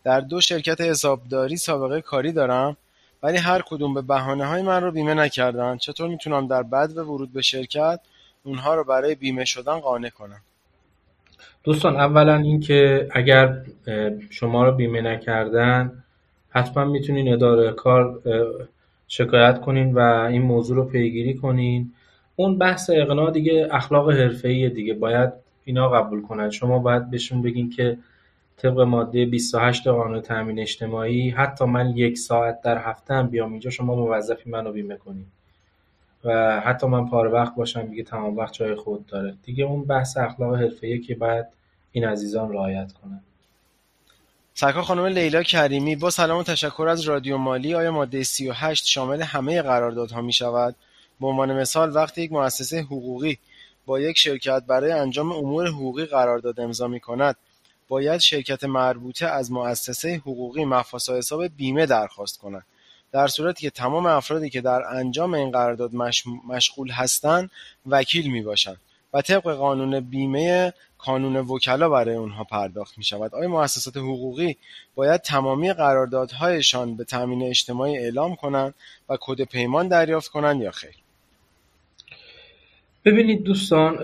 در 0.05 0.20
دو 0.20 0.41
شرکت 0.41 0.81
حسابداری 0.81 1.57
سابقه 1.57 2.01
کاری 2.01 2.33
دارم 2.33 2.77
ولی 3.22 3.37
هر 3.37 3.62
کدوم 3.66 3.95
به 3.95 4.03
بهانه 4.03 4.47
های 4.47 4.62
من 4.62 4.83
رو 4.83 4.91
بیمه 4.91 5.14
نکردن. 5.14 5.77
چطور 5.77 6.09
می‌تونم 6.09 6.47
در 6.47 6.62
بعد 6.62 6.95
به 6.95 7.03
ورود 7.03 7.33
به 7.33 7.43
شرکت 7.43 8.01
اونها 8.45 8.75
رو 8.75 8.85
برای 8.85 9.14
بیمه 9.14 9.45
شدن 9.45 9.79
قانع 9.79 10.09
کنم؟ 10.09 10.41
دوستان 11.64 11.97
اولا 11.97 12.37
اینکه 12.37 13.09
اگر 13.11 13.62
شما 14.31 14.64
رو 14.64 14.72
بیمه 14.72 15.01
نکردن 15.01 16.05
حتما 16.51 16.85
می‌تونین 16.85 17.33
اداره 17.33 17.72
کار 17.72 18.22
شکایت 19.17 19.61
کنین 19.61 19.95
و 19.95 19.99
این 19.99 20.43
موضوع 20.43 20.77
رو 20.77 20.85
پیگیری 20.85 21.35
کنین. 21.35 21.93
اون 22.37 22.59
بحث 22.59 22.91
اقناع 22.93 23.31
دیگه 23.31 23.69
اخلاق 23.71 24.11
حرفه‌ای 24.11 24.69
دیگه. 24.69 24.95
باید 24.95 25.31
اینا 25.65 25.89
قبول 25.89 26.23
کنن. 26.23 26.51
شما 26.51 26.79
باید 26.79 27.11
بهشون 27.11 27.43
بگین 27.43 27.71
که 27.71 27.99
طبق 28.57 28.81
ماده 28.81 29.27
28 29.27 29.89
قانون 29.89 30.21
تامین 30.21 30.59
اجتماعی 30.59 31.31
حتی 31.31 31.65
من 31.65 31.97
یک 31.97 32.19
ساعت 32.19 32.61
در 32.62 32.79
هفته 32.79 33.15
هم 33.15 33.27
بیام 33.27 33.51
اینجا 33.51 33.71
شما 33.71 33.95
موظفی 33.95 34.51
منو 34.51 34.73
بیمه 34.73 34.97
کنین. 34.97 35.27
و 36.25 36.61
حتی 36.61 36.87
من 36.87 37.09
پاره 37.09 37.31
وقت 37.31 37.55
باشم 37.55 37.83
دیگه 37.83 38.03
تمام 38.03 38.37
وقت 38.37 38.53
جای 38.53 38.75
خود 38.75 39.07
داره. 39.07 39.35
دیگه 39.43 39.65
اون 39.65 39.85
بحث 39.85 40.17
اخلاق 40.17 40.55
حرفه‌ای 40.55 40.99
که 40.99 41.15
باید 41.15 41.47
این 41.93 42.05
عزیزان 42.05 42.53
رعایت 42.53 42.93
کنن. 42.93 43.21
سرکار 44.57 44.82
خانم 44.82 45.07
لیلا 45.07 45.42
کریمی 45.42 45.96
با 45.96 46.11
سلام 46.11 46.38
و 46.38 46.42
تشکر 46.42 46.86
از 46.88 47.00
رادیو 47.00 47.36
مالی 47.36 47.74
آیا 47.74 47.90
ماده 47.90 48.22
38 48.22 48.86
شامل 48.86 49.22
همه 49.22 49.62
قراردادها 49.62 50.20
می 50.20 50.32
شود؟ 50.32 50.76
به 51.20 51.26
عنوان 51.26 51.52
مثال 51.52 51.96
وقتی 51.96 52.22
یک 52.22 52.32
مؤسسه 52.32 52.80
حقوقی 52.80 53.38
با 53.86 54.00
یک 54.00 54.18
شرکت 54.18 54.62
برای 54.66 54.92
انجام 54.92 55.32
امور 55.32 55.66
حقوقی 55.66 56.05
قرارداد 56.05 56.61
امضا 56.61 56.88
می 56.88 57.00
کند 57.00 57.36
باید 57.88 58.20
شرکت 58.20 58.64
مربوطه 58.64 59.26
از 59.26 59.52
مؤسسه 59.52 60.14
حقوقی 60.16 60.64
مفاسا 60.64 61.16
حساب 61.16 61.44
بیمه 61.44 61.86
درخواست 61.86 62.38
کند 62.38 62.66
در 63.12 63.26
صورتی 63.26 63.62
که 63.62 63.70
تمام 63.70 64.07
افرادی 64.07 64.50
که 64.50 64.61
در 64.61 64.82
انجام 64.82 65.34
این 65.34 65.50
قرارداد 65.50 65.94
مشغول 66.48 66.90
هستند 66.90 67.50
وکیل 67.86 68.30
می 68.30 68.42
باشند 68.42 68.80
و 69.14 69.22
طبق 69.22 69.55
قانون 69.55 70.00
بیمه 70.00 70.72
کانون 71.05 71.36
وکلا 71.36 71.88
برای 71.88 72.14
اونها 72.14 72.44
پرداخت 72.44 72.98
می 72.98 73.05
شود 73.05 73.34
آیا 73.34 73.48
مؤسسات 73.48 73.96
حقوقی 73.96 74.57
باید 74.94 75.20
تمامی 75.20 75.72
قراردادهایشان 75.72 76.96
به 76.96 77.05
تامین 77.05 77.42
اجتماعی 77.42 77.98
اعلام 77.98 78.36
کنند 78.36 78.74
و 79.09 79.16
کد 79.20 79.42
پیمان 79.42 79.88
دریافت 79.88 80.30
کنند 80.30 80.62
یا 80.62 80.70
خیر؟ 80.70 80.94
ببینید 83.05 83.42
دوستان 83.42 83.98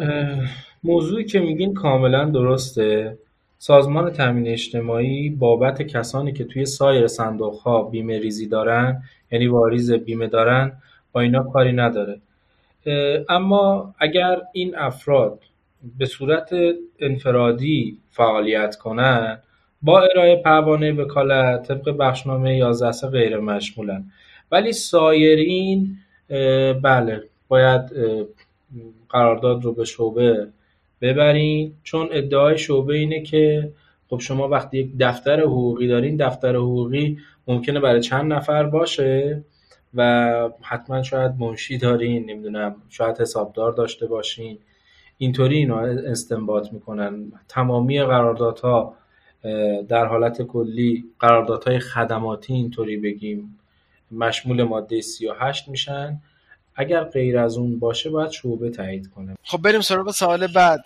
موضوعی 0.85 1.25
که 1.25 1.41
میگین 1.41 1.75
کاملا 1.75 2.25
درسته. 2.25 3.19
سازمان 3.59 4.13
تامین 4.13 4.49
اجتماعی 4.49 5.31
بابت 5.31 5.83
کسانی 5.83 6.33
که 6.33 6.45
توی 6.45 6.67
سایر 6.67 7.07
صندوقها 7.07 7.83
بیمه 7.83 8.19
ریزی 8.19 8.49
دارن 8.49 9.03
یعنی 9.31 9.47
واریز 9.47 9.93
بیمه 9.93 10.27
دارن 10.27 10.73
با 11.13 11.21
اینا 11.21 11.43
کاری 11.43 11.73
نداره. 11.73 12.21
اما 13.29 13.95
اگر 13.99 14.41
این 14.53 14.77
افراد 14.77 15.41
به 15.99 16.07
صورت 16.07 16.51
انفرادی 16.99 17.99
فعالیت 18.11 18.77
کنند 18.77 19.43
با 19.83 20.01
ارائه 20.01 20.37
پروانه 20.37 20.93
وکالت 20.93 21.69
طبق 21.69 21.91
بخشنامه 21.91 22.57
11 22.57 23.09
غیر 23.09 23.39
مشمولن. 23.39 24.05
ولی 24.53 24.73
سایرین 24.73 25.97
بله 26.83 27.23
باید 27.49 27.83
قرارداد 29.09 29.65
رو 29.65 29.73
به 29.75 29.85
شعبه 29.85 30.49
ببرین. 31.01 31.73
چون 31.83 32.09
ادعای 32.13 32.59
شعبه 32.59 32.95
اینه 32.95 33.23
که 33.23 33.73
خب 34.11 34.19
شما 34.21 34.49
وقتی 34.49 34.79
یک 34.79 34.91
دفتر 34.99 35.41
حقوقی 35.41 35.89
دارین 35.89 36.17
دفتر 36.17 36.57
حقوقی 36.57 37.19
ممکنه 37.47 37.81
برای 37.81 38.01
چند 38.01 38.33
نفر 38.33 38.65
باشه 38.65 39.45
و 39.95 40.49
حتما 40.63 41.03
شاید 41.03 41.33
منشی 41.39 41.79
دارین 41.79 42.31
نمی‌دونم 42.31 42.77
شاید 42.89 43.21
حسابدار 43.21 43.73
داشته 43.73 44.07
باشین. 44.07 44.59
اینطوری 45.23 45.57
اینا 45.57 45.81
استنباط 45.81 46.73
می‌کنن. 46.73 47.33
تمامی 47.49 48.03
قراردادها 48.03 48.95
در 49.89 50.07
حالت 50.07 50.43
کلی 50.43 51.05
قراردادهای 51.19 51.79
خدماتی 51.79 52.53
اینطوری 52.53 52.97
بگیم. 52.97 53.59
مشمول 54.13 54.63
ماده 54.63 55.01
38 55.01 55.69
میشن. 55.69 56.21
اگر 56.77 57.05
غیر 57.05 57.39
از 57.39 57.57
اون 57.57 57.79
باشه 57.79 58.11
باید 58.11 58.31
شعبه 58.31 58.71
تایید 58.71 59.11
کنه. 59.11 59.37
خب 59.43 59.63
بریم 59.63 59.81
سراغ 59.81 60.11
سوال 60.11 60.47
بعد. 60.47 60.85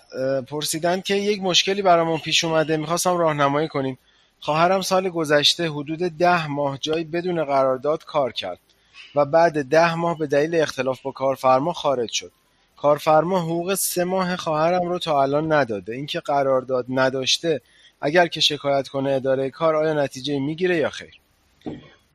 پرسیدن 0.49 1.01
که 1.01 1.15
یک 1.15 1.43
مشکلی 1.43 1.83
برامون 1.83 2.19
پیش 2.19 2.45
اومده. 2.45 2.77
می‌خواستم 2.77 3.17
راهنمایی 3.17 3.69
کنیم. 3.69 3.99
خواهرم 4.41 4.81
سال 4.81 5.09
گذشته 5.09 5.69
حدود 5.69 5.99
ده 5.99 6.49
ماه 6.49 6.79
جایی 6.79 7.05
بدون 7.05 7.45
قرارداد 7.45 8.05
کار 8.05 8.33
کرد 8.33 8.59
و 9.15 9.25
بعد 9.25 9.69
ده 9.69 9.95
ماه 9.95 10.19
به 10.19 10.27
دلیل 10.27 10.55
اختلاف 10.55 11.03
با 11.03 11.11
کارفرما 11.11 11.73
خارج 11.73 12.11
شد. 12.11 12.33
کارفرما 12.77 13.41
حقوق 13.41 13.75
سه 13.75 14.05
ماه 14.05 14.37
خواهرم 14.37 14.89
رو 14.89 14.99
تا 14.99 15.23
الان 15.23 15.53
نداده. 15.53 15.93
اینکه 15.95 16.21
قرارداد 16.21 16.87
نداشته 16.89 17.61
اگر 18.01 18.27
که 18.27 18.41
شکایت 18.41 18.89
کنه 18.89 19.11
اداره 19.11 19.51
کار 19.51 19.77
آیا 19.77 19.95
نتیجه 19.95 20.39
می‌گیره 20.39 20.77
یا 20.77 20.91
خیر؟ 20.91 21.21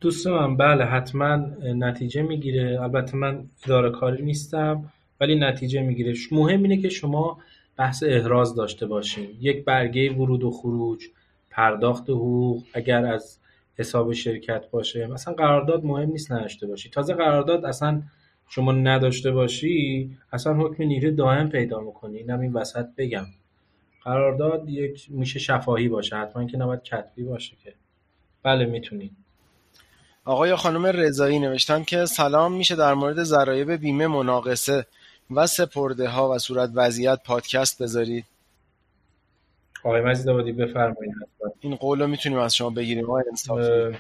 دوست 0.02 0.28
من 0.28 0.58
بله 0.58 0.86
حتما 0.86 1.36
نتیجه 1.64 2.22
می‌گیره. 2.22 2.82
البته 2.82 3.18
من 3.18 3.46
اداره 3.66 3.90
کاری 3.90 4.24
نیستم 4.24 4.92
ولی 5.22 5.40
نتیجه 5.40 5.82
می‌گیره. 5.82 6.14
مهم 6.32 6.64
اینه 6.64 6.78
که 6.82 6.90
شما 6.90 7.38
بحث 7.78 8.04
احراز 8.08 8.56
داشته 8.56 8.86
باشین. 8.86 9.28
یک 9.42 9.66
برگه 9.66 10.14
ورود 10.14 10.44
و 10.44 10.52
خروج 10.52 11.06
پرداخت 11.50 12.10
حقوق 12.10 12.64
اگر 12.74 13.06
از 13.06 13.38
حساب 13.78 14.14
شرکت 14.14 14.70
باشه. 14.72 15.08
مثلا 15.08 15.34
قرارداد 15.34 15.86
مهم 15.86 16.10
نیست 16.10 16.32
نداشته 16.32 16.68
باشی. 16.68 16.90
تازه 16.90 17.14
قرارداد 17.14 17.66
اصلا 17.66 18.02
شما 18.50 18.72
نداشته 18.72 19.32
باشی 19.32 20.10
اصلا 20.34 20.54
حکم 20.54 20.84
نیروی 20.84 21.12
دائم 21.12 21.50
پیدا 21.50 21.80
می‌کنی. 21.80 22.18
اینم 22.18 22.40
این 22.40 22.54
وسط 22.54 22.86
بگم. 22.98 23.26
قرارداد 24.04 24.70
یک 24.70 25.08
میشه 25.10 25.40
شفاهی 25.40 25.90
باشه 25.90 26.16
حتما 26.16 26.46
که 26.46 26.58
نباید 26.58 26.84
کتبی 26.84 27.24
باشه 27.24 27.56
که. 27.64 27.74
بله 28.44 28.66
می‌تونید 28.66 29.12
آقای 30.26 30.56
خانم 30.56 30.86
رضایی 30.86 31.40
نوشتن 31.40 31.84
که 31.84 32.06
سلام 32.06 32.54
میشه 32.54 32.76
در 32.76 32.94
مورد 32.94 33.24
ضرایب 33.24 33.72
بیمه 33.72 34.08
مناقصه 34.08 34.86
و 35.32 35.48
سپرده 35.48 36.10
ها 36.10 36.30
و 36.30 36.38
صورت 36.38 36.70
وضعیت 36.74 37.20
پادکست 37.26 37.82
بذارید. 37.84 38.26
آقای 39.84 40.02
مزید 40.02 40.30
آبادی 40.30 40.52
بفرمایید. 40.52 41.14
این 41.60 41.76
قول 41.76 42.02
رو 42.02 42.08
می‌تونیم 42.08 42.40
از 42.40 42.56
شما 42.56 42.70
بگیریم 42.70 43.06
آقای 43.06 43.24
انصافی. 43.30 43.98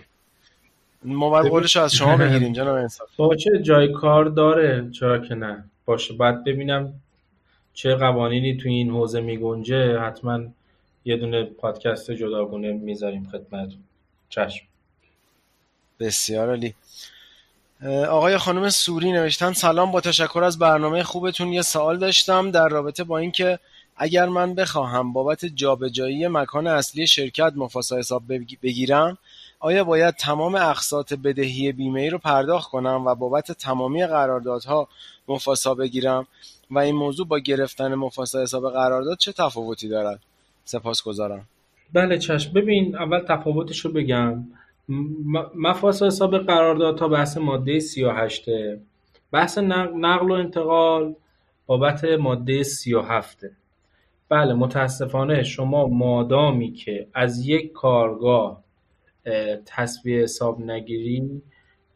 ما 1.03 1.29
باید 1.29 1.47
قولش 1.47 1.77
از 1.77 1.95
شما 1.95 2.17
بگیریم 2.17 2.53
جناب 2.53 2.75
انصافی. 2.75 3.13
با 3.17 3.35
چه 3.35 3.51
جای 3.61 3.93
کار 3.93 4.25
داره؟ 4.25 4.89
چرا 4.91 5.19
که 5.19 5.35
نه. 5.35 5.63
باشه 5.85 6.13
باید 6.13 6.43
ببینم 6.43 6.93
چه 7.73 7.95
قوانینی 7.95 8.57
تو 8.57 8.69
این 8.69 8.89
حوزه 8.89 9.21
میگنجه. 9.21 9.99
حتما 9.99 10.39
یه 11.05 11.17
دونه 11.17 11.43
پادکست 11.43 12.11
جداگونه 12.11 12.71
می‌ذاریم 12.71 13.29
خدمتتون. 13.31 13.83
چشم. 14.29 14.65
بسیار 15.99 16.49
عالی. 16.49 16.73
آقای 18.09 18.37
خانم 18.37 18.69
سوری 18.69 19.11
نوشتن 19.11 19.53
سلام 19.53 19.91
با 19.91 20.01
تشکر 20.01 20.43
از 20.43 20.59
برنامه 20.59 21.03
خوبتون. 21.03 21.47
یه 21.47 21.61
سوال 21.61 21.97
داشتم 21.97 22.51
در 22.51 22.67
رابطه 22.67 23.03
با 23.03 23.17
اینکه 23.17 23.59
اگر 23.95 24.25
من 24.25 24.55
بخواهم 24.55 25.13
بابت 25.13 25.45
جابجایی 25.45 26.27
مکان 26.27 26.67
اصلی 26.67 27.07
شرکت 27.07 27.53
مفاسا 27.55 27.97
حساب 27.97 28.23
بگیرم 28.63 29.17
آیا 29.59 29.83
باید 29.83 30.15
تمام 30.15 30.55
اقساط 30.55 31.13
بدهی 31.13 31.71
بیمه 31.71 32.09
رو 32.09 32.17
پرداخت 32.17 32.71
کنم 32.71 33.03
و 33.05 33.15
بابت 33.15 33.51
تمامی 33.51 34.05
قراردادها 34.05 34.87
مفاسا 35.27 35.73
بگیرم 35.75 36.27
و 36.71 36.79
این 36.79 36.95
موضوع 36.95 37.27
با 37.27 37.39
گرفتن 37.39 37.95
مفاسا 37.95 38.41
حساب 38.41 38.73
قرارداد 38.73 39.17
چه 39.17 39.31
تفاوتی 39.31 39.87
دارد؟ 39.87 40.19
سپاسگزارم. 40.63 41.45
بله 41.93 42.17
چشم. 42.17 42.53
ببین 42.53 42.95
اول 42.95 43.19
تفاوتش 43.19 43.79
رو 43.79 43.91
بگم. 43.91 44.45
مفاسا 45.55 46.05
حساب 46.05 46.37
قراردادها 46.37 47.07
بحث 47.07 47.37
ماده 47.37 47.79
38 47.79 48.45
بحث 49.31 49.57
نقل 49.57 50.31
و 50.31 50.33
انتقال 50.33 51.15
بابت 51.65 52.03
ماده 52.03 52.63
37 52.63 53.45
بله 54.29 54.53
متاسفانه 54.53 55.43
شما 55.43 55.87
مادامی 55.87 56.73
که 56.73 57.07
از 57.13 57.47
یک 57.47 57.71
کارگاه 57.71 58.63
تصویه 59.65 60.23
حساب 60.23 60.61
نگیری 60.61 61.41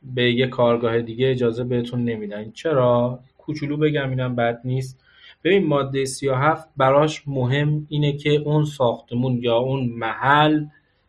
به 0.04 0.32
یک 0.32 0.50
کارگاه 0.50 1.02
دیگه 1.02 1.32
اجازه 1.32 1.64
بهتون 1.64 2.06
نمیدن. 2.06 2.52
چرا؟ 2.52 3.20
کوچولو 3.38 3.78
بگم 3.78 4.10
اینم 4.10 4.36
بد 4.36 4.62
نیست. 4.64 5.00
ببین 5.44 5.68
ماده 5.68 6.06
37 6.06 6.70
براش 6.78 7.28
مهم 7.28 7.86
اینه 7.90 8.18
که 8.18 8.30
اون 8.30 8.66
ساختمون 8.66 9.40
یا 9.42 9.58
اون 9.58 9.90
محل 9.90 10.66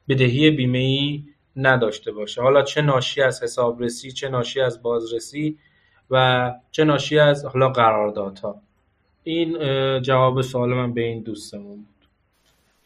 بدهی 0.09 0.51
بیمه 0.51 0.79
ای 0.79 1.25
نداشته 1.57 2.13
باشه. 2.13 2.43
حالا 2.43 2.63
چه 2.63 2.83
ناشی 2.83 3.23
از 3.23 3.43
حسابرسی 3.43 4.13
چه 4.13 4.29
ناشی 4.29 4.61
از 4.61 4.83
بازرسی 4.83 5.59
و 6.11 6.53
چه 6.71 6.85
ناشی 6.85 7.19
از 7.19 7.45
حالا 7.45 7.69
قراردادها. 7.69 8.61
این 9.25 9.59
جواب 10.03 10.43
سوال 10.43 10.75
من 10.75 10.95
به 10.95 11.01
این 11.01 11.23
دوستمون. 11.23 11.87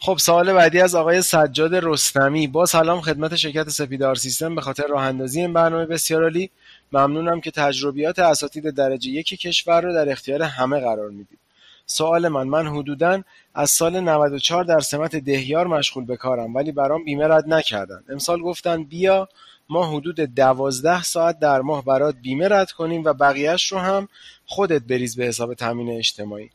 خب 0.01 0.19
سوال 0.19 0.53
بعدی 0.53 0.81
از 0.81 0.95
آقای 0.95 1.23
سجاد 1.23 1.75
رستمی. 1.75 2.47
با 2.47 2.67
سلام 2.67 3.01
خدمت 3.01 3.37
شرکت 3.37 3.69
سپیدار 3.69 4.15
سیستم 4.15 4.55
به 4.55 4.61
خاطر 4.61 4.87
راه 4.87 5.03
اندازی 5.03 5.41
این 5.41 5.53
برنامه 5.53 5.87
بسیار 5.87 6.23
عالی. 6.23 6.51
ممنونم 6.93 7.41
که 7.41 7.51
تجربیات 7.51 8.19
اساتید 8.19 8.71
درجه 8.71 9.11
یک 9.11 9.27
کشور 9.29 9.81
رو 9.81 9.93
در 9.93 10.13
اختیار 10.13 10.43
همه 10.43 10.81
قرار 10.81 11.11
می‌دید. 11.11 11.39
سوال 11.87 12.29
من 12.29 12.47
من 12.49 12.67
حدودا 12.67 13.23
از 13.55 13.71
سال 13.71 14.01
94 14.01 14.65
در 14.65 14.81
سمت 14.81 15.17
دهیار 15.17 15.67
مشغول 15.67 16.05
به 16.05 16.17
کارم 16.17 16.55
ولی 16.55 16.73
برام 16.73 17.05
بیمه 17.05 17.27
رد 17.27 17.45
نکردن. 17.49 18.05
امسال 18.09 18.41
گفتن 18.41 18.85
بیا 18.85 19.29
ما 19.69 19.97
حدود 19.97 20.21
دوازده 20.21 21.03
ساعت 21.03 21.39
در 21.39 21.61
ماه 21.61 21.85
برات 21.85 22.15
بیمه 22.23 22.49
رد 22.49 22.71
کنیم 22.71 23.05
و 23.05 23.13
بقیهش 23.13 23.73
رو 23.73 23.79
هم 23.79 24.09
خودت 24.47 24.83
بریز 24.83 25.17
به 25.17 25.25
حساب 25.25 25.55
تامین 25.55 25.99
اجتماعی. 25.99 26.51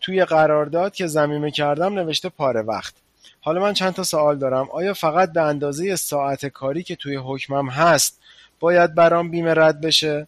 توی 0.00 0.24
قرارداد 0.24 0.94
که 0.94 1.06
زمینه 1.06 1.50
کردم 1.50 1.94
نوشته 1.94 2.28
پاره 2.28 2.62
وقت. 2.62 2.94
حالا 3.40 3.60
من 3.60 3.72
چند 3.72 3.92
تا 3.92 4.02
سوال 4.02 4.38
دارم. 4.38 4.68
آیا 4.70 4.94
فقط 4.94 5.32
به 5.32 5.42
اندازه 5.42 5.96
ساعت 5.96 6.46
کاری 6.46 6.82
که 6.82 6.96
توی 6.96 7.16
حکمم 7.16 7.68
هست 7.68 8.20
باید 8.60 8.94
برام 8.94 9.30
بیمه 9.30 9.54
رد 9.54 9.80
بشه؟ 9.80 10.26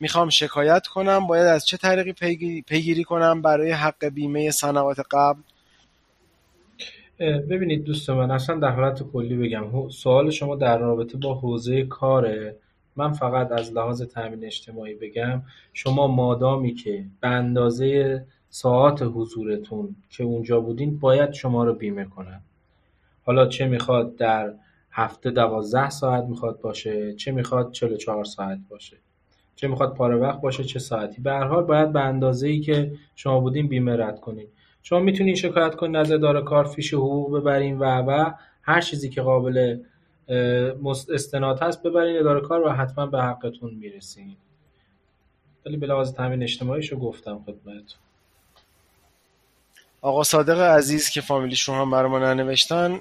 می‌خوام 0.00 0.28
شکایت 0.28 0.86
کنم. 0.86 1.26
باید 1.26 1.46
از 1.46 1.66
چه 1.66 1.76
طریقی 1.76 2.12
پیگیری 2.62 3.04
کنم 3.04 3.42
برای 3.42 3.70
حق 3.70 4.04
بیمه 4.04 4.50
سنوات 4.50 4.96
قبل؟ 5.10 5.40
ببینید 7.20 7.84
دوست 7.84 8.10
من 8.10 8.30
اصلا 8.30 8.56
در 8.56 8.70
حالت 8.70 9.02
کلی 9.02 9.36
بگم. 9.36 9.88
سوال 9.90 10.30
شما 10.30 10.56
در 10.56 10.78
رابطه 10.78 11.18
با 11.18 11.34
حوزه 11.34 11.82
کاره. 11.84 12.56
من 12.96 13.12
فقط 13.12 13.52
از 13.52 13.72
لحاظ 13.72 14.02
تامین 14.02 14.44
اجتماعی 14.44 14.94
بگم. 14.94 15.42
شما 15.72 16.06
مادامی 16.06 16.74
که 16.74 17.04
به 17.20 17.28
اندازه 17.28 18.24
ساعات 18.54 19.02
حضورتون 19.02 19.96
که 20.10 20.24
اونجا 20.24 20.60
بودین 20.60 20.98
باید 20.98 21.32
شما 21.32 21.64
رو 21.64 21.74
بیمه 21.74 22.04
کنن. 22.04 22.40
حالا 23.24 23.46
چه 23.46 23.66
می‌خواد 23.66 24.16
در 24.16 24.54
هفته 24.90 25.30
دوازده 25.30 25.90
ساعت 25.90 26.24
می‌خواد 26.24 26.60
باشه 26.60 27.14
چه 27.14 27.32
می‌خواد 27.32 27.72
44 27.72 28.24
ساعت 28.24 28.58
باشه. 28.68 28.96
چه 29.56 29.68
می‌خواد 29.68 29.94
پاره 29.94 30.16
وقت 30.16 30.40
باشه 30.40 30.64
چه 30.64 30.78
ساعتی. 30.78 31.20
به 31.20 31.32
هر 31.32 31.44
حال 31.44 31.64
باید 31.64 31.92
به 31.92 32.00
اندازه 32.00 32.48
ای 32.48 32.60
که 32.60 32.92
شما 33.16 33.40
بودین 33.40 33.68
بیمه 33.68 33.96
رد 33.96 34.20
کنین. 34.20 34.46
شما 34.82 35.00
می‌تونین 35.00 35.34
شکایت 35.34 35.74
کنین 35.74 35.96
از 35.96 36.12
اداره 36.12 36.42
کار 36.42 36.64
فیش 36.64 36.94
حقوق 36.94 37.40
ببرین 37.40 37.78
و 37.78 37.84
و. 37.84 38.32
هر 38.62 38.80
چیزی 38.80 39.08
که 39.08 39.22
قابل 39.22 39.78
استناد 41.12 41.62
هست 41.62 41.82
ببرین 41.82 42.18
اداره 42.18 42.40
کار 42.40 42.62
و 42.62 42.68
حتما 42.68 43.06
به 43.06 43.22
حقتون 43.22 43.74
می‌رسین. 43.74 44.36
ولی 45.66 45.76
به 45.76 45.86
لحاظ 45.86 46.12
تامین 46.12 46.42
اجتماعیش 46.42 46.92
رو 46.92 46.98
گفتم 46.98 47.38
خدمتتون. 47.46 48.00
آقا 50.04 50.22
صادق 50.22 50.60
عزیز 50.60 51.10
که 51.10 51.20
فامیلیش 51.20 51.62
رو 51.62 51.74
هم 51.74 51.90
برای 51.90 52.10
ما 52.10 52.18
ننوشتن 52.18 53.00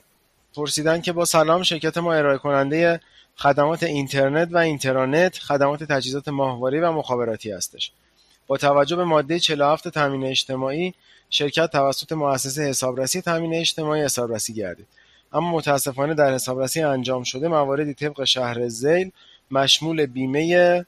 پرسیدن 0.55 1.01
که 1.01 1.11
با 1.11 1.25
سلام 1.25 1.63
شرکت 1.63 1.97
ما 1.97 2.13
ارائه 2.13 2.37
کننده 2.37 2.99
خدمات 3.35 3.83
اینترنت 3.83 4.47
و 4.51 4.57
اینترانت 4.57 5.37
خدمات 5.37 5.83
تجهیزات 5.83 6.27
ماهواره 6.27 6.81
و 6.81 6.91
مخابراتی 6.91 7.51
هستش. 7.51 7.91
با 8.47 8.57
توجه 8.57 8.95
به 8.95 9.03
ماده 9.03 9.39
47 9.39 9.87
تامین 9.87 10.23
اجتماعی 10.23 10.93
شرکت 11.29 11.71
توسط 11.71 12.11
مؤسسه 12.11 12.63
حسابرسی 12.63 13.21
تامین 13.21 13.53
اجتماعی 13.53 14.01
حسابرسی 14.01 14.53
گردید. 14.53 14.87
اما 15.33 15.51
متاسفانه 15.51 16.13
در 16.13 16.33
حسابرسی 16.33 16.81
انجام 16.81 17.23
شده 17.23 17.47
مواردی 17.47 17.93
طبق 17.93 18.23
شهر 18.23 18.67
زیل 18.67 19.11
مشمول 19.51 20.05
بیمه 20.05 20.85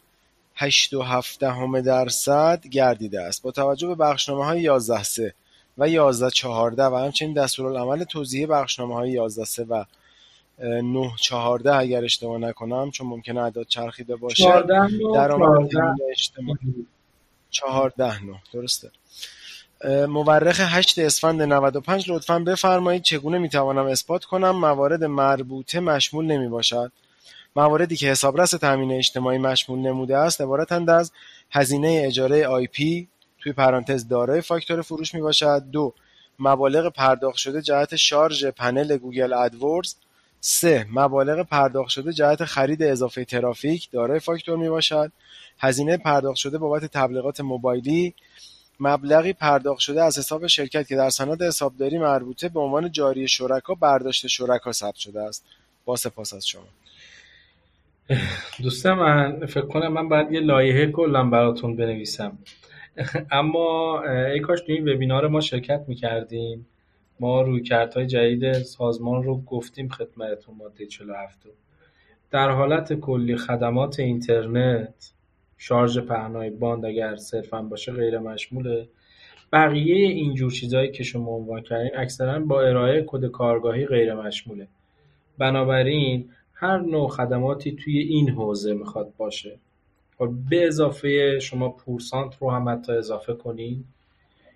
8.7 0.57 1.81
درصد 1.85 2.67
گردیده 2.67 3.21
است. 3.21 3.41
با 3.41 3.51
توجه 3.51 3.87
به 3.87 3.95
بخشنامه 3.95 4.45
های 4.45 4.61
11 4.61 5.03
3 5.03 5.33
و 5.77 5.89
11 5.89 6.29
14 6.29 6.83
و 6.83 6.95
همچنین 6.95 7.33
دستورالعمل 7.33 8.03
توضیحی 8.03 8.45
بخشنامه 8.45 8.95
های 8.95 9.11
11 9.11 9.45
3 9.45 9.63
و 9.63 9.83
9 10.59 11.11
14 11.21 11.75
اگر 11.75 12.03
اشتباه 12.03 12.37
نکنم 12.37 12.91
چون 12.91 13.07
ممکنه 13.07 13.41
اعداد 13.41 13.67
چرخیده 13.67 14.15
باشه 14.15 14.43
14 14.43 14.89
درآمد 15.13 15.69
اجتماعی. 16.11 16.87
14 17.49 18.23
9 18.23 18.35
درسته. 18.53 18.91
مورخ 20.07 20.59
8 20.59 20.99
اسفند 20.99 21.41
95 21.41 22.11
لطفا 22.11 22.39
بفرمایید 22.39 23.01
چگونه 23.01 23.37
می‌توانم 23.37 23.85
اثبات 23.85 24.25
کنم 24.25 24.51
موارد 24.51 25.03
مربوطه 25.03 25.79
مشمول 25.79 26.25
نمی 26.25 26.47
باشد 26.47 26.91
مواردی 27.55 27.95
که 27.95 28.07
حسابرس 28.07 28.51
تامین 28.51 28.91
اجتماعی 28.91 29.37
مشمول 29.37 29.79
نموده 29.79 30.17
است 30.17 30.41
عبارتند 30.41 30.89
از 30.89 31.11
هزینه 31.51 32.03
اجاره 32.05 32.47
آی 32.47 32.67
پی 32.67 33.07
توی 33.45 33.53
پرانتز 33.53 34.07
دارای 34.07 34.41
فاکتور 34.41 34.81
فروش 34.81 35.15
می 35.15 35.21
باشد 35.21 35.63
دو 35.71 35.93
مبالغ 36.39 36.93
پرداخت 36.93 37.37
شده 37.37 37.61
جهت 37.61 37.95
شارژ 37.95 38.45
پنل 38.45 38.97
گوگل 38.97 39.33
ادورز. 39.33 39.95
سه 40.39 40.85
مبالغ 40.91 41.47
پرداخت 41.47 41.89
شده 41.89 42.13
جهت 42.13 42.45
خرید 42.45 42.83
اضافه 42.83 43.25
ترافیک 43.25 43.91
دارای 43.91 44.19
فاکتور 44.19 44.57
می 44.57 44.69
باشد 44.69 45.11
هزینه 45.59 45.97
پرداخت 45.97 46.37
شده 46.37 46.57
بابت 46.57 46.85
تبلیغات 46.85 47.41
موبایلی. 47.41 48.13
مبلغی 48.79 49.33
پرداخت 49.33 49.79
شده 49.79 50.03
از 50.03 50.17
حساب 50.17 50.47
شرکت 50.47 50.87
که 50.87 50.95
در 50.95 51.09
سند 51.09 51.43
حسابداری 51.43 51.97
مربوطه 51.97 52.49
به 52.49 52.59
عنوان 52.59 52.91
جاری 52.91 53.27
شرکا 53.27 53.75
برداشت 53.75 54.27
شرکا 54.27 54.71
ثبت 54.71 54.95
شده 54.95 55.21
است. 55.21 55.45
با 55.85 55.95
سپاس 55.95 56.33
از 56.33 56.47
شما. 56.47 56.67
دوست 58.63 58.85
من 58.85 59.45
فکر 59.45 59.65
کنم 59.65 59.87
من 59.87 60.09
باید 60.09 60.31
یه 60.31 60.39
لایحه 60.39 60.91
کلا 60.91 61.23
براتون 61.23 61.75
بنویسم. 61.75 62.37
اما 63.31 64.01
ای 64.03 64.39
کاش 64.39 64.61
تو 64.61 64.71
این 64.71 64.89
وبینار 64.89 65.27
ما 65.27 65.41
شرکت 65.41 65.85
می‌کردیم. 65.87 66.67
ما 67.19 67.41
روی 67.41 67.63
های 67.95 68.05
جدید 68.05 68.53
سازمان 68.53 69.23
رو 69.23 69.41
گفتیم 69.41 69.89
خدمتتون 69.89 70.55
ماده 70.55 70.85
47 70.85 71.39
در 72.31 72.49
حالت 72.49 72.93
کلی 72.93 73.37
خدمات 73.37 73.99
اینترنت 73.99 75.13
شارژ 75.57 75.99
پهنای 75.99 76.49
باند 76.49 76.85
اگر 76.85 77.15
صرفا 77.15 77.61
باشه 77.61 77.91
غیر 77.91 78.19
مشموله. 78.19 78.87
بقیه 79.53 80.07
اینجور 80.07 80.51
چیزهایی 80.51 80.91
که 80.91 81.03
شما 81.03 81.31
عنوان 81.31 81.61
کردین 81.61 81.91
اکثرا 81.95 82.39
با 82.39 82.61
ارائه 82.61 83.03
کد 83.07 83.25
کارگاهی 83.25 83.85
غیر 83.85 84.13
مشموله. 84.13 84.67
بنابراین 85.37 86.29
هر 86.53 86.77
نوع 86.77 87.09
خدماتی 87.09 87.71
توی 87.71 87.99
این 87.99 88.29
حوزه 88.29 88.73
می‌خواد 88.73 89.13
باشه. 89.17 89.59
به 90.19 90.67
اضافه 90.67 91.39
شما 91.39 91.69
پورسانت 91.69 92.37
رو 92.39 92.51
هم 92.51 92.69
حتی 92.69 92.91
اضافه 92.91 93.33
کنین 93.33 93.83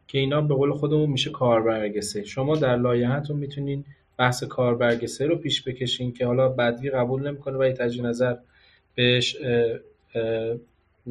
که 0.07 0.18
اینا 0.18 0.41
به 0.41 0.55
قول 0.55 0.74
خودمون 0.74 1.10
میشه 1.10 1.30
کاربرگسه 1.30 2.24
شما 2.24 2.55
در 2.55 2.78
لایحتون 2.78 3.38
می‌تونین 3.38 3.86
بحث 4.18 4.43
کاربرگسه 4.43 5.26
رو 5.28 5.36
پیش 5.36 5.64
بکشین 5.64 6.14
که 6.14 6.26
حالا 6.26 6.49
بدوی 6.49 6.89
قبول 6.89 7.28
نمی‌کنه 7.28 7.57
و 7.57 7.72
تجدید 7.72 8.05
نظر 8.05 8.36
بهش 8.95 9.38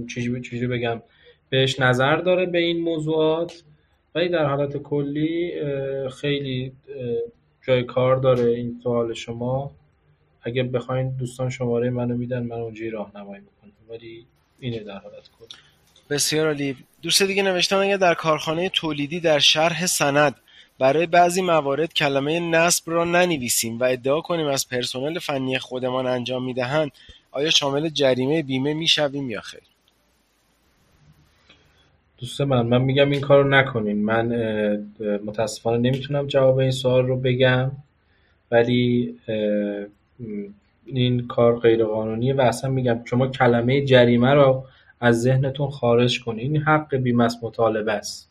چجوری 0.09 0.67
بگم 0.67 1.03
بهش 1.51 1.81
نظر 1.81 2.17
داره 2.17 2.47
به 2.47 2.59
این 2.59 2.81
موضوعات. 2.81 3.63
ولی 4.15 4.29
در 4.29 4.45
حالت 4.45 4.77
کلی 4.77 5.53
خیلی 6.11 6.73
جای 7.63 7.83
کار 7.83 8.17
داره 8.17 8.45
این 8.45 8.81
سوال 8.83 9.15
شما. 9.15 9.71
اگه 10.43 10.63
بخواین 10.63 11.11
دوستان 11.11 11.51
شماره 11.51 11.91
منو 11.91 12.17
میدن 12.17 12.43
من 12.43 12.61
اونجایی 12.61 12.91
راهنمایی 12.91 13.43
می‌کنم. 13.43 13.73
ولی 13.89 14.27
اینه 14.61 14.79
در 14.79 14.99
حالت 14.99 15.31
کلی 15.39 15.49
بسیار 16.11 16.47
عالی. 16.47 16.77
دوست 17.03 17.23
دیگه 17.23 17.43
نوشتن 17.43 17.77
اگر 17.77 17.97
در 17.97 18.15
کارخانه 18.15 18.69
تولیدی 18.69 19.21
در 19.21 19.39
شرح 19.39 19.87
سند 19.87 20.35
برای 20.79 21.07
بعضی 21.07 21.43
موارد 21.43 21.93
کلمه 21.93 22.41
نصب 22.41 22.91
را 22.91 23.05
ننویسیم 23.05 23.79
و 23.79 23.85
ادعا 23.85 24.21
کنیم 24.21 24.47
از 24.47 24.69
پرسنل 24.69 25.19
فنی 25.19 25.59
خودمان 25.59 26.07
انجام 26.07 26.45
می‌دهند 26.45 26.91
آیا 27.31 27.51
شامل 27.51 27.89
جریمه 27.89 28.43
بیمه 28.43 28.75
می‌شویم 28.75 29.31
یا 29.31 29.41
خیر؟ 29.41 29.61
دوست 32.19 32.41
من 32.41 32.67
من 32.67 32.83
میگم 32.83 33.11
این 33.11 33.21
کار 33.21 33.43
رو 33.43 33.49
نکنین. 33.51 34.05
من 34.05 34.27
متاسفانه 35.25 35.79
نمی‌تونم 35.79 36.27
جواب 36.27 36.59
این 36.59 36.71
سوال 36.71 37.07
رو 37.07 37.17
بگم 37.17 37.71
ولی 38.51 39.15
این 40.93 41.27
کار 41.27 41.59
غیر 41.59 41.85
قانونیه 41.85 42.35
و 42.35 42.41
اصلا 42.41 42.71
میگم 42.71 43.01
شما 43.05 43.27
کلمه 43.27 43.85
جریمه 43.85 44.35
رو 44.35 44.65
از 45.01 45.23
ذهنتون 45.23 45.71
خارج 45.71 46.25
کنین. 46.25 46.53
این 46.53 46.63
حق 46.63 46.95
بیمه 46.97 47.25
است. 47.25 47.45
مطالبه 47.45 47.93
است 47.93 48.31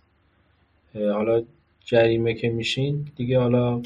حالا 0.95 1.43
جریمه 1.86 2.34
که 2.34 2.49
میشین 2.49 3.08
دیگه 3.16 3.39
حالا 3.39 3.82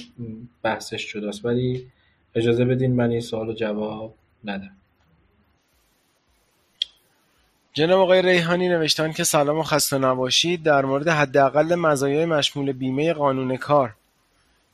بحثش 0.64 1.14
جداست. 1.14 1.46
ولی 1.46 1.88
اجازه 2.36 2.66
بدین 2.66 2.96
من 2.96 3.10
این 3.10 3.22
سوال 3.22 3.54
جواب 3.54 4.14
ندم. 4.46 4.72
جناب 7.74 8.00
آقای 8.00 8.22
ریحانی 8.22 8.70
نوشتن 8.70 9.12
که 9.12 9.24
سلام 9.24 9.60
و 9.60 9.64
خسته 9.64 9.98
نباشید. 9.98 10.64
در 10.64 10.86
مورد 10.86 11.08
حداقل 11.08 11.76
مزایای 11.76 12.26
مشمول 12.26 12.72
بیمه 12.72 13.14
قانون 13.14 13.58
کار. 13.58 13.94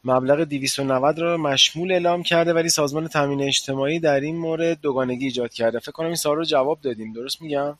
مبلغ 0.07 0.43
290 0.43 1.19
را 1.19 1.37
مشمول 1.37 1.91
اعلام 1.91 2.23
کرده 2.23 2.53
ولی 2.53 2.69
سازمان 2.69 3.07
تامین 3.07 3.41
اجتماعی 3.41 3.99
در 3.99 4.19
این 4.19 4.37
مورد 4.37 4.81
دوگانگی 4.81 5.25
ایجاد 5.25 5.53
کرده. 5.53 5.79
فکر 5.79 5.91
کنم 5.91 6.07
این 6.07 6.15
سوال 6.15 6.37
رو 6.37 6.43
جواب 6.43 6.81
دادیم 6.81 7.13
درست 7.13 7.41
میگم؟ 7.41 7.77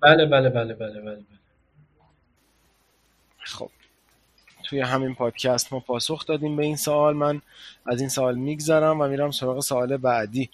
بله 0.00 0.26
بله 0.26 0.48
بله 0.48 0.74
بله 0.74 1.00
بله, 1.00 1.00
بله. 1.00 1.24
خب. 3.38 3.70
توی 4.64 4.80
همین 4.80 5.14
پادکست 5.14 5.72
ما 5.72 5.80
پاسخ 5.80 6.26
دادیم 6.26 6.56
به 6.56 6.62
این 6.64 6.76
سوال. 6.76 7.16
من 7.16 7.42
از 7.86 8.00
این 8.00 8.08
سوال 8.08 8.34
میگذرم 8.34 9.00
و 9.00 9.08
میرم 9.08 9.30
سراغ 9.30 9.60
سوال 9.60 9.96
بعدی. 9.96 10.50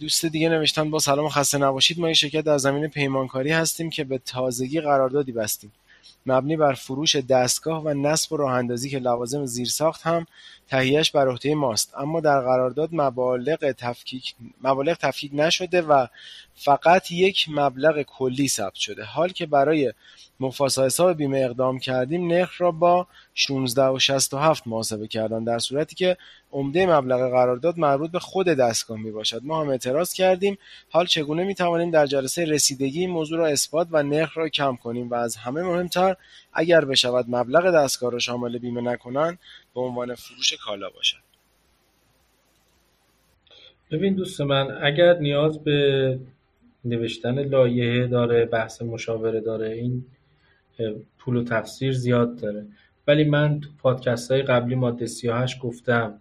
دوست 0.00 0.26
دیگه 0.26 0.48
نوشتن 0.48 0.90
با 0.90 0.98
سلام 0.98 1.24
و 1.24 1.28
خسته 1.28 1.58
نباشید. 1.58 2.00
ما 2.00 2.10
یک 2.10 2.16
شرکت 2.16 2.40
در 2.40 2.58
زمین 2.58 2.88
پیمانکاری 2.88 3.50
هستیم 3.50 3.90
که 3.90 4.04
به 4.04 4.18
تازگی 4.18 4.80
قراردادی 4.80 5.32
بستیم. 5.32 5.72
مبنی 6.32 6.56
بر 6.56 6.72
فروش 6.72 7.16
دستگاه 7.16 7.82
و 7.84 7.88
نصب 7.88 8.32
و 8.32 8.36
راه 8.36 8.52
اندازی 8.52 8.90
که 8.90 8.98
لوازم 8.98 9.44
زیرساخت 9.44 10.02
هم 10.02 10.26
تهیهش 10.68 11.10
بر 11.10 11.28
عهده 11.28 11.54
ماست. 11.54 11.94
اما 11.96 12.20
در 12.20 12.40
قرارداد 12.40 12.88
مبالغ 12.92 13.72
تفکیک 13.72 14.34
مبالغ 14.62 14.96
تفکیک 14.96 15.30
نشده 15.34 15.82
و 15.82 16.06
فقط 16.54 17.10
یک 17.10 17.46
مبلغ 17.48 18.02
کلی 18.02 18.48
ثبت 18.48 18.74
شده. 18.74 19.04
حال 19.04 19.28
که 19.28 19.46
برای 19.46 19.92
مفاسا 20.40 20.84
حساب 20.84 21.16
بیمه 21.16 21.38
اقدام 21.38 21.78
کردیم 21.78 22.26
نرخ 22.26 22.60
را 22.60 22.70
با 22.70 23.06
16 23.34 23.86
و 23.86 23.98
67 23.98 24.66
محاسبه 24.66 25.08
کردن 25.08 25.44
در 25.44 25.58
صورتی 25.58 25.94
که 25.94 26.16
عمده 26.52 26.86
مبلغ 26.86 27.30
قرارداد 27.30 27.78
مربوط 27.78 28.10
به 28.10 28.18
خود 28.18 28.46
دستگاه 28.46 28.98
می 28.98 29.10
باشد 29.10 29.40
ما 29.44 29.60
هم 29.60 29.68
اعتراض 29.68 30.12
کردیم. 30.12 30.58
حال 30.90 31.06
چگونه 31.06 31.44
می 31.44 31.54
توانیم 31.54 31.90
در 31.90 32.06
جلسه 32.06 32.44
رسیدگی 32.44 33.00
این 33.00 33.10
موضوع 33.10 33.38
را 33.38 33.46
اثبات 33.46 33.88
و 33.90 34.02
نرخ 34.02 34.38
را 34.38 34.48
کم 34.48 34.76
کنیم 34.76 35.10
و 35.10 35.14
از 35.14 35.36
همه 35.36 35.62
مهمتر 35.62 36.16
اگر 36.52 36.84
بشود 36.84 37.24
مبلغ 37.28 37.74
دستگاه 37.74 38.10
را 38.10 38.18
شامل 38.18 38.58
بیمه 38.58 38.80
نکنند 38.80 39.38
به 39.74 39.80
عنوان 39.80 40.14
فروش 40.14 40.52
کالا 40.52 40.90
باشد. 40.90 41.28
ببین 43.90 44.14
دوست 44.14 44.40
من 44.40 44.78
اگر 44.82 45.18
نیاز 45.18 45.64
به 45.64 46.18
نوشتن 46.84 47.38
لایحه 47.38 48.06
داره 48.06 48.44
بحث 48.44 48.82
مشاوره 48.82 49.40
داره 49.40 49.70
این 49.72 50.04
پول 51.18 51.36
و 51.36 51.44
تفسیر 51.44 51.92
زیاد 51.92 52.40
داره. 52.40 52.66
ولی 53.06 53.24
من 53.24 53.60
تو 53.60 53.68
پادکست 53.78 54.30
های 54.30 54.42
قبلی 54.42 54.74
ماده 54.74 55.06
38 55.06 55.58
گفتم 55.60 56.20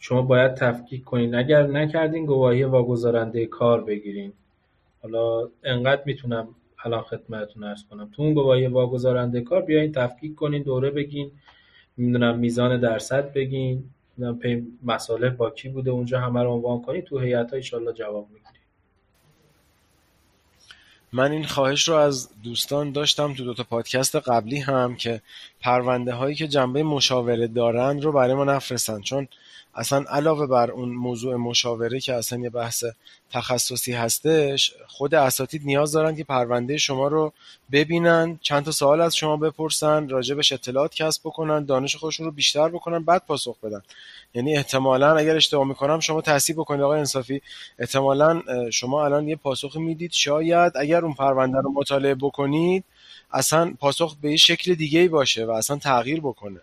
شما 0.00 0.22
باید 0.22 0.54
تفکیک 0.54 1.04
کنین. 1.04 1.34
اگر 1.34 1.66
نکردین 1.66 2.26
گواهی 2.26 2.64
واگذارنده 2.64 3.46
کار 3.46 3.84
بگیرین. 3.84 4.32
حالا 5.02 5.48
انقدر 5.64 6.02
می‌تونم 6.06 6.48
الان 6.84 7.02
خدمتتون 7.02 7.64
ارز 7.64 7.84
کنم. 7.90 8.10
تو 8.12 8.22
اون 8.22 8.34
گواهی 8.34 8.66
واگذارنده 8.66 9.40
کار 9.40 9.62
بیاین 9.62 9.92
تفکیک 9.92 10.34
کنین 10.34 10.62
دوره 10.62 10.90
بگین 10.90 11.30
می‌دونم 11.96 12.38
میزان 12.38 12.80
درصد 12.80 13.32
بگین 13.32 13.84
می‌دونم 14.16 14.66
مساله 14.84 15.30
با 15.30 15.50
کی 15.50 15.68
بوده 15.68 15.90
اونجا 15.90 16.20
همه 16.20 16.42
رو 16.42 16.50
عنوان 16.50 16.82
کنین 16.82 17.02
تو 17.02 17.18
هیئت 17.18 17.54
ها 17.54 17.92
جواب 17.92 18.26
می‌گیرین. 18.28 18.46
من 21.12 21.32
این 21.32 21.44
خواهش 21.44 21.88
رو 21.88 21.94
از 21.94 22.28
دوستان 22.42 22.92
داشتم 22.92 23.34
تو 23.34 23.44
دوتا 23.44 23.64
پادکست 23.64 24.16
قبلی 24.16 24.58
هم 24.58 24.96
که 24.96 25.22
پرونده 25.60 26.12
هایی 26.12 26.34
که 26.34 26.48
جنبه 26.48 26.82
مشاوره 26.82 27.46
دارند 27.46 28.04
رو 28.04 28.12
برای 28.12 28.34
ما 28.34 28.44
نفرستن. 28.44 29.00
چون 29.00 29.28
اصلا 29.76 30.04
علاوه 30.08 30.46
بر 30.46 30.70
اون 30.70 30.88
موضوع 30.88 31.36
مشاوره 31.36 32.00
که 32.00 32.14
اصلا 32.14 32.38
یه 32.38 32.50
بحث 32.50 32.84
تخصصی 33.30 33.92
هستش 33.92 34.74
خود 34.86 35.14
اساتید 35.14 35.62
نیاز 35.64 35.92
دارن 35.92 36.16
که 36.16 36.24
پرونده 36.24 36.76
شما 36.76 37.08
رو 37.08 37.32
ببینن 37.72 38.38
چند 38.42 38.64
تا 38.64 38.70
سوال 38.70 39.00
از 39.00 39.16
شما 39.16 39.36
بپرسن 39.36 40.08
راجبش 40.08 40.52
اطلاعات 40.52 40.94
کسب 40.94 41.22
بکنن 41.24 41.64
دانش 41.64 41.96
خودشون 41.96 42.26
رو 42.26 42.32
بیشتر 42.32 42.68
بکنن 42.68 43.04
بعد 43.04 43.22
پاسخ 43.26 43.60
بدن. 43.60 43.82
یعنی 44.34 44.56
احتمالا 44.56 45.16
اگر 45.16 45.36
اشتباه 45.36 45.66
می‌کنم 45.66 46.00
شما 46.00 46.20
تصحیح 46.20 46.56
بکنید. 46.56 46.80
آقای 46.80 46.98
انصافی 46.98 47.42
احتمالا 47.78 48.42
شما 48.70 49.04
الان 49.04 49.28
یه 49.28 49.36
پاسخ 49.36 49.76
می‌دید. 49.76 50.12
شاید 50.12 50.72
اگر 50.76 51.04
اون 51.04 51.14
پرونده 51.14 51.58
رو 51.58 51.72
مطالعه 51.72 52.14
بکنید 52.14 52.84
اصلا 53.32 53.74
پاسخ 53.80 54.16
به 54.22 54.30
یه 54.30 54.36
شکل 54.36 54.74
دیگه 54.74 55.08
باشه 55.08 55.44
و 55.44 55.50
اصلا 55.50 55.76
تغییر 55.76 56.20
بکنه. 56.20 56.60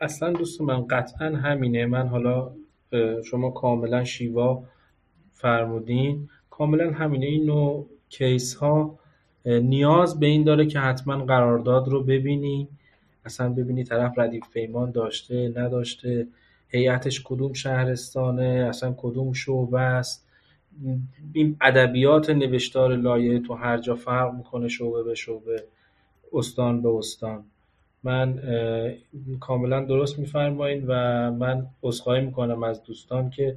اصلا 0.00 0.32
دوست 0.32 0.60
من 0.60 0.86
قطعا 0.86 1.26
همینه. 1.26 1.86
من 1.86 2.08
حالا 2.08 2.52
شما 3.24 3.50
کاملا 3.50 4.04
شیوا 4.04 4.64
فرمودین. 5.32 6.28
کاملا 6.50 6.90
همینه. 6.90 7.26
این 7.26 7.46
نوع 7.46 7.86
کیس 8.08 8.54
ها 8.54 8.98
نیاز 9.46 10.20
به 10.20 10.26
این 10.26 10.44
داره 10.44 10.66
که 10.66 10.80
حتما 10.80 11.24
قرارداد 11.24 11.88
رو 11.88 12.02
ببینی. 12.02 12.68
اصلا 13.24 13.52
ببینی 13.52 13.84
طرف 13.84 14.18
ردیف 14.18 14.50
پیمان 14.52 14.90
داشته 14.90 15.52
نداشته. 15.56 16.26
هیئتش 16.68 17.22
کدوم 17.24 17.52
شهرستانه؟ 17.52 18.66
اصلا 18.68 18.94
کدوم 18.96 19.32
شعبه 19.32 19.80
است؟ 19.80 20.26
این 21.32 21.56
ادبیات 21.60 22.30
نوشتار 22.30 22.96
لایه 22.96 23.38
تو 23.40 23.54
هر 23.54 23.78
جا 23.78 23.94
فرق 23.94 24.34
می‌کنه 24.34 24.68
شعبه 24.68 25.02
به 25.02 25.14
شعبه 25.14 25.64
استان 26.32 26.82
به 26.82 26.88
استان. 26.88 27.44
من 28.02 28.42
کاملا 29.40 29.84
درست 29.84 30.18
میفرمایید 30.18 30.84
و 30.86 30.92
من 31.30 31.66
عذرخواهی 31.82 32.20
می‌کنم 32.20 32.62
از 32.62 32.82
دوستان 32.82 33.30
که 33.30 33.56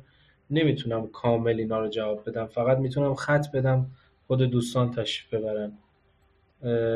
نمی‌تونم 0.50 1.08
کامل 1.08 1.60
اینا 1.60 1.80
رو 1.80 1.90
جواب 1.90 2.30
بدم. 2.30 2.48
فقط 2.48 2.78
می‌تونم 2.78 3.16
خط 3.16 3.52
بدم 3.52 3.86
خود 4.28 4.42
دوستان 4.42 4.92
تشریف 4.92 5.34
ببرن. 5.34 5.72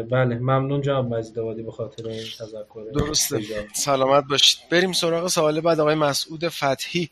بله 0.10 0.36
ممنون 0.40 0.82
جناب 0.82 1.14
مزید 1.14 1.66
به 1.66 1.72
خاطر 1.72 2.08
این 2.08 2.24
تذکر. 2.40 2.86
درسته. 2.94 3.42
سلامت 3.74 4.24
باشید. 4.30 4.60
بریم 4.72 4.92
سراغ 4.92 5.28
سوال 5.28 5.62
بعد 5.62 5.80
آقای 5.80 5.96
مسعود 5.96 6.48
فتحی. 6.48 7.10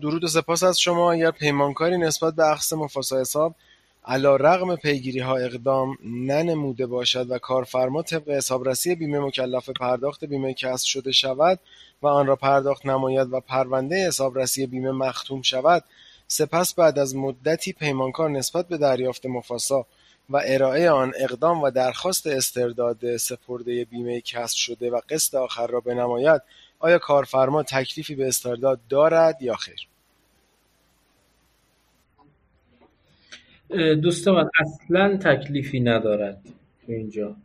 درود 0.00 0.24
و 0.24 0.26
سپاس 0.26 0.62
از 0.62 0.80
شما. 0.80 1.12
اگر 1.12 1.30
پیمانکاری 1.30 1.98
نسبت 1.98 2.34
به 2.34 2.50
اخص 2.50 2.72
مفاسا 2.72 3.20
حساب 3.20 3.54
رغم 4.06 4.76
پیگیری 4.76 5.20
ها 5.20 5.36
اقدام 5.36 5.98
ننموده 6.04 6.86
باشد 6.86 7.30
و 7.30 7.38
کارفرما 7.38 8.02
طبق 8.02 8.30
حسابرسی 8.30 8.94
بیمه 8.94 9.18
مکلف 9.18 9.70
پرداخت 9.70 10.24
بیمه 10.24 10.54
کسب 10.54 10.86
شده 10.86 11.12
شود 11.12 11.60
و 12.02 12.06
آن 12.06 12.26
را 12.26 12.36
پرداخت 12.36 12.86
نماید 12.86 13.32
و 13.32 13.40
پرونده 13.40 14.06
حسابرسی 14.06 14.66
بیمه 14.66 14.90
مختوم 14.90 15.42
شود 15.42 15.84
سپس 16.28 16.74
بعد 16.74 16.98
از 16.98 17.16
مدتی 17.16 17.72
پیمانکار 17.72 18.30
نسبت 18.30 18.68
به 18.68 18.78
دریافت 18.78 19.26
مفاسا 19.26 19.86
و 20.30 20.42
ارائه 20.44 20.90
آن 20.90 21.12
اقدام 21.18 21.62
و 21.62 21.70
درخواست 21.70 22.26
استرداد 22.26 23.16
سپرده 23.16 23.84
بیمه 23.84 24.20
کسب 24.20 24.56
شده 24.56 24.90
و 24.90 25.00
قسط 25.08 25.34
آخر 25.34 25.66
را 25.66 25.80
بنماید 25.80 26.42
آیا 26.78 26.98
کارفرما 26.98 27.62
تکلیفی 27.62 28.14
به 28.14 28.28
استرداد 28.28 28.80
دارد 28.88 29.42
یا 29.42 29.54
خیر؟ 29.54 29.88
دوست 34.02 34.28
من 34.28 34.50
اصلا 34.60 35.16
تکلیفی 35.16 35.80
ندارد 35.80 36.40
تو 36.86 36.92
اینجا. 36.92 37.36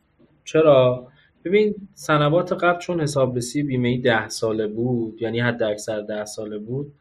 چرا؟ 0.45 1.07
ببین 1.45 1.75
سنوات 1.93 2.53
قبل 2.53 2.79
چون 2.79 3.01
حسابرسی 3.01 3.63
بیمه 3.63 4.01
ده 4.01 4.29
ساله 4.29 4.67
بود 4.67 5.21
یعنی 5.21 5.39
حد 5.39 5.63
اکثر 5.63 6.01
ده 6.01 6.25
ساله 6.25 6.57
بود. 6.57 6.93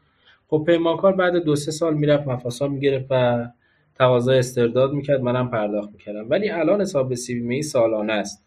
خب 0.47 0.63
پیمانکار 0.65 1.15
بعد 1.15 1.35
دو 1.35 1.55
سه 1.55 1.71
سال 1.71 1.93
می‌رفت 1.93 2.27
مفاسا 2.27 2.67
می‌گرفت 2.67 3.05
و 3.09 3.47
تقاضا 3.95 4.33
استرداد 4.33 4.91
می‌کرد 4.93 5.21
منم 5.21 5.49
پرداخت 5.49 5.89
می‌کردم. 5.91 6.29
ولی 6.29 6.49
الان 6.49 6.81
حسابرسی 6.81 7.33
بیمه 7.33 7.61
سالانه 7.61 8.13
است. 8.13 8.45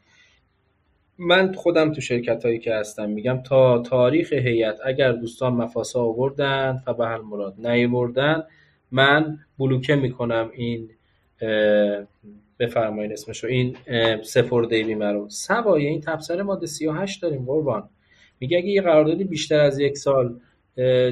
من 1.18 1.52
خودم 1.52 1.92
تو 1.92 2.00
شرکت 2.00 2.44
هایی 2.44 2.58
که 2.58 2.74
هستم 2.74 3.10
میگم 3.10 3.42
تا 3.42 3.78
تاریخ 3.78 4.32
هیئت 4.32 4.78
اگر 4.84 5.12
دوستان 5.12 5.52
مفاسا 5.52 6.00
آوردن 6.00 6.82
فبه 6.86 7.16
مراد 7.16 7.54
نیاوردن 7.66 8.42
من 8.92 9.38
بلوکه 9.58 9.94
می‌کنم 9.94 10.50
این 10.54 10.90
بفرمایید 12.58 13.12
اسمشو 13.12 13.46
این 13.46 13.76
سپرده 14.22 14.84
بیمه 14.84 15.12
رو 15.12 15.28
سوای 15.28 15.86
این 15.86 16.00
تبصره 16.00 16.42
ماده 16.42 16.66
38 16.66 17.22
داریم 17.22 17.44
قربان. 17.44 17.88
میگه 18.40 18.58
اگه 18.58 18.68
یه 18.68 18.82
قراردادی 18.82 19.24
بیشتر 19.24 19.60
از 19.60 19.78
یک 19.78 19.96
سال 19.96 20.40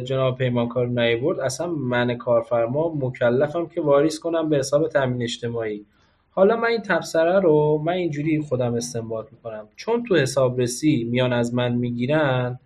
جناب 0.05 0.39
پیمانکار 0.39 0.89
نیورد 0.89 1.41
اصلا 1.41 1.67
من 1.67 2.17
کارفرما 2.17 2.95
مکلفم 2.95 3.67
که 3.67 3.81
واریز 3.81 4.21
کنم 4.21 4.49
به 4.49 4.59
حساب 4.59 4.89
تامین 4.89 5.23
اجتماعی. 5.23 5.87
حالا 6.31 6.57
من 6.57 6.69
این 6.69 6.83
تبصره 6.83 7.41
رو 7.41 7.83
من 7.85 7.93
اینجوری 7.93 8.41
خودم 8.41 8.75
استنباط 8.75 9.27
می‌کنم. 9.33 9.69
چون 9.77 10.05
تو 10.05 10.17
حسابرسی 10.17 11.09
میان 11.11 11.33
از 11.33 11.55
من 11.55 11.75
می‌گیرن 11.75 12.59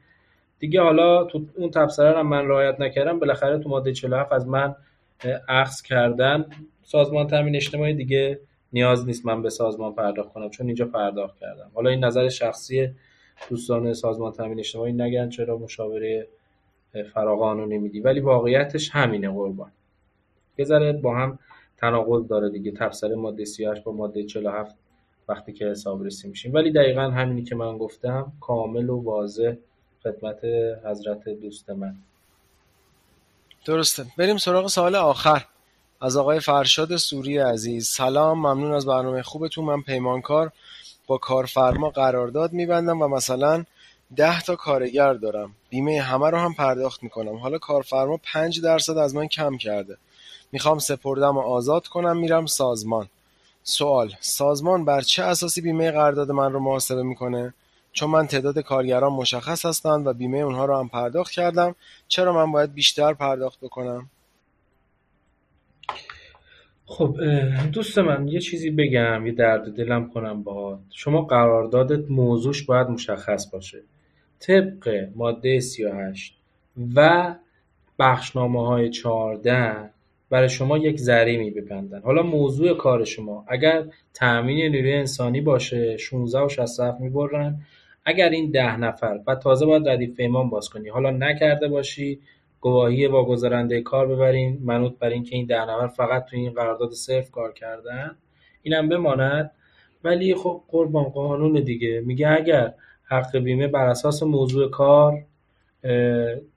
دیگه 0.59 0.81
حالا 0.81 1.25
تو 1.25 1.45
اون 1.57 1.71
تبصره 1.71 2.13
رو 2.13 2.23
من 2.23 2.49
رعایت 2.49 2.81
نکردم 2.81 3.19
بالاخره 3.19 3.59
تو 3.59 3.69
ماده 3.69 3.93
47 3.93 4.33
از 4.33 4.47
من 4.47 4.75
اخذ 5.49 5.83
کردن 5.83 6.47
سازمان 6.83 7.27
تامین 7.27 7.57
اجتماعی 7.57 7.95
دیگه 7.95 8.41
نیاز 8.73 9.07
نیست 9.07 9.27
من 9.27 9.43
به 9.43 9.51
سازمان 9.51 9.95
پرداخت 9.95 10.33
کنم 10.33 10.51
چون 10.51 10.67
اینجا 10.67 10.87
پرداخت 10.87 11.37
کردم. 11.37 11.71
حالا 11.75 11.91
این 11.91 12.05
نظر 12.05 12.29
شخصی 12.29 12.89
دوستان 13.51 13.93
سازمان 13.93 14.33
تامین 14.33 14.59
اجتماعی 14.59 14.93
نگن 14.93 15.29
چرا 15.29 15.59
مشاوره 15.59 16.29
فراغانو 17.15 17.67
نمیدی؟ 17.67 18.01
ولی 18.01 18.21
واقعیتش 18.21 18.91
همینه 18.91 19.31
قربان. 19.31 19.71
یه 20.59 20.65
ذره 20.65 20.93
با 20.93 21.17
هم 21.17 21.39
تناقض 21.77 22.29
داره 22.29 22.51
دیگه 22.51 22.71
تفسیر 22.71 23.15
ماده 23.15 23.45
38 23.45 23.85
با 23.85 23.93
ماده 23.93 24.25
47 24.25 24.77
وقتی 25.29 25.53
که 25.53 25.67
حسابرسی 25.67 26.29
میشیم. 26.29 26.55
ولی 26.55 26.73
دقیقا 26.73 27.03
همینی 27.03 27.43
که 27.43 27.55
من 27.55 27.79
گفتم 27.79 28.33
کامل 28.41 28.91
و 28.91 28.97
واضح 28.97 29.55
خدمت 30.03 30.45
حضرت 30.85 31.29
دوست 31.29 31.71
من. 31.71 31.95
درسته. 33.65 34.07
بریم 34.19 34.39
سراغ 34.39 34.67
سوال 34.67 34.95
آخر. 34.95 35.45
از 36.01 36.17
آقای 36.17 36.41
فرشاد 36.41 36.97
سوری 36.97 37.39
عزیز. 37.39 37.89
سلام 37.89 38.39
ممنون 38.39 38.73
از 38.73 38.87
برنامه 38.87 39.23
خوبتون. 39.23 39.65
من 39.65 39.83
پیمانکار 39.83 40.53
با 41.07 41.19
کارفرما 41.19 41.91
قرارداد 41.91 42.53
میبندم 42.53 43.03
و 43.03 43.09
مثلا 43.09 43.65
ده 44.17 44.41
تا 44.41 44.57
کارگر 44.57 45.15
دارم. 45.15 45.55
بیمه 45.71 46.01
همه 46.01 46.31
رو 46.31 46.39
هم 46.39 46.55
پرداخت 46.55 47.03
می‌کنم. 47.03 47.37
حالا 47.37 47.59
کارفرما 47.59 48.21
پنج 48.33 48.61
درصد 48.61 48.99
از 48.99 49.15
من 49.15 49.29
کم 49.29 49.57
کرده. 49.57 49.97
می‌خوام 50.53 50.79
سپردم 50.79 51.37
و 51.37 51.41
آزاد 51.41 51.87
کنم 51.87 52.17
میرم 52.17 52.47
سازمان. 52.47 53.09
سوال 53.63 54.15
سازمان 54.21 54.85
بر 54.85 55.01
چه 55.01 55.23
اساسی 55.23 55.61
بیمه 55.61 55.91
قرارداد 55.91 56.31
من 56.31 56.53
رو 56.53 56.61
محاسبه 56.61 57.03
می‌کنه؟ 57.03 57.55
چون 57.95 58.11
من 58.11 58.27
تعداد 58.27 58.59
کارگران 58.59 59.13
مشخص 59.13 59.67
هستند 59.67 60.07
و 60.07 60.13
بیمه 60.13 60.39
اونها 60.39 60.65
رو 60.65 60.79
هم 60.79 60.89
پرداخت 60.89 61.33
کردم 61.33 61.75
چرا 62.09 62.33
من 62.33 62.53
باید 62.53 62.75
بیشتر 62.75 63.15
پرداخت 63.15 63.61
بکنم؟ 63.61 64.11
خب 66.87 67.17
دوست 67.73 67.99
من 67.99 68.29
یه 68.29 68.41
چیزی 68.41 68.71
بگم 68.71 69.27
یه 69.27 69.33
درد 69.33 69.77
دلم 69.77 70.11
کنم 70.11 70.43
باهات. 70.43 70.81
شما 70.91 71.23
قراردادت 71.23 72.11
موضوعش 72.11 72.63
باید 72.63 72.89
مشخص 72.89 73.51
باشه. 73.51 73.83
طبق 74.41 75.09
ماده 75.17 75.61
38 75.61 76.37
و 76.95 77.35
بخشنامه 77.99 78.67
های 78.67 78.91
14 78.91 79.91
برای 80.31 80.49
شما 80.49 80.79
یک 80.79 80.97
ضریمی 80.97 81.51
ببندن 81.51 82.01
حالا 82.01 82.23
موضوع 82.23 82.77
کار 82.77 83.05
شما 83.05 83.45
اگر 83.49 83.85
تأمین 84.15 84.73
نیروی 84.73 84.95
انسانی 84.95 85.41
باشه 85.41 85.97
16 85.97 86.41
و 86.41 86.49
67 86.49 87.01
می‌برن 87.01 87.61
اگر 88.05 88.29
این 88.29 88.51
ده 88.51 88.77
نفر 88.77 89.21
و 89.27 89.35
تازه 89.35 89.67
باید 89.67 89.89
ردیف 89.89 90.17
پیمان 90.17 90.51
باز 90.51 90.69
کنی 90.69 90.89
حالا 90.89 91.11
نکرده 91.11 91.69
باشی 91.69 92.21
گواهی 92.61 93.07
واگذارنده 93.07 93.81
کار 93.83 94.07
ببرین 94.07 94.59
منوط 94.63 94.99
بر 94.99 95.09
اینکه 95.09 95.37
این 95.37 95.47
ده 95.47 95.61
نفر 95.61 95.87
فقط 95.87 96.25
تو 96.25 96.37
این 96.37 96.53
قرارداد 96.53 96.93
صرف 96.93 97.31
کار 97.31 97.53
کردن 97.53 98.17
اینم 98.63 98.89
بماند. 98.89 99.51
ولی 100.05 100.35
خب 100.35 100.63
قربان 100.69 101.05
قانون 101.05 101.53
دیگه. 101.53 102.01
میگه 102.01 102.29
اگر 102.29 102.75
حق 103.05 103.37
بیمه 103.37 103.67
بر 103.67 103.87
اساس 103.87 104.23
موضوع 104.23 104.71
کار 104.71 105.25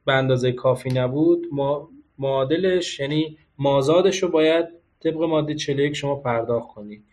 به 0.06 0.14
اندازه 0.14 0.52
کافی 0.52 0.90
نبود 0.90 1.48
ما 1.52 1.90
معادلش 2.20 3.00
یعنی 3.00 3.38
مازادش 3.58 4.24
رو 4.24 4.30
باید 4.30 4.66
طبق 5.00 5.22
ماده 5.22 5.56
41 5.56 5.94
شما 5.94 6.16
پرداخت 6.16 6.68
کنی. 6.68 7.04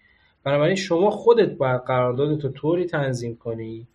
بنابراین 0.44 0.76
شما 0.76 1.10
خودت 1.10 1.50
باید 1.50 1.80
قراردادت 1.80 2.44
رو 2.44 2.50
طوری 2.50 2.84
تنظیم 2.84 3.36
کنی 3.36 3.86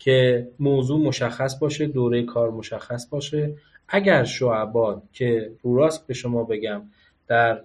که 0.00 0.48
موضوع 0.58 1.00
مشخص 1.00 1.58
باشه 1.58 1.86
دوره 1.86 2.22
کار 2.22 2.50
مشخص 2.50 3.08
باشه. 3.08 3.54
اگر 3.88 4.24
شعبات 4.24 5.02
که 5.12 5.52
رو 5.62 5.76
راست 5.76 6.06
به 6.06 6.14
شما 6.14 6.44
بگم 6.44 6.82
در 7.26 7.60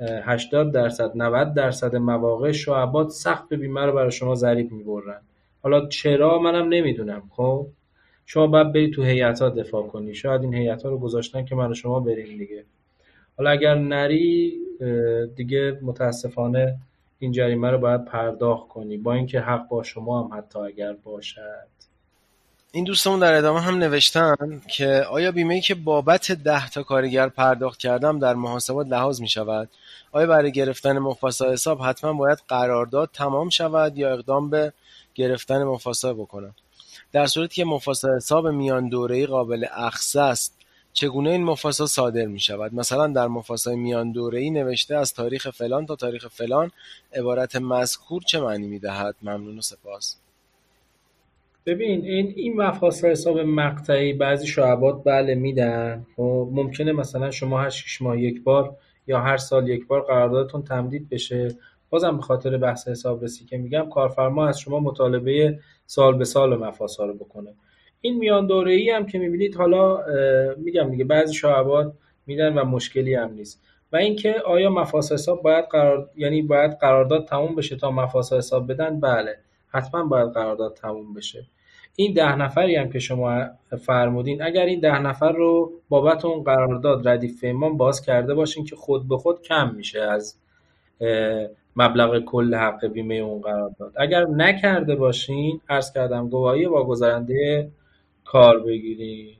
80 0.00 0.72
درصد 0.72 1.12
90 1.16 1.54
درصد 1.54 1.96
مواقع 1.96 2.52
شعبات 2.52 3.08
سخت 3.08 3.54
بیمه 3.54 3.86
رو 3.86 3.92
برای 3.92 4.10
شما 4.10 4.34
ضریب 4.34 4.72
می‌برن. 4.72 5.20
حالا 5.62 5.86
چرا 5.86 6.38
منم 6.38 6.68
نمی‌دونم 6.68 7.22
خب؟ 7.30 7.66
شما 8.26 8.46
باید 8.46 8.72
بری 8.72 8.90
تو 8.90 9.02
هیئت 9.02 9.42
ها 9.42 9.48
دفاع 9.48 9.86
کنی. 9.86 10.14
شاید 10.14 10.42
این 10.42 10.54
هیئت 10.54 10.82
ها 10.82 10.88
رو 10.88 10.98
گذاشتن 10.98 11.44
که 11.44 11.54
من 11.54 11.74
شما 11.74 12.00
بریم 12.00 12.38
دیگه. 12.38 12.64
حالا 13.36 13.50
اگر 13.50 13.74
نری 13.74 14.58
دیگه 15.36 15.78
متاسفانه 15.82 16.76
این 17.22 17.32
جریمه 17.32 17.70
رو 17.70 17.78
باید 17.78 18.04
پرداخت 18.04 18.68
کنی. 18.68 18.96
با 18.96 19.12
اینکه 19.12 19.40
حق 19.40 19.68
با 19.68 19.82
شما 19.82 20.22
هم 20.22 20.38
حتی 20.38 20.58
اگر 20.58 20.92
باشد. 20.92 21.66
این 22.72 22.84
دوستمون 22.84 23.18
در 23.18 23.34
ادامه 23.34 23.60
هم 23.60 23.78
نوشتن 23.78 24.62
که 24.68 25.04
آیا 25.10 25.32
بیمه 25.32 25.60
که 25.60 25.74
بابت 25.74 26.32
ده 26.32 26.70
تا 26.70 26.82
کارگر 26.82 27.28
پرداخت 27.28 27.78
کردم 27.78 28.18
در 28.18 28.34
محاسبات 28.34 28.86
لحاظ 28.86 29.20
می 29.20 29.28
شود؟ 29.28 29.68
آیا 30.12 30.26
برای 30.26 30.52
گرفتن 30.52 30.98
مفاسا 30.98 31.52
حساب 31.52 31.82
حتما 31.82 32.12
باید 32.12 32.38
قرارداد 32.48 33.10
تمام 33.12 33.48
شود 33.48 33.98
یا 33.98 34.12
اقدام 34.12 34.50
به 34.50 34.72
گرفتن 35.14 35.62
مفاسا 35.64 36.14
بکنم؟ 36.14 36.54
در 37.12 37.26
صورتی 37.26 37.54
که 37.54 37.64
مفاسا 37.64 38.16
حساب 38.16 38.48
میان 38.48 38.88
دوره‌ای 38.88 39.26
قابل 39.26 39.66
اخذ 39.72 40.16
است 40.16 40.59
چگونه 40.92 41.30
این 41.30 41.44
مفاسا 41.44 41.86
صادر 41.86 42.26
می 42.26 42.40
شود 42.40 42.74
مثلا 42.74 43.06
در 43.06 43.26
مفاسای 43.26 43.76
میان 43.76 44.12
دوره‌ای 44.12 44.50
نوشته 44.50 44.96
از 44.96 45.14
تاریخ 45.14 45.50
فلان 45.50 45.86
تا 45.86 45.96
تاریخ 45.96 46.28
فلان 46.28 46.70
عبارت 47.12 47.56
مذکور 47.56 48.22
چه 48.22 48.40
معنی 48.40 48.66
می 48.66 48.78
دهد 48.78 49.14
ممنون 49.22 49.58
و 49.58 49.60
سپاس. 49.60 50.16
ببین 51.66 52.04
این 52.04 52.32
این 52.36 52.56
مفاسا 52.56 53.08
حساب 53.08 53.38
مقطعی 53.38 54.12
بعضی 54.12 54.46
شعبات 54.46 55.04
بله 55.04 55.34
میدن. 55.34 56.06
خب 56.16 56.48
ممکنه 56.52 56.92
مثلا 56.92 57.30
شما 57.30 57.60
هر 57.60 57.70
شش 57.70 58.02
ماه 58.02 58.20
یک 58.20 58.42
بار 58.42 58.76
یا 59.06 59.20
هر 59.20 59.36
سال 59.36 59.68
یک 59.68 59.86
بار 59.86 60.00
قراردادتون 60.00 60.62
تمدید 60.62 61.08
بشه. 61.08 61.56
بازم 61.90 62.16
به 62.16 62.22
خاطر 62.22 62.56
بحث 62.56 62.88
حسابرسی 62.88 63.44
که 63.44 63.58
میگم 63.58 63.88
کارفرما 63.94 64.48
از 64.48 64.60
شما 64.60 64.80
مطالبه 64.80 65.58
سال 65.86 66.18
به 66.18 66.24
سال 66.24 66.56
مفاسا 66.56 67.04
رو 67.04 67.14
بکنه. 67.14 67.54
این 68.00 68.18
میان 68.18 68.46
دوره 68.46 68.72
ای 68.72 68.90
هم 68.90 69.06
که 69.06 69.18
می‌بینید 69.18 69.54
حالا 69.54 70.04
میگم 70.56 70.90
دیگه 70.90 71.04
بعضی 71.04 71.34
شعبات 71.34 71.92
میدن 72.26 72.58
و 72.58 72.64
مشکلی 72.64 73.14
هم 73.14 73.32
نیست. 73.32 73.62
و 73.92 73.96
اینکه 73.96 74.34
آیا 74.46 74.70
مفاس 74.70 75.12
حساب 75.12 75.42
باید 75.42 75.64
قرار 75.64 76.10
یعنی 76.16 76.42
باید 76.42 76.72
قرارداد 76.80 77.26
تموم 77.26 77.54
بشه 77.54 77.76
تا 77.76 77.90
مفاس 77.90 78.32
حساب 78.32 78.72
بدن؟ 78.72 79.00
بله 79.00 79.36
حتما 79.68 80.04
باید 80.04 80.28
قرارداد 80.28 80.74
تموم 80.74 81.14
بشه. 81.14 81.44
این 81.96 82.14
ده 82.14 82.36
نفری 82.36 82.76
هم 82.76 82.90
که 82.90 82.98
شما 82.98 83.44
فرمودین 83.78 84.42
اگر 84.42 84.64
این 84.64 84.80
ده 84.80 84.98
نفر 84.98 85.32
رو 85.32 85.72
بابت 85.88 86.24
اون 86.24 86.42
قرارداد 86.42 87.08
ردیف 87.08 87.40
پیمان 87.40 87.76
باز 87.76 88.02
کرده 88.02 88.34
باشین 88.34 88.64
که 88.64 88.76
خود 88.76 89.08
به 89.08 89.16
خود 89.16 89.42
کم 89.42 89.74
میشه 89.74 90.00
از 90.00 90.36
مبلغ 91.76 92.24
کل 92.24 92.54
حق 92.54 92.86
بیمه 92.86 93.14
اون 93.14 93.40
قرارداد. 93.40 93.92
اگر 93.96 94.24
نکرده 94.26 94.94
باشین 94.94 95.60
عرض 95.68 95.92
کردم 95.92 96.28
گواهی 96.28 96.66
با 96.66 96.84
گذرنده 96.84 97.68
کار 98.32 98.58
بگیرین 98.58 99.36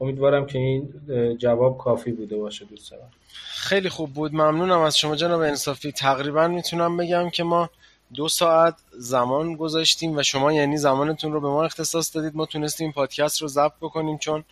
امیدوارم 0.00 0.46
که 0.46 0.58
این 0.58 0.94
جواب 1.38 1.78
کافی 1.78 2.12
بوده 2.12 2.36
باشه 2.36 2.64
دوست 2.64 2.92
خیلی 3.34 3.88
خوب 3.88 4.12
بود 4.12 4.34
ممنونم 4.34 4.80
از 4.80 4.98
شما 4.98 5.16
جناب 5.16 5.40
انصافی. 5.40 5.92
تقریبا 5.92 6.48
می‌تونم 6.48 6.96
بگم 6.96 7.30
که 7.30 7.42
ما 7.44 7.70
دو 8.14 8.28
ساعت 8.28 8.74
زمان 8.92 9.56
گذاشتیم 9.56 10.16
و 10.16 10.22
شما 10.22 10.52
یعنی 10.52 10.76
زمانتون 10.76 11.32
رو 11.32 11.40
به 11.40 11.48
ما 11.48 11.64
اختصاص 11.64 12.16
دادید. 12.16 12.36
ما 12.36 12.46
تونستیم 12.46 12.92
پادکست 12.92 13.42
رو 13.42 13.48
ضبط 13.48 13.72
بکنیم 13.80 14.18
چون 14.18 14.44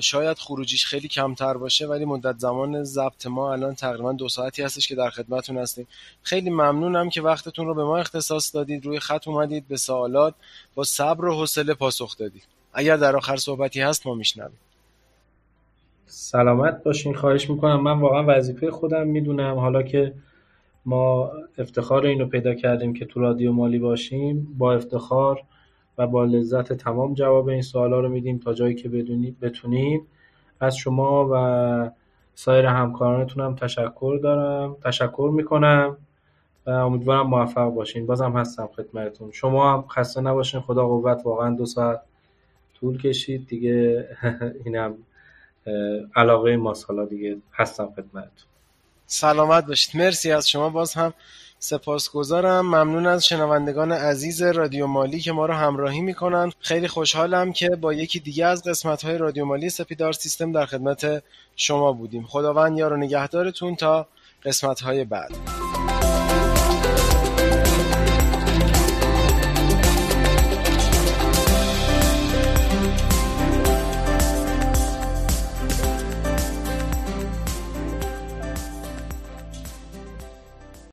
شاید 0.00 0.38
خروجیش 0.38 0.86
خیلی 0.86 1.08
کمتر 1.08 1.56
باشه 1.56 1.86
ولی 1.86 2.04
مدت 2.04 2.38
زمان 2.38 2.84
ضبط 2.84 3.26
ما 3.26 3.52
الان 3.52 3.74
تقریبا 3.74 4.12
دو 4.12 4.28
ساعتی 4.28 4.62
هستش 4.62 4.88
که 4.88 4.94
در 4.94 5.10
خدمتتون 5.10 5.58
هستیم. 5.58 5.86
خیلی 6.22 6.50
ممنونم 6.50 7.10
که 7.10 7.22
وقتتون 7.22 7.66
رو 7.66 7.74
به 7.74 7.84
ما 7.84 7.98
اختصاص 7.98 8.54
دادید 8.54 8.86
روی 8.86 9.00
خط 9.00 9.28
اومدید 9.28 9.68
به 9.68 9.76
سوالات 9.76 10.34
با 10.74 10.84
صبر 10.84 11.24
و 11.24 11.34
حوصله 11.34 11.74
پاسخ 11.74 12.16
دادید. 12.16 12.42
اگر 12.72 12.96
در 12.96 13.16
آخر 13.16 13.36
صحبتی 13.36 13.80
هست 13.80 14.06
ما 14.06 14.14
میشنویم. 14.14 14.58
سلامت 16.06 16.82
باشین. 16.82 17.14
خواهش 17.14 17.50
می‌کنم. 17.50 17.80
من 17.80 18.00
واقعا 18.00 18.24
وظیفه 18.28 18.70
خودم 18.70 19.06
می‌دونم. 19.06 19.58
حالا 19.58 19.82
که 19.82 20.14
ما 20.84 21.32
افتخار 21.58 22.06
اینو 22.06 22.26
پیدا 22.26 22.54
کردیم 22.54 22.94
که 22.94 23.04
تو 23.04 23.20
رادیو 23.20 23.52
مالی 23.52 23.78
باشیم 23.78 24.54
با 24.58 24.74
افتخار 24.74 25.42
و 25.98 26.06
با 26.06 26.24
لذت 26.24 26.72
تمام 26.72 27.14
جواب 27.14 27.48
این 27.48 27.62
سوالا 27.62 28.00
رو 28.00 28.08
میدیم 28.08 28.38
تا 28.38 28.54
جایی 28.54 28.74
که 28.74 28.88
بتونیم. 29.42 30.06
از 30.60 30.76
شما 30.76 31.28
و 31.32 31.90
سایر 32.34 32.66
همکارانتون 32.66 33.44
هم 33.44 33.54
تشکر 33.54 34.18
دارم. 34.22 34.76
تشکر 34.84 35.30
می‌کنم 35.34 35.96
و 36.66 36.70
امیدوارم 36.70 37.26
موفق 37.26 37.68
باشین. 37.68 38.06
بازم 38.06 38.32
هستم 38.32 38.68
خدمتتون. 38.76 39.30
شما 39.32 39.72
هم 39.72 39.88
خسته 39.88 40.20
نباشین. 40.20 40.60
خدا 40.60 40.86
قوت. 40.86 41.20
واقعا 41.24 41.56
دو 41.56 41.66
ساعت 41.66 42.00
طول 42.80 42.98
کشید. 42.98 43.46
دیگه 43.46 44.08
اینم 44.64 44.94
علاقه 46.16 46.56
ما 46.56 46.74
حالا 46.88 47.04
دیگه 47.04 47.36
هستم 47.54 47.86
خدمتتون. 47.96 48.48
سلامت 49.06 49.66
باشید. 49.66 50.00
مرسی 50.00 50.32
از 50.32 50.48
شما. 50.48 50.68
باز 50.68 50.94
هم 50.94 51.14
سپاسگزارم. 51.64 52.66
ممنون 52.66 53.06
از 53.06 53.26
شنوندگان 53.26 53.92
عزیز 53.92 54.42
رادیو 54.42 54.86
مالی 54.86 55.20
که 55.20 55.32
ما 55.32 55.46
رو 55.46 55.54
همراهی 55.54 56.00
می‌کنن. 56.00 56.52
خیلی 56.60 56.88
خوشحالم 56.88 57.52
که 57.52 57.68
با 57.68 57.92
یکی 57.92 58.20
دیگه 58.20 58.46
از 58.46 58.62
قسمت 58.62 59.04
های 59.04 59.18
رادیو 59.18 59.44
مالی 59.44 59.70
سپیدار 59.70 60.12
سیستم 60.12 60.52
در 60.52 60.66
خدمت 60.66 61.22
شما 61.56 61.92
بودیم. 61.92 62.26
خداوند 62.26 62.78
یار 62.78 62.92
و 62.92 62.96
نگهدارتون 62.96 63.76
تا 63.76 64.06
قسمت 64.44 64.80
های 64.80 65.04
بعد. 65.04 65.30